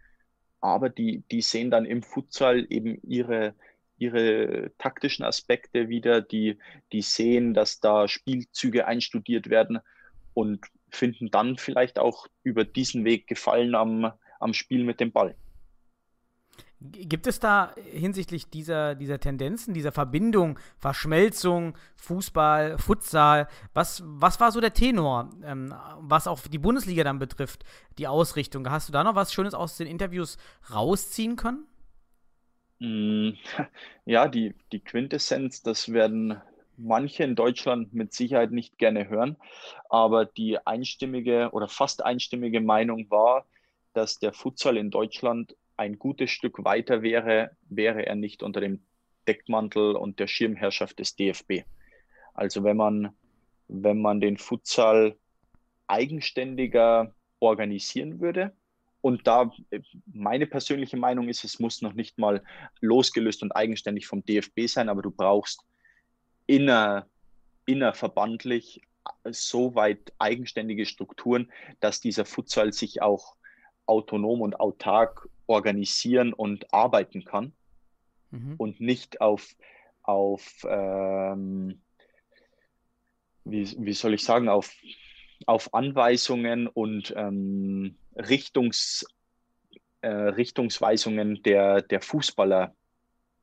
Aber 0.65 0.89
die, 0.89 1.23
die 1.31 1.43
sehen 1.43 1.71
dann 1.71 1.85
im 1.85 2.03
Futsal 2.03 2.67
eben 2.71 2.99
ihre, 3.03 3.55
ihre 3.99 4.73
taktischen 4.79 5.23
Aspekte 5.23 5.91
wieder, 5.91 6.23
die, 6.23 6.57
die 6.91 7.03
sehen, 7.03 7.53
dass 7.53 7.81
da 7.81 8.09
Spielzüge 8.09 8.87
einstudiert 8.87 9.51
werden 9.51 9.81
und 10.33 10.65
finden 10.89 11.31
dann 11.31 11.59
vielleicht 11.59 11.99
auch 11.99 12.29
über 12.45 12.65
diesen 12.65 13.05
Weg 13.05 13.27
Gefallen 13.27 13.75
am, 13.75 14.11
am 14.41 14.55
Spiel 14.55 14.85
mit 14.85 15.01
dem 15.01 15.13
Ball. 15.13 15.37
Gibt 16.93 17.27
es 17.27 17.41
da 17.41 17.75
hinsichtlich 17.91 18.51
dieser, 18.51 18.95
dieser 18.95 19.19
Tendenzen, 19.19 19.73
dieser 19.73 19.91
Verbindung, 19.91 20.59
Verschmelzung, 20.77 21.79
Fußball, 21.97 22.77
Futsal, 22.77 23.49
was, 23.73 24.03
was 24.05 24.39
war 24.39 24.53
so 24.53 24.61
der 24.61 24.75
Tenor, 24.75 25.31
ähm, 25.45 25.75
was 26.01 26.27
auch 26.27 26.41
die 26.43 26.59
Bundesliga 26.59 27.03
dann 27.03 27.19
betrifft, 27.19 27.65
die 27.97 28.07
Ausrichtung? 28.07 28.69
Hast 28.69 28.89
du 28.89 28.93
da 28.93 29.03
noch 29.03 29.15
was 29.15 29.33
Schönes 29.33 29.55
aus 29.55 29.79
den 29.79 29.87
Interviews 29.87 30.37
rausziehen 30.71 31.37
können? 31.37 31.67
Mm, 32.81 33.31
ja, 34.05 34.29
die, 34.29 34.55
die 34.71 34.81
Quintessenz, 34.81 35.63
das 35.63 35.91
werden 35.91 36.39
manche 36.77 37.25
in 37.25 37.35
Deutschland 37.35 37.95
mit 37.95 38.13
Sicherheit 38.13 38.51
nicht 38.51 38.77
gerne 38.77 39.09
hören, 39.09 39.37
aber 39.89 40.27
die 40.27 40.59
einstimmige 40.67 41.49
oder 41.53 41.69
fast 41.69 42.05
einstimmige 42.05 42.61
Meinung 42.61 43.11
war, 43.11 43.47
dass 43.95 44.19
der 44.19 44.35
Futsal 44.35 44.77
in 44.77 44.91
Deutschland 44.91 45.57
ein 45.77 45.99
gutes 45.99 46.31
Stück 46.31 46.65
weiter 46.65 47.03
wäre, 47.03 47.57
wäre 47.69 48.07
er 48.07 48.15
nicht 48.15 48.43
unter 48.43 48.61
dem 48.61 48.85
Deckmantel 49.27 49.97
und 49.97 50.19
der 50.21 50.27
Schirmherrschaft 50.27 50.99
des 50.99 51.17
DFB. 51.17 51.63
Also 52.35 52.65
wenn 52.65 52.77
man, 52.77 53.17
wenn 53.69 54.01
man 54.01 54.21
den 54.21 54.37
Futsal 54.37 55.17
eigenständiger 55.87 57.15
organisieren 57.41 58.21
würde, 58.21 58.53
und 59.05 59.27
da 59.27 59.53
meine 60.07 60.47
persönliche 60.47 60.97
Meinung 60.97 61.29
ist, 61.29 61.45
es 61.45 61.59
muss 61.61 61.83
noch 61.83 61.93
nicht 61.93 62.17
mal 62.17 62.43
losgelöst 62.81 63.43
und 63.43 63.53
eigenständig 63.53 64.07
vom 64.07 64.25
DFB 64.25 64.61
sein, 64.67 64.89
aber 64.89 65.03
du 65.03 65.11
brauchst 65.11 65.63
inner, 66.47 67.07
innerverbandlich 67.67 68.81
so 69.31 69.75
weit 69.75 70.15
eigenständige 70.19 70.87
Strukturen, 70.87 71.53
dass 71.81 72.01
dieser 72.01 72.25
Futsal 72.25 72.73
sich 72.73 73.03
auch 73.03 73.37
autonom 73.85 74.41
und 74.41 74.59
autark 74.59 75.29
organisieren 75.47 76.33
und 76.33 76.73
arbeiten 76.73 77.25
kann 77.25 77.53
mhm. 78.31 78.55
und 78.59 78.81
nicht 78.81 79.21
auf, 79.21 79.55
auf 80.03 80.65
ähm, 80.69 81.81
wie, 83.45 83.75
wie 83.79 83.93
soll 83.93 84.15
ich 84.15 84.25
sagen, 84.25 84.49
auf, 84.49 84.75
auf 85.47 85.73
Anweisungen 85.75 86.67
und 86.67 87.13
ähm, 87.17 87.97
Richtungs, 88.17 89.07
äh, 90.01 90.09
Richtungsweisungen 90.09 91.43
der, 91.43 91.83
der 91.83 92.01
Fußballer 92.01 92.75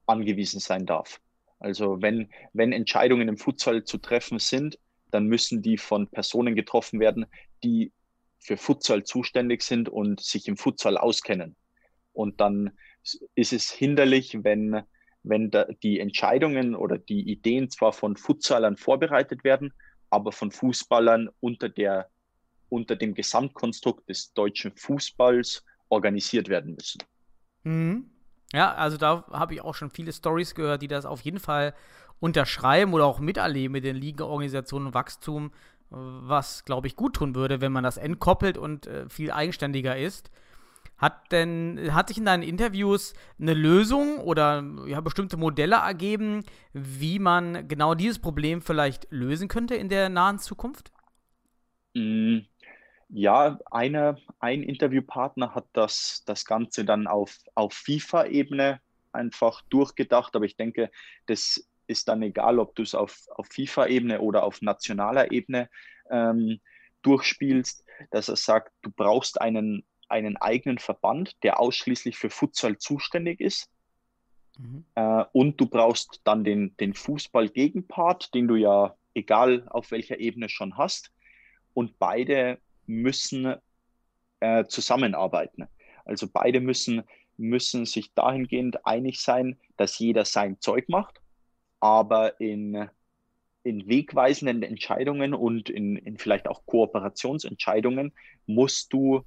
angewiesen 0.05 0.59
sein 0.59 0.85
darf. 0.85 1.21
Also 1.59 2.01
wenn, 2.01 2.29
wenn 2.53 2.71
Entscheidungen 2.71 3.27
im 3.27 3.37
Futsal 3.37 3.83
zu 3.83 3.99
treffen 3.99 4.39
sind, 4.39 4.79
dann 5.11 5.25
müssen 5.25 5.61
die 5.61 5.77
von 5.77 6.07
Personen 6.07 6.55
getroffen 6.55 6.99
werden, 6.99 7.25
die 7.63 7.91
für 8.39 8.57
Futsal 8.57 9.03
zuständig 9.03 9.61
sind 9.61 9.87
und 9.87 10.19
sich 10.19 10.47
im 10.47 10.57
Futsal 10.57 10.97
auskennen. 10.97 11.55
Und 12.13 12.39
dann 12.41 12.71
ist 13.35 13.53
es 13.53 13.71
hinderlich, 13.71 14.43
wenn, 14.43 14.83
wenn 15.23 15.51
die 15.83 15.99
Entscheidungen 15.99 16.75
oder 16.75 16.97
die 16.97 17.29
Ideen 17.29 17.69
zwar 17.69 17.93
von 17.93 18.17
Futsalern 18.17 18.77
vorbereitet 18.77 19.43
werden, 19.43 19.73
aber 20.09 20.31
von 20.31 20.51
Fußballern 20.51 21.29
unter, 21.39 21.69
der, 21.69 22.09
unter 22.69 22.95
dem 22.95 23.13
Gesamtkonstrukt 23.13 24.09
des 24.09 24.33
deutschen 24.33 24.75
Fußballs 24.75 25.63
organisiert 25.89 26.49
werden 26.49 26.75
müssen. 26.75 27.01
Mhm. 27.63 28.11
Ja, 28.53 28.73
also 28.73 28.97
da 28.97 29.25
habe 29.31 29.53
ich 29.53 29.61
auch 29.61 29.75
schon 29.75 29.91
viele 29.91 30.11
Stories 30.11 30.55
gehört, 30.55 30.81
die 30.81 30.89
das 30.89 31.05
auf 31.05 31.21
jeden 31.21 31.39
Fall 31.39 31.73
unterschreiben 32.19 32.93
oder 32.93 33.05
auch 33.05 33.19
miterleben 33.19 33.71
mit 33.71 33.85
den 33.85 33.95
Ligenorganisationen 33.95 34.87
und 34.87 34.93
Wachstum, 34.93 35.51
was, 35.89 36.63
glaube 36.65 36.87
ich, 36.87 36.95
gut 36.95 37.15
tun 37.15 37.35
würde, 37.35 37.61
wenn 37.61 37.71
man 37.71 37.83
das 37.83 37.97
entkoppelt 37.97 38.57
und 38.57 38.87
äh, 38.87 39.09
viel 39.09 39.31
eigenständiger 39.31 39.97
ist. 39.97 40.31
Hat 41.01 41.31
denn, 41.31 41.93
hat 41.95 42.09
sich 42.09 42.19
in 42.19 42.25
deinen 42.25 42.43
Interviews 42.43 43.15
eine 43.39 43.55
Lösung 43.55 44.19
oder 44.19 44.63
ja, 44.85 45.01
bestimmte 45.01 45.35
Modelle 45.35 45.77
ergeben, 45.77 46.43
wie 46.73 47.17
man 47.17 47.67
genau 47.67 47.95
dieses 47.95 48.19
Problem 48.19 48.61
vielleicht 48.61 49.07
lösen 49.09 49.47
könnte 49.47 49.73
in 49.73 49.89
der 49.89 50.09
nahen 50.09 50.37
Zukunft? 50.37 50.91
Mm, 51.95 52.41
ja, 53.09 53.57
eine, 53.71 54.17
ein 54.39 54.61
Interviewpartner 54.61 55.55
hat 55.55 55.65
das, 55.73 56.23
das 56.27 56.45
Ganze 56.45 56.85
dann 56.85 57.07
auf, 57.07 57.35
auf 57.55 57.73
FIFA-Ebene 57.73 58.79
einfach 59.11 59.63
durchgedacht, 59.69 60.35
aber 60.35 60.45
ich 60.45 60.55
denke, 60.55 60.91
das 61.25 61.67
ist 61.87 62.07
dann 62.09 62.21
egal, 62.21 62.59
ob 62.59 62.75
du 62.75 62.83
es 62.83 62.93
auf, 62.93 63.25
auf 63.35 63.47
FIFA-Ebene 63.47 64.21
oder 64.21 64.43
auf 64.43 64.61
nationaler 64.61 65.31
Ebene 65.31 65.67
ähm, 66.11 66.59
durchspielst, 67.01 67.83
dass 68.11 68.29
er 68.29 68.35
sagt, 68.35 68.71
du 68.83 68.91
brauchst 68.91 69.41
einen, 69.41 69.83
einen 70.11 70.37
eigenen 70.37 70.77
Verband, 70.77 71.41
der 71.43 71.59
ausschließlich 71.59 72.17
für 72.17 72.29
Futsal 72.29 72.77
zuständig 72.77 73.39
ist. 73.39 73.69
Mhm. 74.57 74.85
Äh, 74.95 75.25
und 75.31 75.59
du 75.59 75.65
brauchst 75.65 76.21
dann 76.23 76.43
den, 76.43 76.75
den 76.77 76.93
Fußball-Gegenpart, 76.93 78.33
den 78.33 78.47
du 78.47 78.55
ja 78.55 78.95
egal 79.13 79.67
auf 79.69 79.91
welcher 79.91 80.19
Ebene 80.19 80.49
schon 80.49 80.77
hast. 80.77 81.11
Und 81.73 81.97
beide 81.99 82.59
müssen 82.85 83.55
äh, 84.39 84.65
zusammenarbeiten. 84.65 85.67
Also 86.05 86.27
beide 86.31 86.59
müssen, 86.59 87.03
müssen 87.37 87.85
sich 87.85 88.13
dahingehend 88.13 88.85
einig 88.85 89.21
sein, 89.21 89.57
dass 89.77 89.97
jeder 89.99 90.25
sein 90.25 90.59
Zeug 90.59 90.89
macht 90.89 91.21
aber 91.81 92.39
in, 92.39 92.87
in 93.63 93.87
wegweisenden 93.87 94.63
Entscheidungen 94.63 95.33
und 95.33 95.69
in, 95.69 95.97
in 95.97 96.17
vielleicht 96.17 96.47
auch 96.47 96.65
Kooperationsentscheidungen 96.65 98.13
musst 98.45 98.93
du 98.93 99.25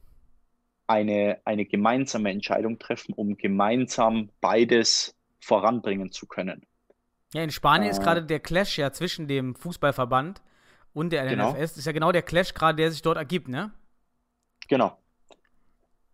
eine, 0.86 1.40
eine 1.44 1.64
gemeinsame 1.64 2.30
Entscheidung 2.30 2.78
treffen, 2.78 3.14
um 3.14 3.36
gemeinsam 3.36 4.30
beides 4.40 5.16
voranbringen 5.40 6.12
zu 6.12 6.26
können. 6.26 6.66
Ja, 7.32 7.42
in 7.42 7.50
Spanien 7.50 7.88
äh, 7.88 7.90
ist 7.90 8.02
gerade 8.02 8.22
der 8.22 8.40
Clash 8.40 8.78
ja 8.78 8.92
zwischen 8.92 9.26
dem 9.26 9.54
Fußballverband 9.54 10.42
und 10.92 11.12
der 11.12 11.26
genau. 11.26 11.52
NFS. 11.52 11.72
Das 11.72 11.78
ist 11.78 11.86
ja 11.86 11.92
genau 11.92 12.12
der 12.12 12.22
Clash 12.22 12.54
gerade, 12.54 12.76
der 12.76 12.90
sich 12.90 13.02
dort 13.02 13.16
ergibt, 13.16 13.48
ne? 13.48 13.72
Genau. 14.68 14.96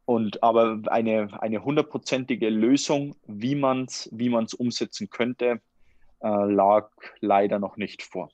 Und 0.07 0.43
aber 0.43 0.81
eine, 0.87 1.29
eine 1.41 1.63
hundertprozentige 1.63 2.49
Lösung, 2.49 3.15
wie 3.27 3.55
man 3.55 3.85
es 3.85 4.09
wie 4.13 4.29
man's 4.29 4.55
umsetzen 4.55 5.11
könnte, 5.11 5.61
äh, 6.21 6.29
lag 6.29 6.91
leider 7.21 7.59
noch 7.59 7.77
nicht 7.77 8.03
vor. 8.03 8.31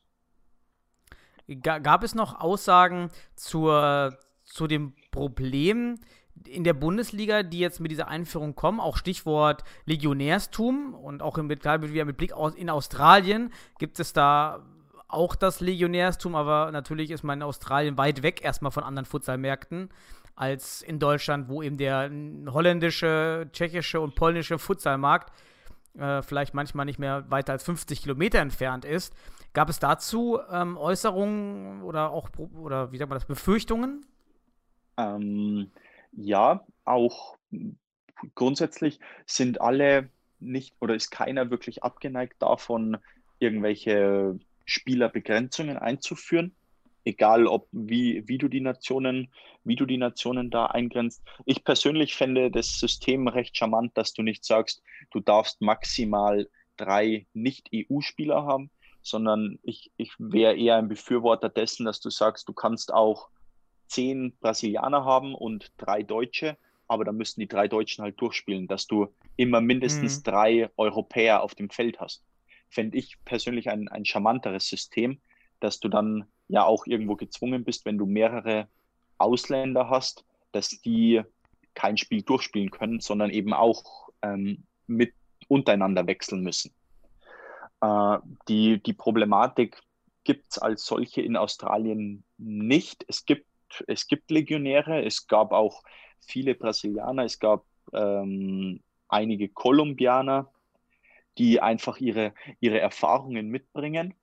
Gab 1.61 2.03
es 2.03 2.15
noch 2.15 2.41
Aussagen 2.41 3.11
zur, 3.37 4.19
zu 4.45 4.67
dem 4.67 4.95
Problem 5.11 6.01
in 6.47 6.65
der 6.65 6.75
Bundesliga, 6.75 7.43
die 7.43 7.59
jetzt 7.59 7.81
mit 7.81 7.91
dieser 7.91 8.09
Einführung 8.09 8.55
kommen? 8.55 8.81
Auch 8.81 8.97
Stichwort 8.97 9.65
Legionärstum 9.85 10.95
und 10.95 11.23
auch 11.23 11.39
im, 11.39 11.47
mit 11.47 11.63
Blick 12.17 12.33
aus, 12.33 12.55
in 12.55 12.71
Australien 12.71 13.53
gibt 13.79 14.01
es 14.01 14.13
da 14.13 14.63
auch 15.09 15.37
das 15.37 15.61
Legionärstum, 15.61 16.35
aber 16.35 16.71
natürlich 16.73 17.11
ist 17.11 17.23
man 17.23 17.39
in 17.39 17.43
Australien 17.43 17.97
weit 17.97 18.23
weg 18.23 18.43
erstmal 18.45 18.73
von 18.73 18.83
anderen 18.83 19.07
Futsalmärkten 19.07 19.91
als 20.35 20.83
in 20.83 20.99
Deutschland, 20.99 21.49
wo 21.49 21.63
eben 21.63 21.79
der 21.79 22.11
holländische, 22.53 23.49
tschechische 23.53 24.01
und 24.01 24.15
polnische 24.15 24.59
Futsalmarkt 24.59 25.33
äh, 25.99 26.23
vielleicht 26.23 26.55
manchmal 26.55 26.85
nicht 26.85 26.99
mehr 26.99 27.25
weiter 27.31 27.53
als 27.53 27.65
50 27.65 28.03
Kilometer 28.03 28.41
entfernt 28.41 28.85
ist. 28.85 29.15
Gab 29.55 29.71
es 29.71 29.79
dazu 29.79 30.39
ähm, 30.51 30.77
Äußerungen 30.77 31.83
oder 31.83 32.11
auch, 32.11 32.29
oder 32.61 32.93
wie 32.93 32.99
sagt 32.99 33.09
man 33.09 33.17
das, 33.17 33.25
Befürchtungen? 33.25 34.05
Ähm, 34.99 35.71
ja, 36.17 36.67
auch 36.85 37.37
grundsätzlich 38.35 39.01
sind 39.27 39.61
alle 39.61 40.11
nicht 40.41 40.75
oder 40.81 40.95
ist 40.95 41.11
keiner 41.11 41.51
wirklich 41.51 41.83
abgeneigt 41.83 42.43
davon, 42.43 42.99
irgendwelche 43.39 44.39
Spielerbegrenzungen 44.65 45.77
einzuführen 45.77 46.55
egal 47.07 47.47
ob 47.47 47.69
wie, 47.71 48.27
wie 48.27 48.37
du 48.37 48.49
die 48.49 48.61
Nationen, 48.61 49.29
wie 49.65 49.77
du 49.77 49.87
die 49.87 49.97
Nationen 49.97 50.51
da 50.51 50.67
eingrenzt. 50.67 51.23
Ich 51.45 51.65
persönlich 51.65 52.17
fände 52.17 52.51
das 52.51 52.79
System 52.79 53.29
recht 53.29 53.57
charmant, 53.57 53.97
dass 53.97 54.13
du 54.13 54.23
nicht 54.23 54.45
sagst, 54.45 54.83
du 55.13 55.21
darfst 55.21 55.63
maximal 55.63 56.49
drei 56.77 57.27
Nicht-EU-Spieler 57.33 58.45
haben, 58.45 58.71
sondern 59.03 59.59
ich, 59.63 59.93
ich 59.97 60.13
wäre 60.19 60.57
eher 60.57 60.77
ein 60.77 60.89
Befürworter 60.89 61.49
dessen, 61.49 61.87
dass 61.87 62.01
du 62.01 62.11
sagst, 62.11 62.49
du 62.49 62.53
kannst 62.53 62.93
auch 62.93 63.29
zehn 63.89 64.37
Brasilianer 64.41 65.05
haben 65.05 65.35
und 65.35 65.73
drei 65.77 66.03
Deutsche, 66.03 66.57
aber 66.89 67.05
dann 67.05 67.17
müssten 67.17 67.41
die 67.41 67.49
drei 67.49 67.69
Deutschen 67.69 68.03
halt 68.03 68.21
durchspielen, 68.21 68.69
dass 68.69 68.87
du 68.87 69.09
immer 69.37 69.61
mindestens 69.61 70.19
mhm. 70.19 70.23
drei 70.25 70.71
Europäer 70.77 71.43
auf 71.43 71.55
dem 71.55 71.71
Feld 71.71 72.01
hast. 72.01 72.25
Fände 72.69 72.99
ich 72.99 73.17
persönlich 73.25 73.71
ein, 73.71 73.89
ein 73.89 74.05
charmanteres 74.05 74.69
System, 74.69 75.21
dass 75.61 75.81
du 75.81 75.89
dann 75.89 76.25
ja 76.49 76.65
auch 76.65 76.87
irgendwo 76.87 77.17
gezwungen 77.17 77.65
bist, 77.65 77.85
wenn 77.85 77.99
du 77.99 78.07
mehrere 78.07 78.69
Ausländer 79.19 79.89
hast, 79.89 80.25
dass 80.53 80.69
die 80.69 81.23
kein 81.75 81.97
Spiel 81.97 82.23
durchspielen 82.23 82.71
können, 82.71 83.01
sondern 83.01 83.31
eben 83.31 83.53
auch 83.53 84.09
ähm, 84.23 84.65
mit 84.87 85.13
untereinander 85.49 86.07
wechseln 86.07 86.43
müssen. 86.43 86.73
Äh, 87.81 88.19
die, 88.49 88.83
die 88.83 88.93
Problematik 88.93 89.83
gibt 90.25 90.53
es 90.53 90.59
als 90.59 90.85
solche 90.85 91.23
in 91.23 91.37
Australien 91.37 92.25
nicht. 92.39 93.05
Es 93.09 93.25
gibt, 93.25 93.47
es 93.87 94.07
gibt 94.07 94.31
Legionäre, 94.31 95.05
es 95.05 95.27
gab 95.27 95.53
auch 95.53 95.83
viele 96.21 96.55
Brasilianer, 96.55 97.25
es 97.25 97.39
gab 97.39 97.65
ähm, 97.93 98.81
einige 99.09 99.49
Kolumbianer, 99.49 100.51
die 101.39 101.61
einfach 101.61 101.99
ihre, 101.99 102.35
ihre 102.61 102.81
Erfahrungen 102.81 103.49
mitbringen. 103.49 104.15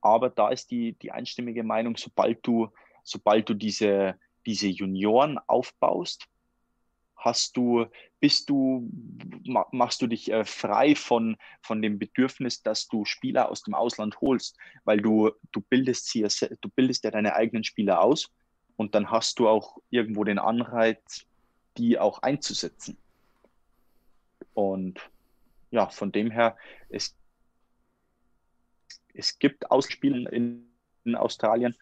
Aber 0.00 0.30
da 0.30 0.50
ist 0.50 0.70
die, 0.70 0.92
die 0.94 1.12
einstimmige 1.12 1.62
Meinung, 1.62 1.96
sobald 1.96 2.46
du, 2.46 2.68
sobald 3.02 3.48
du 3.48 3.54
diese, 3.54 4.18
diese 4.44 4.68
Junioren 4.68 5.38
aufbaust, 5.46 6.28
hast 7.16 7.56
du, 7.56 7.86
bist 8.20 8.50
du, 8.50 8.88
machst 9.72 10.02
du 10.02 10.06
dich 10.06 10.30
äh, 10.30 10.44
frei 10.44 10.94
von, 10.94 11.36
von 11.60 11.82
dem 11.82 11.98
Bedürfnis, 11.98 12.62
dass 12.62 12.88
du 12.88 13.04
Spieler 13.04 13.50
aus 13.50 13.62
dem 13.62 13.74
Ausland 13.74 14.20
holst, 14.20 14.58
weil 14.84 15.00
du, 15.00 15.30
du 15.50 15.60
bildest 15.60 16.08
sie, 16.08 16.26
du 16.60 16.68
bildest 16.68 17.04
ja 17.04 17.10
deine 17.10 17.34
eigenen 17.34 17.64
Spieler 17.64 18.00
aus 18.00 18.30
und 18.76 18.94
dann 18.94 19.10
hast 19.10 19.38
du 19.38 19.48
auch 19.48 19.78
irgendwo 19.90 20.24
den 20.24 20.38
Anreiz, 20.38 21.26
die 21.76 21.98
auch 21.98 22.20
einzusetzen. 22.22 22.96
Und 24.54 25.00
ja, 25.70 25.88
von 25.88 26.12
dem 26.12 26.30
her, 26.30 26.56
es, 26.88 27.14
es 29.14 29.38
gibt 29.38 29.70
Ausspielen 29.70 30.26
in, 30.26 30.68
in 31.04 31.14
Australien, 31.14 31.74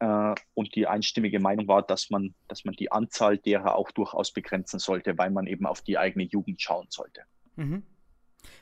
äh, 0.00 0.34
und 0.54 0.74
die 0.74 0.86
einstimmige 0.86 1.40
Meinung 1.40 1.66
war, 1.68 1.82
dass 1.82 2.10
man, 2.10 2.34
dass 2.46 2.64
man 2.64 2.74
die 2.74 2.92
Anzahl 2.92 3.38
derer 3.38 3.74
auch 3.74 3.90
durchaus 3.90 4.32
begrenzen 4.32 4.78
sollte, 4.78 5.16
weil 5.18 5.30
man 5.30 5.46
eben 5.46 5.66
auf 5.66 5.82
die 5.82 5.98
eigene 5.98 6.24
Jugend 6.24 6.60
schauen 6.60 6.86
sollte. 6.90 7.22
Mhm. 7.56 7.82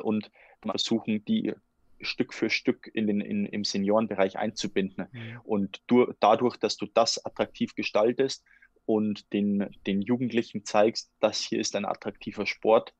und 0.00 0.30
versuchen, 0.60 1.24
die 1.24 1.54
Stück 2.00 2.34
für 2.34 2.50
Stück 2.50 2.90
in 2.92 3.06
den, 3.06 3.20
in, 3.20 3.46
im 3.46 3.64
Seniorenbereich 3.64 4.38
einzubinden. 4.38 5.06
Mhm. 5.10 5.40
Und 5.44 5.82
du, 5.86 6.12
dadurch, 6.20 6.56
dass 6.56 6.76
du 6.76 6.86
das 6.86 7.24
attraktiv 7.24 7.74
gestaltest 7.74 8.44
und 8.88 9.34
den, 9.34 9.68
den 9.86 10.00
Jugendlichen 10.00 10.64
zeigst, 10.64 11.12
das 11.20 11.40
hier 11.40 11.60
ist 11.60 11.76
ein 11.76 11.84
attraktiver 11.84 12.46
Sport, 12.46 12.94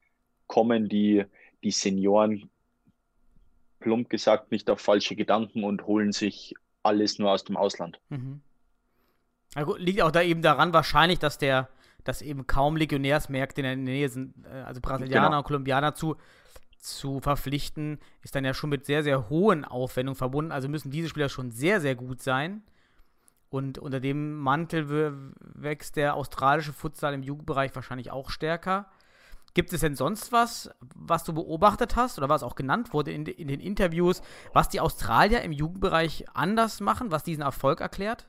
kommen 0.47 0.91
die, 0.91 1.25
die 1.65 1.71
Senioren 1.71 2.51
plump 3.81 4.11
gesagt 4.11 4.53
nicht 4.53 4.69
auf 4.69 4.81
falsche 4.81 5.17
Gedanken 5.17 5.65
und 5.65 5.87
holen 5.87 6.13
sich 6.13 6.55
alles 6.83 7.19
nur 7.19 7.31
aus 7.31 7.45
dem 7.45 7.57
Ausland. 7.57 8.01
Mhm. 8.11 8.43
Also 9.55 9.77
liegt 9.77 10.03
auch 10.03 10.11
da 10.11 10.21
eben 10.21 10.43
daran 10.43 10.75
wahrscheinlich, 10.75 11.21
dass 11.21 11.39
der, 11.39 11.71
dass 12.05 12.21
eben 12.21 12.47
kaum 12.47 12.77
Legionärsmärkte 12.77 13.63
in 13.63 13.65
der 13.65 13.77
Nähe 13.77 14.11
sind, 14.11 14.35
äh, 14.45 14.61
also 14.61 14.83
Brasilianer 14.83 15.29
genau. 15.29 15.39
und 15.39 15.45
Kolumbianer 15.45 15.95
zu 15.95 16.17
zu 16.81 17.19
verpflichten, 17.19 17.99
ist 18.23 18.37
dann 18.37 18.45
ja 18.45 18.55
schon 18.55 18.71
mit 18.71 18.87
sehr, 18.87 19.03
sehr 19.03 19.29
hohen 19.31 19.65
Aufwendungen 19.65 20.17
verbunden. 20.17 20.53
Also 20.53 20.69
müssen 20.69 20.93
diese 20.93 21.09
Spieler 21.09 21.29
schon 21.29 21.51
sehr, 21.51 21.81
sehr 21.81 21.97
gut 21.97 22.23
sein. 22.23 22.63
Und 23.51 23.79
unter 23.79 24.01
dem 24.01 24.37
Mantel 24.37 25.33
wächst 25.41 25.97
der 25.97 26.15
australische 26.15 26.73
Futsal 26.73 27.15
im 27.15 27.23
Jugendbereich 27.23 27.75
wahrscheinlich 27.75 28.11
auch 28.11 28.31
stärker. 28.31 28.91
Gibt 29.55 29.73
es 29.73 29.81
denn 29.81 29.97
sonst 29.97 30.31
was, 30.31 30.71
was 30.95 31.25
du 31.25 31.33
beobachtet 31.33 31.97
hast 31.97 32.19
oder 32.19 32.29
was 32.29 32.43
auch 32.43 32.55
genannt 32.55 32.93
wurde 32.93 33.13
in, 33.13 33.25
in 33.27 33.49
den 33.49 33.61
Interviews, 33.61 34.23
was 34.53 34.69
die 34.69 34.81
Australier 34.81 35.41
im 35.43 35.53
Jugendbereich 35.53 36.27
anders 36.35 36.81
machen, 36.81 37.11
was 37.11 37.25
diesen 37.25 37.43
Erfolg 37.43 37.81
erklärt? 37.81 38.29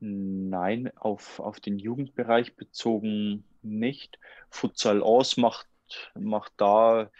Nein, 0.00 0.90
auf, 0.96 1.40
auf 1.40 1.60
den 1.60 1.78
Jugendbereich 1.78 2.56
bezogen 2.56 3.44
nicht. 3.62 4.18
Futsal 4.48 5.02
aus 5.02 5.36
macht, 5.36 5.68
macht 6.14 6.52
da, 6.56 7.10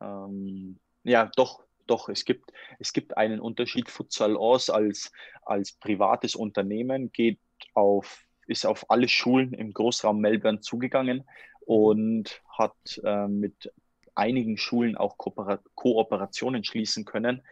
ähm, 0.00 0.78
ja, 1.02 1.30
doch, 1.36 1.65
doch, 1.86 2.08
es 2.08 2.24
gibt, 2.24 2.52
es 2.78 2.92
gibt 2.92 3.16
einen 3.16 3.40
Unterschied. 3.40 3.88
Futsal 3.90 4.36
aus 4.36 4.70
als, 4.70 5.12
als 5.42 5.72
privates 5.72 6.34
Unternehmen 6.34 7.12
geht 7.12 7.40
auf, 7.74 8.24
ist 8.46 8.66
auf 8.66 8.90
alle 8.90 9.08
Schulen 9.08 9.52
im 9.52 9.72
Großraum 9.72 10.20
Melbourne 10.20 10.60
zugegangen 10.60 11.24
und 11.60 12.42
hat 12.48 13.00
äh, 13.04 13.28
mit 13.28 13.72
einigen 14.14 14.56
Schulen 14.56 14.96
auch 14.96 15.18
Kooper 15.18 15.60
Kooperationen 15.74 16.64
schließen 16.64 17.04
können, 17.04 17.42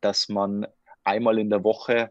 dass 0.00 0.28
man 0.28 0.66
einmal 1.02 1.38
in 1.38 1.50
der 1.50 1.64
Woche 1.64 2.10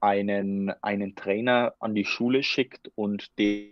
einen, 0.00 0.70
einen 0.82 1.14
Trainer 1.14 1.74
an 1.78 1.94
die 1.94 2.06
Schule 2.06 2.42
schickt 2.42 2.90
und 2.94 3.38
der 3.38 3.68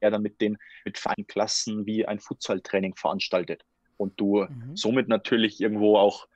er 0.00 0.10
dann 0.10 0.22
mit 0.22 0.40
den 0.40 0.58
mit 0.84 0.98
feinen 0.98 1.26
Klassen 1.26 1.86
wie 1.86 2.06
ein 2.06 2.18
Futsal-Training 2.18 2.96
veranstaltet. 2.96 3.64
Und 3.96 4.18
du 4.20 4.44
mhm. 4.44 4.76
somit 4.76 5.08
natürlich 5.08 5.60
irgendwo 5.60 5.96
auch, 5.96 6.26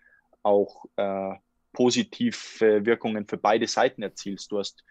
auch 0.43 0.87
äh, 0.97 1.35
positive 1.73 2.85
Wirkungen 2.87 3.27
für 3.27 3.37
beide 3.37 3.67
Seiten 3.67 4.03
erzielst. 4.03 4.51
Du 4.51 4.59
hast, 4.59 4.85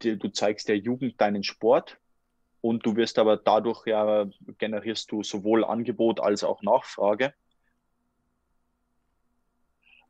du 0.00 0.28
zeigst 0.28 0.68
der 0.68 0.78
Jugend 0.78 1.20
deinen 1.20 1.44
Sport 1.44 1.98
und 2.60 2.86
du 2.86 2.96
wirst 2.96 3.18
aber 3.18 3.36
dadurch 3.36 3.86
ja 3.86 4.26
generierst 4.58 5.10
du 5.12 5.22
sowohl 5.22 5.64
Angebot 5.64 6.20
als 6.20 6.44
auch 6.44 6.62
Nachfrage. 6.62 7.34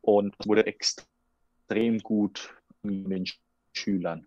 Und 0.00 0.34
wurde 0.46 0.66
extrem 0.66 1.98
gut 2.00 2.54
mit 2.82 3.10
den 3.10 3.24
Schülern. 3.72 4.26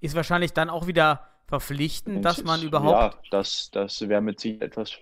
Ist 0.00 0.14
wahrscheinlich 0.14 0.52
dann 0.52 0.70
auch 0.70 0.86
wieder 0.86 1.28
verpflichten, 1.46 2.22
dass 2.22 2.44
man 2.44 2.62
überhaupt. 2.62 3.14
Ja, 3.14 3.22
das, 3.30 3.70
das 3.70 4.08
wäre 4.08 4.20
mit 4.20 4.40
sich 4.40 4.60
etwas. 4.62 4.98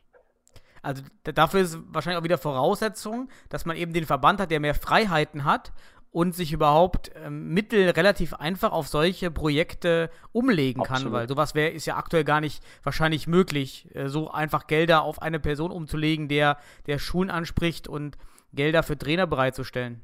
Also 0.82 1.02
dafür 1.22 1.60
ist 1.60 1.78
wahrscheinlich 1.88 2.18
auch 2.18 2.24
wieder 2.24 2.38
Voraussetzung, 2.38 3.28
dass 3.48 3.64
man 3.64 3.76
eben 3.76 3.92
den 3.92 4.06
Verband 4.06 4.40
hat, 4.40 4.50
der 4.50 4.60
mehr 4.60 4.74
Freiheiten 4.74 5.44
hat 5.44 5.72
und 6.10 6.34
sich 6.34 6.52
überhaupt 6.52 7.12
ähm, 7.14 7.52
Mittel 7.54 7.90
relativ 7.90 8.34
einfach 8.34 8.72
auf 8.72 8.88
solche 8.88 9.30
Projekte 9.30 10.10
umlegen 10.32 10.82
Absolut. 10.82 11.02
kann, 11.04 11.12
weil 11.12 11.28
sowas 11.28 11.54
wäre 11.54 11.70
ist 11.70 11.86
ja 11.86 11.96
aktuell 11.96 12.24
gar 12.24 12.40
nicht 12.40 12.64
wahrscheinlich 12.82 13.26
möglich, 13.26 13.88
äh, 13.94 14.08
so 14.08 14.30
einfach 14.30 14.66
Gelder 14.66 15.02
auf 15.02 15.22
eine 15.22 15.38
Person 15.38 15.70
umzulegen, 15.70 16.28
der 16.28 16.58
der 16.86 16.98
Schulen 16.98 17.30
anspricht 17.30 17.86
und 17.86 18.18
Gelder 18.52 18.82
für 18.82 18.98
Trainer 18.98 19.26
bereitzustellen. 19.26 20.00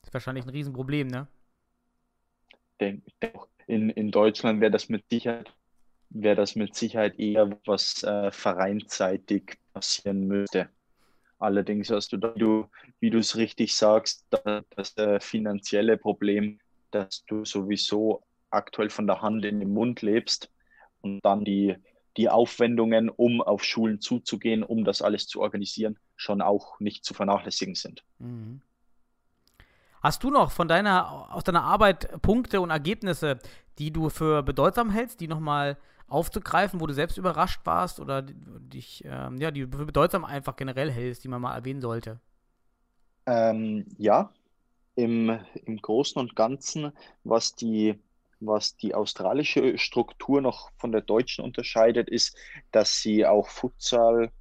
Das 0.00 0.08
ist 0.08 0.14
wahrscheinlich 0.14 0.46
ein 0.46 0.50
Riesenproblem, 0.50 1.08
ne? 1.08 1.26
denke, 2.80 3.10
in, 3.66 3.90
in 3.90 4.10
Deutschland 4.10 4.60
wäre 4.60 4.70
das 4.70 4.88
mit 4.88 5.04
Sicherheit 5.10 5.52
wäre 6.14 6.36
das 6.36 6.56
mit 6.56 6.74
Sicherheit 6.74 7.18
eher 7.18 7.50
was 7.66 8.02
äh, 8.04 8.30
vereinsseitig 8.30 9.58
passieren 9.72 10.26
müsste. 10.26 10.68
Allerdings 11.38 11.90
hast 11.90 12.12
du 12.12 12.16
da, 12.16 12.32
wie 13.00 13.10
du 13.10 13.18
es 13.18 13.36
richtig 13.36 13.74
sagst, 13.74 14.24
das 14.30 14.96
äh, 14.96 15.20
finanzielle 15.20 15.98
Problem, 15.98 16.60
dass 16.90 17.24
du 17.26 17.44
sowieso 17.44 18.22
aktuell 18.50 18.88
von 18.88 19.06
der 19.06 19.20
Hand 19.20 19.44
in 19.44 19.60
den 19.60 19.74
Mund 19.74 20.00
lebst 20.00 20.50
und 21.00 21.20
dann 21.24 21.44
die, 21.44 21.76
die 22.16 22.30
Aufwendungen, 22.30 23.10
um 23.10 23.42
auf 23.42 23.64
Schulen 23.64 24.00
zuzugehen, 24.00 24.62
um 24.62 24.84
das 24.84 25.02
alles 25.02 25.26
zu 25.26 25.40
organisieren, 25.40 25.98
schon 26.16 26.40
auch 26.40 26.78
nicht 26.78 27.04
zu 27.04 27.12
vernachlässigen 27.12 27.74
sind. 27.74 28.04
Mhm. 28.20 28.62
Hast 30.00 30.22
du 30.22 30.30
noch 30.30 30.52
von 30.52 30.68
deiner, 30.68 31.34
aus 31.34 31.44
deiner 31.44 31.64
Arbeit 31.64 32.22
Punkte 32.22 32.60
und 32.60 32.70
Ergebnisse, 32.70 33.38
die 33.78 33.90
du 33.90 34.10
für 34.10 34.42
bedeutsam 34.42 34.90
hältst, 34.90 35.20
die 35.20 35.28
nochmal 35.28 35.76
aufzugreifen, 36.14 36.80
wo 36.80 36.86
du 36.86 36.94
selbst 36.94 37.18
überrascht 37.18 37.60
warst 37.64 38.00
oder 38.00 38.22
dich, 38.22 39.04
ähm, 39.06 39.38
ja, 39.38 39.50
die 39.50 39.66
bedeutsam 39.66 40.24
einfach 40.24 40.56
generell 40.56 40.90
hältst, 40.92 41.24
die 41.24 41.28
man 41.28 41.42
mal 41.42 41.54
erwähnen 41.56 41.82
sollte? 41.82 42.20
Ähm, 43.26 43.86
ja, 43.98 44.32
im, 44.96 45.38
im 45.66 45.78
Großen 45.82 46.20
und 46.20 46.36
Ganzen, 46.36 46.92
was 47.24 47.54
die, 47.56 47.98
was 48.40 48.76
die 48.76 48.94
australische 48.94 49.78
Struktur 49.78 50.40
noch 50.42 50.70
von 50.78 50.92
der 50.92 51.02
deutschen 51.02 51.44
unterscheidet, 51.44 52.08
ist, 52.10 52.36
dass 52.72 53.00
sie 53.00 53.26
auch 53.26 53.48
Futsal 53.48 54.32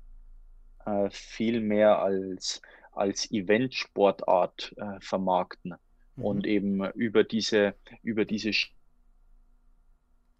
äh, 0.86 1.10
viel 1.12 1.62
mehr 1.62 2.00
als, 2.02 2.62
als 2.94 3.32
Eventsportart 3.32 4.74
äh, 4.78 5.00
vermarkten 5.02 5.76
Mhm. 6.18 6.44
und 6.44 6.48
eben 6.48 6.86
über 6.94 7.24
diese, 7.24 7.76
über 8.04 8.26
diese 8.26 8.54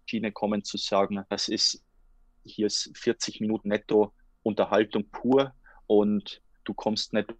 Schiene 0.06 0.32
kommen 0.32 0.64
zu 0.64 0.76
sagen, 0.76 1.24
das 1.28 1.48
ist 1.48 1.82
hier 2.44 2.66
ist 2.66 2.90
40 2.96 3.40
Minuten 3.40 3.68
netto 3.68 4.12
Unterhaltung 4.42 5.08
pur 5.10 5.54
und 5.86 6.42
du 6.64 6.74
kommst 6.74 7.12
nicht 7.12 7.34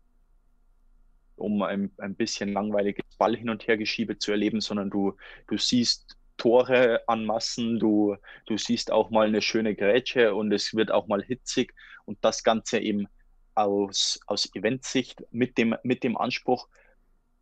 um 1.37 1.63
ein, 1.63 1.93
ein 1.99 2.15
bisschen 2.15 2.53
langweiliges 2.53 3.05
Ball 3.19 3.37
hin 3.37 3.51
und 3.51 3.67
her 3.67 3.77
geschiebe 3.77 4.19
zu 4.19 4.31
erleben, 4.31 4.61
sondern 4.61 4.91
du, 4.91 5.17
du 5.49 5.59
siehst 5.59 6.17
Tore 6.37 7.03
an 7.07 7.25
Massen, 7.27 7.79
du, 7.79 8.17
du 8.47 8.57
siehst 8.57 8.91
auch 8.91 9.11
mal 9.11 9.27
eine 9.27 9.43
schöne 9.43 9.75
Grätsche 9.75 10.35
und 10.35 10.53
es 10.53 10.75
wird 10.75 10.91
auch 10.91 11.07
mal 11.07 11.23
hitzig 11.23 11.75
und 12.07 12.19
das 12.23 12.43
Ganze 12.43 12.79
eben 12.79 13.07
aus, 13.55 14.19
aus 14.27 14.53
Eventsicht 14.55 15.23
mit 15.31 15.59
dem, 15.59 15.77
mit 15.83 16.03
dem 16.03 16.17
Anspruch, 16.17 16.69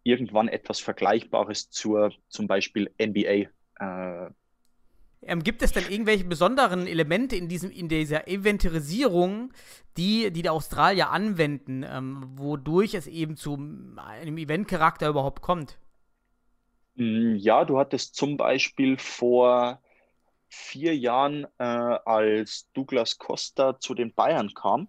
irgendwann 0.03 0.49
etwas 0.49 0.81
Vergleichbares 0.81 1.71
zur 1.71 2.13
zum 2.29 2.47
Beispiel 2.47 2.93
NBA 3.01 3.49
äh, 3.79 4.31
Ähm, 5.25 5.43
gibt 5.45 5.63
es 5.63 5.73
denn 5.73 5.87
irgendwelche 5.89 6.25
besonderen 6.25 6.87
Elemente 6.87 7.37
in, 7.37 7.49
diesem, 7.49 7.71
in 7.71 7.89
dieser 7.89 8.29
Eventierisierung, 8.29 9.53
die, 9.97 10.33
die 10.33 10.43
die 10.43 10.49
Australier 10.49 11.11
anwenden, 11.11 11.85
ähm, 11.89 12.25
wodurch 12.37 12.95
es 12.95 13.07
eben 13.07 13.37
zu 13.37 13.55
einem 13.97 14.39
Eventcharakter 14.39 15.09
überhaupt 15.09 15.43
kommt? 15.43 15.79
Mm, 16.97 17.37
Ja, 17.37 17.65
du 17.65 17.79
hattest 17.79 18.15
zum 18.17 18.37
Beispiel 18.37 18.99
vor 18.99 19.81
vier 20.51 20.97
Jahren, 20.97 21.47
äh, 21.59 21.65
als 21.65 22.71
Douglas 22.75 23.19
Costa 23.19 23.79
zu 23.81 23.95
den 23.95 24.15
Bayern 24.15 24.55
kam, 24.55 24.89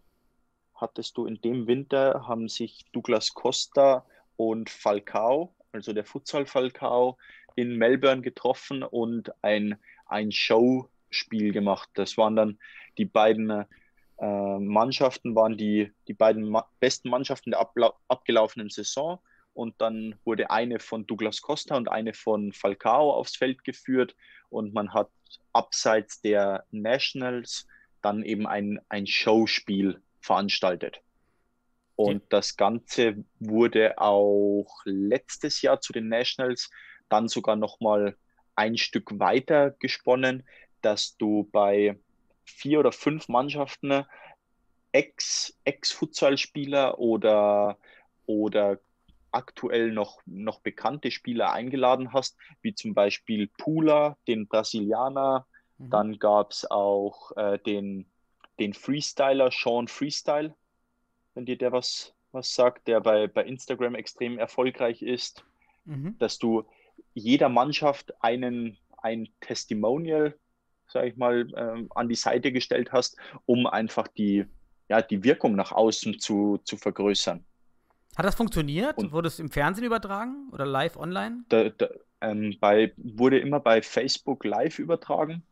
hattest 0.75 1.17
du 1.17 1.25
in 1.27 1.41
dem 1.41 1.67
Winter, 1.67 2.27
haben 2.27 2.49
sich 2.49 2.85
Douglas 2.93 3.33
Costa 3.33 4.05
und 4.37 4.69
Falcao, 4.69 5.55
also 5.73 5.93
der 5.93 6.05
Futsal 6.05 6.45
Falcao, 6.47 7.17
in 7.55 7.77
Melbourne 7.77 8.21
getroffen 8.23 8.83
und 8.83 9.31
ein, 9.43 9.79
ein 10.13 10.31
Showspiel 10.31 11.51
gemacht. 11.51 11.89
Das 11.95 12.17
waren 12.17 12.35
dann 12.35 12.59
die 12.97 13.05
beiden 13.05 13.65
äh, 14.19 14.59
Mannschaften, 14.59 15.35
waren 15.35 15.57
die, 15.57 15.91
die 16.07 16.13
beiden 16.13 16.49
ma 16.49 16.67
besten 16.79 17.09
Mannschaften 17.09 17.51
der 17.51 17.67
abgelaufenen 18.07 18.69
Saison. 18.69 19.19
Und 19.53 19.79
dann 19.81 20.15
wurde 20.23 20.49
eine 20.49 20.79
von 20.79 21.05
Douglas 21.05 21.41
Costa 21.41 21.75
und 21.75 21.89
eine 21.89 22.13
von 22.13 22.53
Falcao 22.53 23.11
aufs 23.11 23.35
Feld 23.35 23.63
geführt. 23.63 24.15
Und 24.49 24.73
man 24.73 24.93
hat 24.93 25.09
abseits 25.51 26.21
der 26.21 26.65
Nationals 26.71 27.67
dann 28.01 28.23
eben 28.23 28.47
ein, 28.47 28.79
ein 28.89 29.07
Showspiel 29.07 30.01
veranstaltet. 30.21 31.01
Und 31.95 32.23
das 32.29 32.57
Ganze 32.57 33.23
wurde 33.39 33.99
auch 33.99 34.81
letztes 34.85 35.61
Jahr 35.61 35.79
zu 35.79 35.93
den 35.93 36.09
Nationals 36.09 36.71
dann 37.09 37.27
sogar 37.27 37.55
nochmal 37.55 38.17
ein 38.55 38.77
Stück 38.77 39.19
weiter 39.19 39.71
gesponnen, 39.71 40.43
dass 40.81 41.17
du 41.17 41.49
bei 41.51 41.97
vier 42.45 42.79
oder 42.79 42.91
fünf 42.91 43.29
Mannschaften 43.29 44.05
Ex, 44.91 45.57
Ex-Futsal-Spieler 45.63 46.99
oder, 46.99 47.77
oder 48.25 48.79
aktuell 49.31 49.91
noch, 49.91 50.21
noch 50.25 50.59
bekannte 50.59 51.09
Spieler 51.09 51.51
eingeladen 51.51 52.13
hast, 52.13 52.37
wie 52.61 52.75
zum 52.75 52.93
Beispiel 52.93 53.47
Pula, 53.57 54.17
den 54.27 54.47
Brasilianer. 54.47 55.47
Mhm. 55.79 55.89
Dann 55.89 56.19
gab 56.19 56.51
es 56.51 56.69
auch 56.69 57.35
äh, 57.37 57.57
den, 57.59 58.05
den 58.59 58.73
Freestyler 58.73 59.49
Sean 59.51 59.87
Freestyle, 59.87 60.53
wenn 61.33 61.45
dir 61.45 61.57
der 61.57 61.71
was, 61.71 62.13
was 62.31 62.53
sagt, 62.53 62.87
der 62.87 63.01
bei, 63.01 63.27
bei 63.27 63.43
Instagram 63.43 63.95
extrem 63.95 64.37
erfolgreich 64.37 65.01
ist, 65.01 65.43
Mhm. 65.85 66.17
dass 66.19 66.37
du 66.39 66.65
jeder 67.13 67.49
Mannschaft 67.49 68.13
einen, 68.23 68.77
ein 69.01 69.27
Testimonial, 69.41 70.35
sage 70.87 71.09
ich 71.09 71.17
mal, 71.17 71.47
ähm, 71.55 71.89
an 71.95 72.09
die 72.09 72.15
Seite 72.15 72.51
gestellt 72.51 72.91
hast, 72.91 73.17
um 73.45 73.67
einfach 73.67 74.07
die, 74.07 74.45
ja, 74.89 75.01
die 75.01 75.23
Wirkung 75.23 75.55
nach 75.55 75.71
außen 75.71 76.19
zu, 76.19 76.59
zu 76.63 76.77
vergrößern. 76.77 77.43
Hat 78.15 78.25
das 78.25 78.35
funktioniert? 78.35 78.97
Und- 78.97 79.11
Wurde 79.11 79.27
es 79.27 79.39
im 79.39 79.49
Fernsehen 79.49 79.85
übertragen 79.85 80.49
oder 80.51 80.65
live 80.65 80.97
online? 80.97 81.45
Da, 81.49 81.69
da, 81.69 81.87
ähm, 82.21 82.55
bei, 82.59 82.93
wurde 82.97 83.39
immer 83.39 83.59
bei 83.59 83.81
Facebook 83.81 84.43
live 84.45 84.79
übertragen 84.79 85.43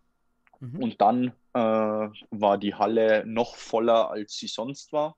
Mhm. 0.60 0.76
und 0.84 1.02
dann 1.02 1.28
äh, 1.54 1.60
war 1.60 2.58
die 2.60 2.76
Halle 2.76 3.26
noch 3.26 3.56
voller, 3.56 4.12
als 4.12 4.38
sie 4.38 4.46
sonst 4.48 4.94
war. 4.94 5.18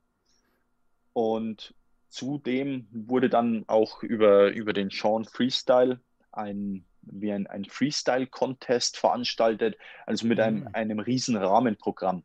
Und 1.12 1.74
zudem 2.08 2.86
wurde 2.92 3.28
dann 3.28 3.64
auch 3.66 4.02
über, 4.02 4.48
über 4.52 4.72
den 4.72 4.88
Sean 4.90 5.24
Freestyle 5.24 6.00
ein, 6.36 6.84
wie 7.02 7.32
ein, 7.32 7.46
ein 7.46 7.64
Freestyle-Contest 7.64 8.96
veranstaltet, 8.96 9.76
also 10.06 10.26
mit 10.26 10.40
einem, 10.40 10.60
Mhm. 10.60 10.68
einem 10.72 10.98
riesen 10.98 11.36
Rahmenprogramm. 11.36 12.24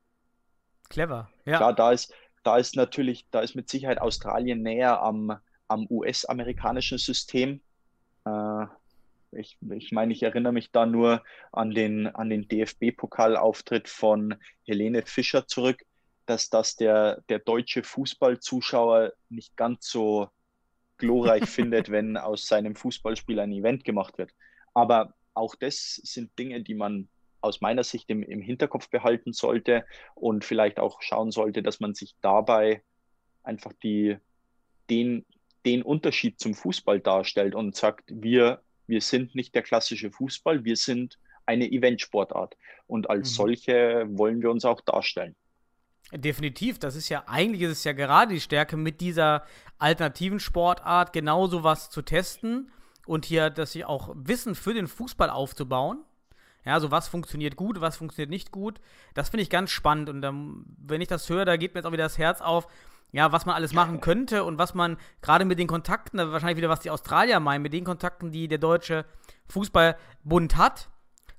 Clever. 0.89 1.30
Ja. 1.45 1.57
Klar, 1.57 1.74
da 1.74 1.91
ist, 1.91 2.14
da 2.43 2.57
ist 2.57 2.76
natürlich, 2.76 3.28
da 3.32 3.41
ist 3.41 3.55
mit 3.55 3.70
Sicherheit 3.70 4.01
Australien 4.01 4.62
näher 4.62 5.01
am, 5.01 5.38
am 5.68 5.86
US-amerikanischen 5.89 6.97
System. 6.97 7.62
Äh, 8.26 8.66
ich, 9.32 9.57
ich 9.72 9.91
meine, 9.91 10.12
ich 10.14 10.24
erinnere 10.24 10.53
mich 10.53 10.72
da 10.72 10.86
nur 10.88 11.24
an 11.51 11.72
den, 11.72 12.07
an 12.07 12.30
den 12.30 12.47
DFB-Pokalauftritt 12.47 13.88
von 13.88 14.36
Helene 14.66 15.03
Fischer 15.05 15.45
zurück, 15.45 15.84
dass 16.26 16.49
das 16.49 16.76
der, 16.76 17.22
der 17.30 17.39
deutsche 17.39 17.84
Fußballzuschauer 17.84 19.14
nicht 19.30 19.55
ganz 19.55 19.88
so 19.89 20.30
glorreich 20.99 21.49
findet, 21.49 21.89
wenn 21.89 22.17
aus 22.17 22.47
seinem 22.47 22.75
Fußballspiel 22.75 23.39
ein 23.39 23.51
Event 23.51 23.83
gemacht 23.85 24.17
wird. 24.17 24.33
Aber 24.73 25.15
auch 25.33 25.55
das 25.55 25.95
sind 25.95 26.37
Dinge, 26.37 26.61
die 26.63 26.75
man 26.75 27.09
aus 27.41 27.61
meiner 27.61 27.83
Sicht 27.83 28.09
im, 28.09 28.23
im 28.23 28.41
Hinterkopf 28.41 28.89
behalten 28.89 29.33
sollte 29.33 29.85
und 30.15 30.45
vielleicht 30.45 30.79
auch 30.79 31.01
schauen 31.01 31.31
sollte, 31.31 31.63
dass 31.63 31.79
man 31.79 31.95
sich 31.95 32.15
dabei 32.21 32.83
einfach 33.43 33.73
die, 33.81 34.17
den, 34.89 35.25
den 35.65 35.81
Unterschied 35.83 36.39
zum 36.39 36.53
Fußball 36.53 36.99
darstellt 36.99 37.55
und 37.55 37.75
sagt, 37.75 38.11
wir, 38.13 38.61
wir 38.87 39.01
sind 39.01 39.35
nicht 39.35 39.55
der 39.55 39.63
klassische 39.63 40.11
Fußball, 40.11 40.65
wir 40.65 40.75
sind 40.75 41.17
eine 41.45 41.71
Eventsportart. 41.71 42.57
Und 42.87 43.09
als 43.09 43.31
Mhm. 43.31 43.33
solche 43.35 44.05
wollen 44.11 44.41
wir 44.41 44.51
uns 44.51 44.65
auch 44.65 44.81
darstellen. 44.81 45.35
Definitiv, 46.12 46.80
das 46.80 46.95
ist 46.95 47.10
ja, 47.10 47.24
eigentlich 47.28 47.62
ist 47.62 47.72
es 47.72 47.84
ja 47.84 47.93
gerade 47.93 48.34
die 48.34 48.41
Stärke 48.41 48.78
mit 48.78 48.99
dieser 48.99 49.43
alternativen 49.78 50.39
Sportart, 50.39 51.14
genau 51.14 51.47
sowas 51.47 51.91
zu 51.91 52.01
testen 52.01 52.72
und 53.05 53.26
hier, 53.26 53.51
dass 53.51 53.72
sie 53.72 53.86
auch 53.86 54.12
Wissen 54.16 54.55
für 54.55 54.74
den 54.74 54.88
Fußball 54.88 55.30
aufzubauen. 55.30 56.03
Ja, 56.66 56.74
also 56.74 56.89
was 56.91 57.07
funktioniert 57.07 57.55
gut, 57.55 57.80
was 57.80 57.97
funktioniert 57.97 58.32
nicht 58.32 58.51
gut. 58.51 58.82
Das 59.14 59.30
finde 59.30 59.43
ich 59.43 59.49
ganz 59.49 59.70
spannend 59.70 60.10
und 60.10 60.24
ähm, 60.24 60.66
wenn 60.78 61.01
ich 61.01 61.07
das 61.07 61.30
höre, 61.30 61.45
da 61.45 61.57
geht 61.57 61.74
mir 61.74 61.80
jetzt 61.80 61.88
auch 61.88 61.93
wieder 61.93 62.03
das 62.03 62.18
Herz 62.18 62.41
auf, 62.41 62.68
ja, 63.12 63.32
was 63.32 63.45
man 63.45 63.55
alles 63.55 63.74
machen 63.74 64.01
könnte 64.01 64.43
und 64.43 64.57
was 64.57 64.74
man 64.74 64.97
gerade 65.22 65.45
mit 65.45 65.60
den 65.60 65.68
Kontakten, 65.68 66.20
wahrscheinlich 66.20 66.57
wieder, 66.57 66.70
was 66.70 66.82
die 66.82 66.91
Australier 66.91 67.39
meinen, 67.39 67.62
mit 67.62 67.74
den 67.74 67.84
Kontakten, 67.84 68.32
die 68.32 68.47
der 68.47 68.57
Deutsche 68.57 69.05
Fußballbund 69.47 70.57
hat, 70.57 70.89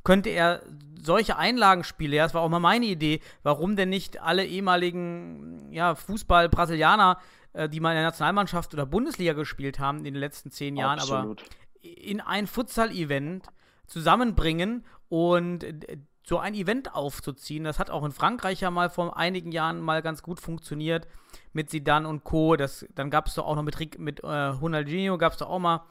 könnte 0.05 0.31
er 0.31 0.63
solche 1.03 1.37
Einlagenspiele, 1.37 2.17
ja, 2.17 2.25
das 2.25 2.35
war 2.35 2.43
auch 2.43 2.49
mal 2.49 2.61
meine 2.61 2.87
Idee, 2.87 3.21
warum 3.43 3.77
denn 3.77 3.89
nicht 3.89 4.21
alle 4.21 4.45
ehemaligen 4.45 5.73
ja, 5.73 5.95
Fußball-Brasilianer, 5.95 7.19
äh, 7.53 7.69
die 7.69 7.81
mal 7.81 7.91
in 7.91 7.97
der 7.97 8.05
Nationalmannschaft 8.05 8.75
oder 8.75 8.87
Bundesliga 8.87 9.33
gespielt 9.33 9.79
haben 9.79 9.99
in 9.99 10.05
den 10.05 10.17
letzten 10.17 10.51
zehn 10.51 10.77
Jahren, 10.77 10.99
Absolut. 10.99 11.43
aber 11.43 11.51
in 11.83 12.21
ein 12.21 12.47
Futsal-Event 12.47 13.47
zusammenbringen 13.87 14.85
und 15.09 15.65
äh, 15.65 15.99
so 16.23 16.39
ein 16.39 16.55
Event 16.55 16.95
aufzuziehen. 16.95 17.65
Das 17.65 17.79
hat 17.79 17.91
auch 17.91 18.05
in 18.05 18.13
Frankreich 18.13 18.61
ja 18.61 18.71
mal 18.71 18.91
vor 18.91 19.17
einigen 19.17 19.53
Jahren 19.53 19.81
mal 19.81 20.01
ganz 20.03 20.23
gut 20.23 20.39
funktioniert 20.39 21.09
mit 21.53 21.71
Zidane 21.71 22.07
und 22.07 22.25
Co. 22.25 22.57
Das, 22.57 22.87
dann 22.95 23.11
gab 23.11 23.27
es 23.27 23.35
doch 23.35 23.47
auch 23.47 23.57
noch 23.57 23.63
mit, 23.63 23.99
mit 23.99 24.21
äh, 24.21 24.27
Ronaldinho, 24.29 25.19
gab 25.19 25.33
es 25.33 25.39
doch 25.39 25.49
auch 25.49 25.59
mal 25.59 25.83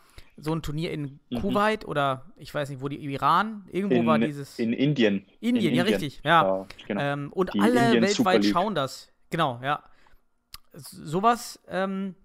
so 0.41 0.53
ein 0.53 0.61
Turnier 0.61 0.91
in 0.91 1.19
Mhm. 1.29 1.41
Kuwait 1.41 1.85
oder 1.85 2.31
ich 2.35 2.53
weiß 2.53 2.69
nicht, 2.69 2.81
wo 2.81 2.87
die 2.87 2.97
Iran, 2.97 3.65
irgendwo 3.71 3.95
in, 3.95 4.05
war 4.05 4.19
dieses. 4.19 4.59
in 4.59 4.73
Indien. 4.73 5.25
Indien, 5.39 5.71
in 5.71 5.75
ja, 5.75 5.83
richtig, 5.83 6.21
ja. 6.23 6.65
genau. 6.87 7.01
Ähm, 7.01 7.33
und 7.33 7.53
Die 7.53 7.59
alle 7.59 7.89
Super 7.89 8.01
weltweit 8.01 8.45
schauen 8.45 8.75
das. 8.75 9.11
Genau, 9.29 9.59
ja. 9.63 9.83
Sowas 10.73 11.59
ähm, 11.67 12.15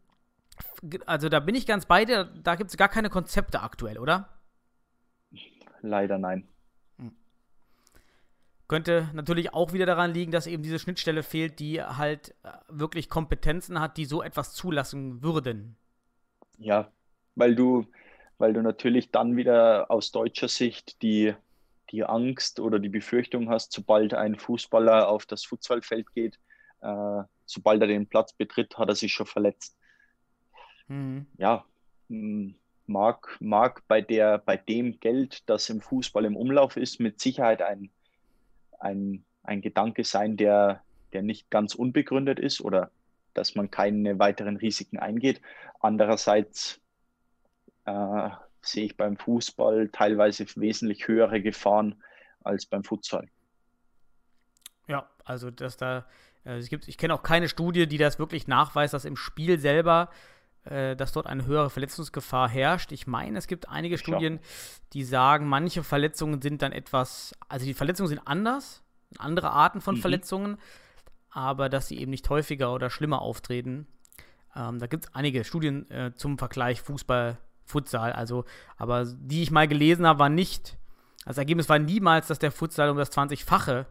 also 1.07 1.29
da 1.29 1.41
bin 1.41 1.55
ich 1.55 1.67
ganz 1.67 1.87
bei 1.87 2.05
dir, 2.05 2.25
da 2.25 2.55
gibt 2.55 2.71
es 2.71 2.77
gar 2.77 2.89
keine 2.89 3.11
Konzepte 3.11 3.61
aktuell, 3.63 3.99
oder? 3.99 4.29
Leider 5.83 6.19
nein. 6.19 6.49
Könnte 8.67 9.11
natürlich 9.13 9.53
auch 9.53 9.75
wieder 9.75 9.85
daran 9.85 10.15
liegen, 10.15 10.33
dass 10.33 10.47
eben 10.47 10.63
diese 10.63 10.79
Schnittstelle 10.79 11.23
fehlt, 11.23 11.59
die 11.61 11.83
halt 11.83 12.35
äh, 12.45 12.51
wirklich 12.69 13.11
Kompetenzen 13.11 13.79
hat, 13.79 13.99
die 13.99 14.07
so 14.07 14.23
etwas 14.23 14.55
zulassen 14.55 15.23
würden. 15.23 15.77
Ja, 16.59 16.91
weil 17.35 17.55
du, 17.55 17.87
weil 18.39 18.53
du 18.53 18.63
natürlich 18.63 19.11
dann 19.11 19.37
wieder 19.37 19.91
aus 19.91 20.13
deutscher 20.13 20.49
Sicht 20.49 21.03
die, 21.03 21.35
die 21.91 22.05
Angst 22.05 22.61
oder 22.61 22.79
die 22.79 22.89
Befürchtung 22.89 23.51
hast, 23.51 23.73
sobald 23.73 24.15
ein 24.15 24.37
Fußballer 24.37 25.09
auf 25.09 25.27
das 25.27 25.45
Futsalfeld 25.45 26.13
geht, 26.13 26.39
äh, 26.81 27.23
sobald 27.47 27.81
er 27.83 27.89
den 27.89 28.07
Platz 28.07 28.33
betritt, 28.33 28.79
hat 28.79 28.89
er 28.89 28.95
sich 28.95 29.13
schon 29.13 29.27
verletzt. 29.27 29.77
Mhm. 30.89 31.27
Ja, 31.39 31.65
hm, 32.09 32.55
mag, 32.87 33.37
mag 33.41 33.83
bei, 33.89 34.01
der, 34.01 34.39
bei 34.39 34.57
dem 34.57 35.01
Geld, 35.01 35.49
das 35.49 35.71
im 35.71 35.81
Fußball 35.81 36.25
im 36.25 36.37
Umlauf 36.37 36.77
ist, 36.77 37.01
mit 37.01 37.21
Sicherheit 37.21 37.63
ein 37.63 37.91
ein, 38.85 39.25
ein 39.43 39.63
Gedanke 39.63 40.05
sein, 40.05 40.37
der, 40.37 40.83
der 41.13 41.23
nicht 41.23 41.51
ganz 41.51 41.75
unbegründet 41.75 42.39
ist 42.39 42.61
oder 42.61 42.91
dass 43.33 43.57
man 43.57 43.71
keine 43.71 44.19
weiteren 44.19 44.57
Risiken 44.57 44.99
eingeht. 44.99 45.41
Andererseits 45.81 46.81
äh, 47.85 48.31
sehe 48.63 48.87
ich 48.87 48.97
beim 48.97 49.17
Fußball 49.17 49.89
teilweise 49.89 50.47
wesentlich 50.57 51.07
höhere 51.07 51.41
Gefahren 51.43 52.03
als 52.43 52.67
beim 52.67 52.85
Futsal. 52.85 53.29
Ja, 54.87 55.09
also 55.25 55.51
dass 55.51 55.77
da, 55.77 56.07
äh, 56.45 56.59
es 56.59 56.69
gibt, 56.69 56.89
ich 56.89 56.99
kenne 56.99 57.15
auch 57.15 57.23
keine 57.23 57.49
Studie, 57.49 57.87
die 57.87 57.99
das 57.99 58.19
wirklich 58.19 58.47
nachweist, 58.47 58.95
dass 58.95 59.05
im 59.05 59.17
Spiel 59.17 59.59
selber, 59.59 60.11
äh, 60.65 60.97
dass 60.97 61.13
dort 61.13 61.27
eine 61.27 61.47
höhere 61.47 61.71
Verletzungsgefahr 61.71 62.49
herrscht. 62.49 62.93
Ich 62.93 63.07
meine, 63.07 63.39
es 63.39 63.47
gibt 63.47 63.69
einige 63.69 63.99
Studien, 63.99 64.41
die 64.93 65.05
sagen, 65.05 65.47
manche 65.47 65.83
Verletzungen 65.83 66.41
sind 66.43 66.63
dann 66.63 66.73
etwas, 66.73 67.35
also 67.49 67.67
die 67.67 67.75
Verletzungen 67.75 68.09
sind 68.09 68.27
anders, 68.27 68.83
andere 69.19 69.51
Arten 69.51 69.81
von 69.81 69.97
mhm. 69.97 70.01
Verletzungen, 70.01 70.59
aber 71.31 71.69
dass 71.69 71.89
sie 71.89 71.99
eben 71.99 72.11
nicht 72.11 72.29
häufiger 72.31 72.73
oder 72.73 72.91
schlimmer 72.91 73.23
auftreten. 73.23 73.87
Ähm, 74.55 74.79
da 74.79 74.87
gibt 74.87 75.07
es 75.07 75.15
einige 75.15 75.45
Studien 75.45 75.91
äh, 75.91 76.13
zum 76.15 76.39
Vergleich 76.39 76.81
Fußball, 76.81 77.39
Futsal, 77.65 78.13
also, 78.13 78.45
aber 78.77 79.05
die 79.07 79.43
ich 79.43 79.51
mal 79.51 79.69
gelesen 79.69 80.07
habe, 80.07 80.19
war 80.19 80.29
nicht, 80.29 80.77
das 81.25 81.39
Ergebnis 81.39 81.69
war 81.69 81.79
niemals, 81.79 82.29
dass 82.29 82.39
der 82.39 82.53
Futsal 82.53 82.91
um 82.91 82.97
das 82.97 83.13
20-fache 83.13 83.87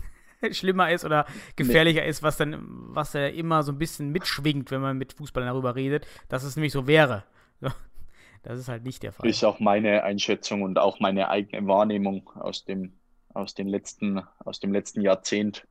schlimmer 0.52 0.90
ist 0.90 1.04
oder 1.04 1.26
gefährlicher 1.56 2.02
nee. 2.02 2.08
ist, 2.08 2.22
was 2.22 2.36
dann, 2.36 2.58
was 2.60 3.12
ja 3.12 3.26
immer 3.26 3.62
so 3.62 3.72
ein 3.72 3.78
bisschen 3.78 4.10
mitschwingt, 4.10 4.70
wenn 4.70 4.80
man 4.80 4.96
mit 4.96 5.12
Fußballern 5.14 5.48
darüber 5.48 5.74
redet, 5.74 6.06
dass 6.28 6.44
es 6.44 6.56
nämlich 6.56 6.72
so 6.72 6.86
wäre. 6.86 7.24
Das 8.44 8.60
ist 8.60 8.68
halt 8.68 8.84
nicht 8.84 9.02
der 9.02 9.12
Fall. 9.12 9.28
Ist 9.28 9.44
auch 9.44 9.58
meine 9.58 10.04
Einschätzung 10.04 10.62
und 10.62 10.78
auch 10.78 11.00
meine 11.00 11.28
eigene 11.28 11.66
Wahrnehmung 11.66 12.30
aus 12.36 12.64
dem 12.64 12.92
aus, 13.34 13.54
den 13.54 13.68
letzten, 13.68 14.22
aus 14.44 14.60
dem 14.60 14.72
letzten 14.72 15.00
Jahrzehnt. 15.00 15.66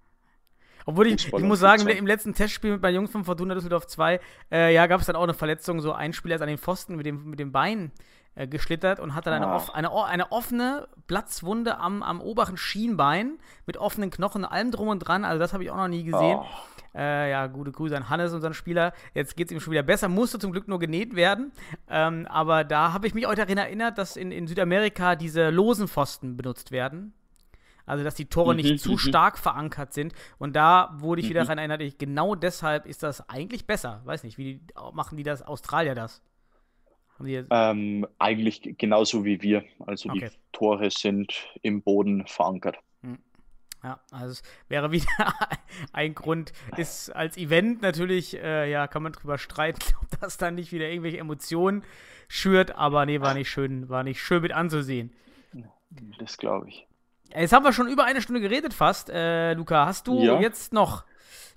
Obwohl 0.87 1.07
ich, 1.07 1.33
ich 1.33 1.43
muss 1.43 1.59
sagen, 1.59 1.85
im 1.85 2.07
letzten 2.07 2.33
Testspiel 2.33 2.71
mit 2.71 2.81
meinen 2.81 2.95
Jungs 2.95 3.11
von 3.11 3.25
Fortuna 3.25 3.53
Düsseldorf 3.53 3.87
2, 3.87 4.21
äh, 4.49 4.73
ja, 4.73 4.87
gab 4.87 5.01
es 5.01 5.07
dann 5.07 5.17
auch 5.17 5.23
eine 5.23 5.33
Verletzung, 5.33 5.81
so 5.81 5.91
ein 5.91 6.13
Spieler 6.13 6.35
ist 6.35 6.41
an 6.41 6.47
den 6.47 6.57
Pfosten 6.57 6.95
mit 6.95 7.05
dem, 7.05 7.29
mit 7.29 7.39
dem 7.39 7.51
Bein 7.51 7.91
äh, 8.35 8.47
geschlittert 8.47 9.01
und 9.01 9.13
hatte 9.13 9.29
dann 9.29 9.43
eine, 9.43 9.73
eine, 9.73 10.05
eine, 10.05 10.31
offene 10.31 10.87
Platzwunde 11.07 11.77
am, 11.77 12.03
am 12.03 12.21
oberen 12.21 12.55
Schienbein 12.55 13.37
mit 13.65 13.75
offenen 13.75 14.11
Knochen, 14.11 14.45
allem 14.45 14.71
drum 14.71 14.87
und 14.87 14.99
dran. 14.99 15.25
Also 15.25 15.39
das 15.39 15.51
habe 15.51 15.65
ich 15.65 15.71
auch 15.71 15.75
noch 15.75 15.89
nie 15.89 16.05
gesehen. 16.05 16.37
Oh. 16.39 16.45
Äh, 16.95 17.31
ja, 17.31 17.47
gute 17.47 17.73
Grüße 17.73 17.95
an 17.97 18.09
Hannes, 18.09 18.31
unseren 18.31 18.53
Spieler. 18.53 18.93
Jetzt 19.13 19.35
geht 19.35 19.47
es 19.47 19.51
ihm 19.51 19.59
schon 19.59 19.71
wieder 19.71 19.83
besser. 19.83 20.07
Musste 20.07 20.39
zum 20.39 20.53
Glück 20.53 20.69
nur 20.69 20.79
genäht 20.79 21.17
werden. 21.17 21.51
Ähm, 21.89 22.25
aber 22.29 22.63
da 22.63 22.93
habe 22.93 23.07
ich 23.07 23.13
mich 23.13 23.27
auch 23.27 23.35
daran 23.35 23.57
erinnert, 23.57 23.97
dass 23.97 24.15
in, 24.15 24.31
in 24.31 24.47
Südamerika 24.47 25.17
diese 25.17 25.49
losen 25.49 25.89
Pfosten 25.89 26.37
benutzt 26.37 26.71
werden. 26.71 27.13
Also, 27.87 28.03
dass 28.03 28.13
die 28.13 28.25
Tore 28.25 28.53
nicht 28.53 28.69
mhm, 28.69 28.77
zu 28.77 28.91
mhm. 28.91 28.97
stark 28.99 29.39
verankert 29.39 29.93
sind. 29.93 30.13
Und 30.37 30.55
da 30.55 30.95
wurde 30.99 31.21
ich 31.21 31.29
wieder 31.29 31.41
mhm. 31.41 31.47
daran 31.47 31.57
erinnert, 31.71 31.97
genau 31.97 32.35
deshalb 32.35 32.85
ist 32.85 33.01
das 33.01 33.27
eigentlich 33.29 33.65
besser. 33.65 34.01
Weiß 34.05 34.23
nicht, 34.23 34.37
wie 34.37 34.61
machen 34.93 35.17
die 35.17 35.23
das, 35.23 35.41
Australier 35.41 35.95
das? 35.95 36.21
Ähm, 37.25 38.05
eigentlich 38.19 38.75
genauso 38.77 39.25
wie 39.25 39.41
wir. 39.41 39.63
Also 39.85 40.09
okay. 40.09 40.29
die 40.29 40.37
Tore 40.51 40.91
sind 40.91 41.33
im 41.61 41.81
Boden 41.81 42.27
verankert. 42.27 42.77
Hm. 43.01 43.17
Ja, 43.83 43.99
also 44.11 44.31
es 44.31 44.43
wäre 44.67 44.91
wieder 44.91 45.33
ein 45.93 46.13
Grund, 46.13 46.53
ist 46.75 47.09
als 47.09 47.37
Event 47.37 47.81
natürlich, 47.81 48.37
äh, 48.37 48.69
ja, 48.69 48.87
kann 48.87 49.03
man 49.03 49.13
drüber 49.13 49.37
streiten, 49.37 49.81
ob 50.01 50.19
das 50.19 50.37
dann 50.37 50.55
nicht 50.55 50.71
wieder 50.71 50.89
irgendwelche 50.89 51.17
Emotionen 51.17 51.83
schürt, 52.27 52.75
aber 52.75 53.05
nee, 53.05 53.21
war 53.21 53.33
nicht 53.33 53.49
schön, 53.49 53.89
war 53.89 54.03
nicht 54.03 54.21
schön 54.21 54.41
mit 54.41 54.51
anzusehen. 54.51 55.13
Das 56.19 56.37
glaube 56.37 56.67
ich. 56.69 56.85
Jetzt 57.35 57.53
haben 57.53 57.65
wir 57.65 57.73
schon 57.73 57.87
über 57.87 58.05
eine 58.05 58.21
Stunde 58.21 58.41
geredet 58.41 58.73
fast. 58.73 59.09
Äh, 59.09 59.53
Luca, 59.53 59.85
hast 59.85 60.07
du 60.07 60.21
ja. 60.21 60.39
jetzt 60.39 60.73
noch 60.73 61.03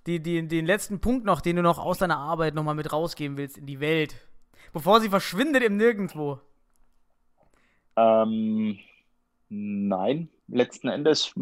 die, 0.06 0.20
die, 0.20 0.46
den 0.46 0.66
letzten 0.66 1.00
Punkt 1.00 1.24
noch, 1.24 1.40
den 1.40 1.56
du 1.56 1.62
noch 1.62 1.78
aus 1.78 1.98
deiner 1.98 2.18
Arbeit 2.18 2.54
nochmal 2.54 2.74
mit 2.74 2.92
rausgeben 2.92 3.36
willst 3.36 3.58
in 3.58 3.66
die 3.66 3.80
Welt? 3.80 4.14
Bevor 4.72 5.00
sie 5.00 5.08
verschwindet 5.08 5.62
im 5.62 5.76
Nirgendwo. 5.76 6.40
Ähm, 7.96 8.78
nein, 9.48 10.28
letzten 10.48 10.88
Endes, 10.88 11.34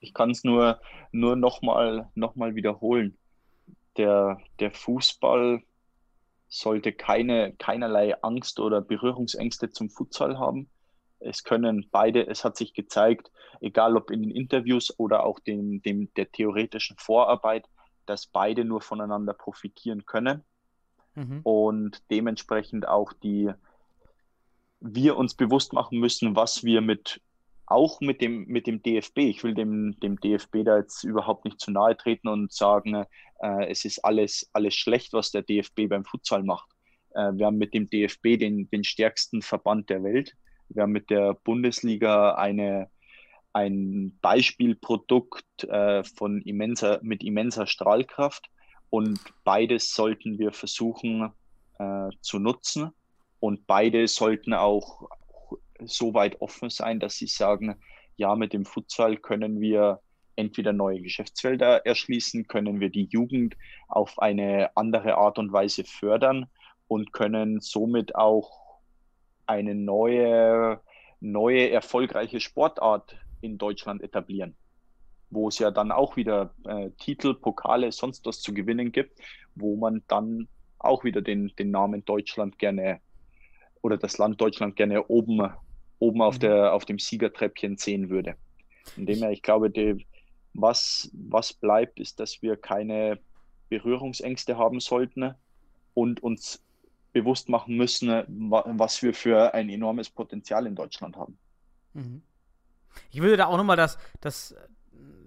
ich 0.00 0.14
kann 0.14 0.30
es 0.30 0.44
nur, 0.44 0.80
nur 1.12 1.36
nochmal 1.36 2.08
noch 2.14 2.36
mal 2.36 2.54
wiederholen. 2.54 3.16
Der, 3.96 4.38
der 4.60 4.70
Fußball 4.70 5.62
sollte 6.48 6.92
keine, 6.92 7.52
keinerlei 7.58 8.20
Angst 8.22 8.60
oder 8.60 8.80
Berührungsängste 8.80 9.70
zum 9.70 9.90
Futsal 9.90 10.38
haben 10.38 10.68
es 11.20 11.44
können 11.44 11.88
beide, 11.90 12.26
es 12.26 12.44
hat 12.44 12.56
sich 12.56 12.74
gezeigt, 12.74 13.30
egal 13.60 13.96
ob 13.96 14.10
in 14.10 14.22
den 14.22 14.30
Interviews 14.30 14.98
oder 14.98 15.24
auch 15.24 15.40
dem, 15.40 15.82
dem, 15.82 16.12
der 16.14 16.30
theoretischen 16.30 16.96
Vorarbeit, 16.98 17.66
dass 18.06 18.26
beide 18.26 18.64
nur 18.64 18.80
voneinander 18.80 19.34
profitieren 19.34 20.06
können 20.06 20.44
mhm. 21.14 21.40
und 21.42 22.02
dementsprechend 22.10 22.86
auch 22.88 23.12
die, 23.12 23.50
wir 24.80 25.16
uns 25.16 25.34
bewusst 25.34 25.72
machen 25.72 25.98
müssen, 25.98 26.36
was 26.36 26.64
wir 26.64 26.80
mit, 26.80 27.20
auch 27.66 28.00
mit 28.00 28.20
dem, 28.20 28.46
mit 28.46 28.66
dem 28.66 28.82
DFB, 28.82 29.18
ich 29.18 29.44
will 29.44 29.54
dem, 29.54 29.98
dem 30.00 30.18
DFB 30.18 30.64
da 30.64 30.78
jetzt 30.78 31.04
überhaupt 31.04 31.44
nicht 31.44 31.60
zu 31.60 31.70
nahe 31.70 31.96
treten 31.96 32.28
und 32.28 32.52
sagen, 32.52 33.04
äh, 33.40 33.66
es 33.68 33.84
ist 33.84 34.04
alles, 34.04 34.48
alles 34.52 34.74
schlecht, 34.74 35.12
was 35.12 35.30
der 35.32 35.42
DFB 35.42 35.88
beim 35.88 36.04
Futsal 36.04 36.44
macht. 36.44 36.70
Äh, 37.10 37.32
wir 37.34 37.46
haben 37.46 37.58
mit 37.58 37.74
dem 37.74 37.90
DFB 37.90 38.38
den, 38.38 38.70
den 38.70 38.84
stärksten 38.84 39.42
Verband 39.42 39.90
der 39.90 40.02
Welt 40.02 40.34
wir 40.68 40.82
haben 40.82 40.92
mit 40.92 41.10
der 41.10 41.34
Bundesliga 41.34 42.34
eine, 42.34 42.90
ein 43.52 44.18
Beispielprodukt 44.20 45.64
äh, 45.64 46.04
von 46.04 46.42
immenser, 46.42 47.00
mit 47.02 47.22
immenser 47.22 47.66
Strahlkraft. 47.66 48.48
Und 48.90 49.20
beides 49.44 49.94
sollten 49.94 50.38
wir 50.38 50.52
versuchen 50.52 51.32
äh, 51.78 52.08
zu 52.20 52.38
nutzen. 52.38 52.90
Und 53.40 53.66
beide 53.66 54.08
sollten 54.08 54.52
auch 54.52 55.08
so 55.84 56.14
weit 56.14 56.40
offen 56.40 56.70
sein, 56.70 57.00
dass 57.00 57.16
sie 57.16 57.26
sagen, 57.26 57.76
ja, 58.16 58.34
mit 58.34 58.52
dem 58.52 58.64
Futsal 58.64 59.16
können 59.16 59.60
wir 59.60 60.00
entweder 60.34 60.72
neue 60.72 61.00
Geschäftsfelder 61.00 61.86
erschließen, 61.86 62.46
können 62.46 62.80
wir 62.80 62.90
die 62.90 63.08
Jugend 63.10 63.56
auf 63.88 64.18
eine 64.18 64.76
andere 64.76 65.16
Art 65.16 65.38
und 65.38 65.52
Weise 65.52 65.84
fördern 65.84 66.46
und 66.86 67.12
können 67.12 67.60
somit 67.60 68.14
auch 68.14 68.67
eine 69.48 69.74
neue, 69.74 70.80
neue 71.20 71.70
erfolgreiche 71.70 72.38
Sportart 72.38 73.16
in 73.40 73.58
Deutschland 73.58 74.02
etablieren, 74.02 74.54
wo 75.30 75.48
es 75.48 75.58
ja 75.58 75.70
dann 75.70 75.90
auch 75.90 76.16
wieder 76.16 76.54
äh, 76.64 76.90
Titel, 76.98 77.34
Pokale, 77.34 77.90
sonst 77.90 78.26
was 78.26 78.40
zu 78.40 78.52
gewinnen 78.52 78.92
gibt, 78.92 79.18
wo 79.54 79.76
man 79.76 80.02
dann 80.06 80.48
auch 80.78 81.02
wieder 81.02 81.22
den, 81.22 81.52
den 81.58 81.70
Namen 81.70 82.04
Deutschland 82.04 82.58
gerne 82.58 83.00
oder 83.82 83.96
das 83.96 84.18
Land 84.18 84.40
Deutschland 84.40 84.76
gerne 84.76 85.06
oben, 85.06 85.50
oben 85.98 86.22
auf, 86.22 86.36
mhm. 86.36 86.40
der, 86.40 86.74
auf 86.74 86.84
dem 86.84 86.98
Siegertreppchen 86.98 87.78
sehen 87.78 88.10
würde. 88.10 88.36
Indem 88.96 89.22
ich 89.30 89.42
glaube, 89.42 89.70
die, 89.70 90.06
was, 90.54 91.10
was 91.12 91.52
bleibt, 91.52 92.00
ist, 92.00 92.20
dass 92.20 92.42
wir 92.42 92.56
keine 92.56 93.18
Berührungsängste 93.68 94.58
haben 94.58 94.80
sollten 94.80 95.34
und 95.94 96.22
uns 96.22 96.62
bewusst 97.22 97.48
machen 97.48 97.76
müssen, 97.76 98.08
was 98.28 99.02
wir 99.02 99.14
für 99.14 99.54
ein 99.54 99.68
enormes 99.68 100.10
Potenzial 100.10 100.66
in 100.66 100.74
Deutschland 100.74 101.16
haben. 101.16 101.38
Mhm. 101.94 102.22
Ich 103.10 103.20
würde 103.20 103.36
da 103.36 103.46
auch 103.46 103.56
nochmal 103.56 103.76
das, 103.76 103.98
das 104.20 104.52
äh, 104.52 104.56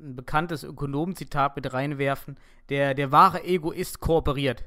ein 0.01 0.15
bekanntes 0.15 0.63
Ökonomenzitat 0.63 1.55
mit 1.55 1.71
reinwerfen. 1.73 2.37
Der, 2.69 2.93
der 2.93 3.11
wahre 3.11 3.43
Egoist 3.43 3.99
kooperiert. 3.99 4.63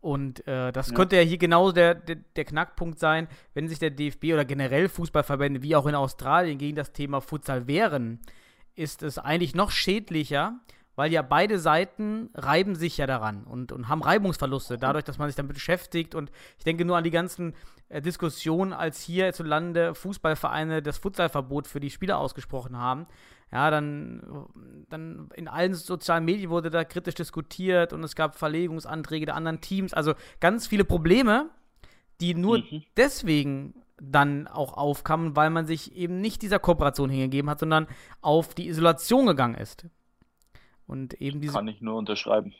Und 0.00 0.46
äh, 0.46 0.70
das 0.72 0.90
ja. 0.90 0.94
könnte 0.94 1.16
ja 1.16 1.22
hier 1.22 1.38
genau 1.38 1.72
der, 1.72 1.94
der, 1.94 2.16
der, 2.16 2.44
Knackpunkt 2.44 2.98
sein, 2.98 3.26
wenn 3.54 3.68
sich 3.68 3.78
der 3.78 3.90
DFB 3.90 4.26
oder 4.32 4.44
generell 4.44 4.88
Fußballverbände 4.88 5.62
wie 5.62 5.74
auch 5.74 5.86
in 5.86 5.94
Australien 5.96 6.58
gegen 6.58 6.76
das 6.76 6.92
Thema 6.92 7.20
Futsal 7.20 7.66
wehren, 7.66 8.20
ist 8.76 9.02
es 9.02 9.18
eigentlich 9.18 9.56
noch 9.56 9.72
schädlicher, 9.72 10.60
weil 10.98 11.12
ja 11.12 11.22
beide 11.22 11.60
Seiten 11.60 12.28
reiben 12.34 12.74
sich 12.74 12.96
ja 12.96 13.06
daran 13.06 13.44
und, 13.44 13.70
und 13.70 13.88
haben 13.88 14.02
Reibungsverluste, 14.02 14.78
dadurch, 14.78 15.04
dass 15.04 15.16
man 15.16 15.28
sich 15.28 15.36
damit 15.36 15.54
beschäftigt. 15.54 16.16
Und 16.16 16.32
ich 16.58 16.64
denke 16.64 16.84
nur 16.84 16.96
an 16.96 17.04
die 17.04 17.12
ganzen 17.12 17.54
äh, 17.88 18.02
Diskussionen, 18.02 18.72
als 18.72 19.00
hier 19.00 19.26
hierzulande 19.26 19.94
Fußballvereine 19.94 20.82
das 20.82 20.98
Futsalverbot 20.98 21.68
für 21.68 21.78
die 21.78 21.90
Spieler 21.90 22.18
ausgesprochen 22.18 22.76
haben. 22.76 23.06
Ja, 23.52 23.70
dann, 23.70 24.24
dann 24.88 25.28
in 25.36 25.46
allen 25.46 25.74
sozialen 25.74 26.24
Medien 26.24 26.50
wurde 26.50 26.68
da 26.68 26.82
kritisch 26.82 27.14
diskutiert 27.14 27.92
und 27.92 28.02
es 28.02 28.16
gab 28.16 28.36
Verlegungsanträge 28.36 29.26
der 29.26 29.36
anderen 29.36 29.60
Teams. 29.60 29.94
Also 29.94 30.14
ganz 30.40 30.66
viele 30.66 30.84
Probleme, 30.84 31.48
die 32.20 32.34
nur 32.34 32.58
Mhm. 32.58 32.82
deswegen 32.96 33.84
dann 34.02 34.48
auch 34.48 34.72
aufkamen, 34.72 35.36
weil 35.36 35.50
man 35.50 35.64
sich 35.64 35.94
eben 35.94 36.20
nicht 36.20 36.42
dieser 36.42 36.58
Kooperation 36.58 37.08
hingegeben 37.08 37.48
hat, 37.48 37.60
sondern 37.60 37.86
auf 38.20 38.52
die 38.52 38.66
Isolation 38.66 39.26
gegangen 39.26 39.54
ist. 39.54 39.86
Und 40.88 41.14
eben 41.20 41.40
diese 41.40 41.52
Kann 41.52 41.68
ich 41.68 41.80
nur 41.80 41.96
unterschreiben. 41.96 42.54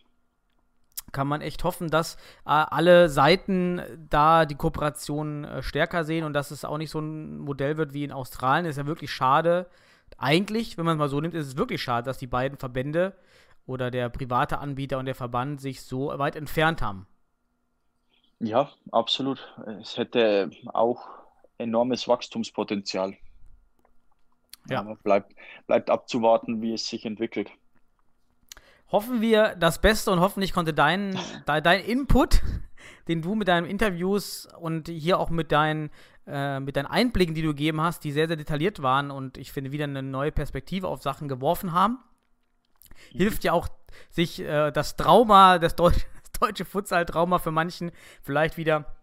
kann 1.13 1.27
man 1.27 1.41
echt 1.41 1.65
hoffen, 1.65 1.89
dass 1.91 2.15
äh, 2.45 2.51
alle 2.51 3.09
Seiten 3.09 3.81
da 4.11 4.45
die 4.45 4.55
Kooperation 4.55 5.45
äh, 5.45 5.63
stärker 5.63 6.05
sehen 6.05 6.25
und 6.25 6.35
dass 6.35 6.51
es 6.51 6.65
auch 6.65 6.79
nicht 6.79 6.91
so 6.91 7.01
ein 7.01 7.39
Modell 7.39 7.77
wird 7.79 7.95
wie 7.95 8.05
in 8.05 8.13
Australien. 8.13 8.67
ist 8.67 8.77
ja 8.77 8.87
wirklich 8.87 9.11
schade. 9.11 9.67
Eigentlich, 10.19 10.79
wenn 10.79 10.85
man 10.85 10.97
es 10.97 10.99
mal 10.99 11.09
so 11.09 11.21
nimmt, 11.21 11.35
ist 11.35 11.47
es 11.47 11.57
wirklich 11.57 11.83
schade, 11.83 12.05
dass 12.05 12.19
die 12.19 12.27
beiden 12.27 12.59
Verbände 12.59 13.17
oder 13.67 13.91
der 13.91 14.09
private 14.11 14.59
Anbieter 14.59 14.99
und 14.99 15.07
der 15.07 15.15
Verband 15.15 15.61
sich 15.61 15.83
so 15.83 16.09
weit 16.19 16.37
entfernt 16.37 16.83
haben. 16.83 17.07
Ja, 18.41 18.71
absolut. 18.93 19.55
Es 19.81 19.97
hätte 19.97 20.51
auch 20.67 21.09
enormes 21.59 22.07
Wachstumspotenzial. 22.07 23.17
Ja. 24.69 24.81
Aber 24.81 24.97
bleibt, 24.97 25.35
bleibt 25.67 25.91
abzuwarten, 25.91 26.63
wie 26.63 26.75
es 26.75 26.87
sich 26.89 27.05
entwickelt. 27.05 27.51
Hoffen 28.91 29.21
wir 29.21 29.55
das 29.57 29.81
Beste 29.81 30.11
und 30.11 30.21
hoffentlich 30.21 30.53
konnte 30.53 30.73
dein, 30.73 31.13
de, 31.49 31.61
dein 31.61 31.81
Input, 31.85 32.43
den 33.09 33.23
du 33.23 33.35
mit 33.35 33.49
deinen 33.49 33.67
Interviews 33.67 34.49
und 34.61 34.89
hier 34.89 35.19
auch 35.19 35.31
mit 35.31 35.53
deinen, 35.53 35.91
äh, 36.27 36.61
mit 36.61 36.77
deinen 36.77 36.87
Einblicken, 36.87 37.35
die 37.35 37.43
du 37.43 37.49
gegeben 37.49 37.81
hast, 37.81 38.05
die 38.05 38.13
sehr, 38.13 38.29
sehr 38.29 38.37
detailliert 38.37 38.83
waren 38.83 39.11
und 39.11 39.39
ich 39.39 39.53
finde 39.53 39.73
wieder 39.73 39.85
eine 39.85 40.03
neue 40.03 40.33
Perspektive 40.33 40.89
auf 40.89 41.03
Sachen 41.03 41.29
geworfen 41.29 41.73
haben. 41.73 41.99
Hilft 43.13 43.45
ja 43.45 43.53
auch, 43.53 43.69
sich 44.11 44.41
äh, 44.41 44.71
das 44.71 44.97
Trauma, 44.97 45.59
das, 45.59 45.77
Deu 45.77 45.91
das 46.23 46.33
deutsche 46.41 46.65
Futsal-Trauma 46.65 47.39
für 47.39 47.51
manchen 47.51 47.91
vielleicht 48.23 48.57
wieder 48.57 48.99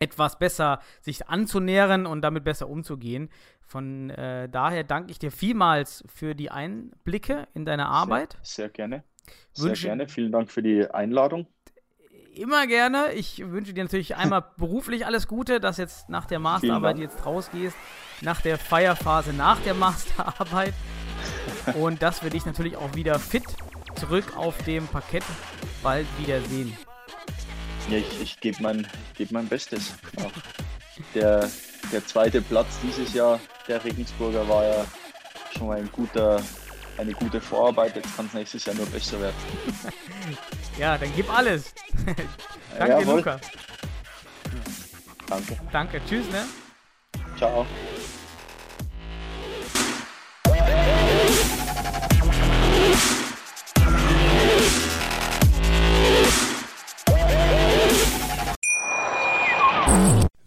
etwas 0.00 0.38
besser 0.38 0.80
sich 1.02 1.28
anzunähern 1.28 2.06
und 2.06 2.22
damit 2.22 2.42
besser 2.42 2.68
umzugehen. 2.68 3.28
Von 3.70 4.10
äh, 4.10 4.48
daher 4.48 4.82
danke 4.82 5.12
ich 5.12 5.20
dir 5.20 5.30
vielmals 5.30 6.02
für 6.12 6.34
die 6.34 6.50
Einblicke 6.50 7.46
in 7.54 7.64
deine 7.64 7.86
Arbeit. 7.86 8.32
Sehr, 8.42 8.64
sehr 8.64 8.68
gerne. 8.70 9.04
Sehr 9.52 9.68
Wünsche- 9.68 9.86
gerne. 9.86 10.08
Vielen 10.08 10.32
Dank 10.32 10.50
für 10.50 10.60
die 10.60 10.90
Einladung. 10.90 11.46
Immer 12.34 12.66
gerne. 12.66 13.12
Ich 13.12 13.38
wünsche 13.48 13.72
dir 13.72 13.84
natürlich 13.84 14.16
einmal 14.16 14.44
beruflich 14.56 15.06
alles 15.06 15.28
Gute, 15.28 15.60
dass 15.60 15.76
jetzt 15.76 16.08
nach 16.08 16.24
der 16.24 16.40
Masterarbeit 16.40 16.98
jetzt 16.98 17.24
rausgehst, 17.24 17.76
nach 18.22 18.40
der 18.40 18.58
Feierphase 18.58 19.32
nach 19.32 19.60
der 19.60 19.74
Masterarbeit 19.74 20.74
und 21.74 22.02
dass 22.02 22.24
wir 22.24 22.30
dich 22.30 22.46
natürlich 22.46 22.76
auch 22.76 22.96
wieder 22.96 23.20
fit 23.20 23.44
zurück 23.94 24.36
auf 24.36 24.60
dem 24.64 24.88
Parkett 24.88 25.22
bald 25.80 26.08
wiedersehen. 26.18 26.76
Ja, 27.88 27.98
ich, 27.98 28.20
ich 28.20 28.40
gebe 28.40 28.60
mein, 28.64 28.84
geb 29.16 29.30
mein 29.30 29.46
Bestes. 29.46 29.94
Auch 30.16 30.32
der, 31.14 31.48
der 31.92 32.06
zweite 32.06 32.42
Platz 32.42 32.68
dieses 32.82 33.12
Jahr 33.14 33.40
der 33.68 33.84
Regensburger 33.84 34.48
war 34.48 34.64
ja 34.64 34.84
schon 35.56 35.68
mal 35.68 35.78
ein 35.78 35.90
guter, 35.92 36.40
eine 36.98 37.12
gute 37.12 37.40
Vorarbeit. 37.40 37.96
Jetzt 37.96 38.16
kann 38.16 38.26
es 38.26 38.34
nächstes 38.34 38.64
Jahr 38.64 38.76
nur 38.76 38.86
besser 38.86 39.20
werden. 39.20 39.36
Ja, 40.78 40.96
dann 40.98 41.12
gib 41.14 41.32
alles. 41.32 41.74
Danke, 42.78 43.00
Jawohl. 43.00 43.16
Luca. 43.16 43.40
Danke. 45.28 45.60
Danke. 45.70 46.00
Tschüss, 46.06 46.26
ne? 46.30 46.44
Ciao. 47.36 47.66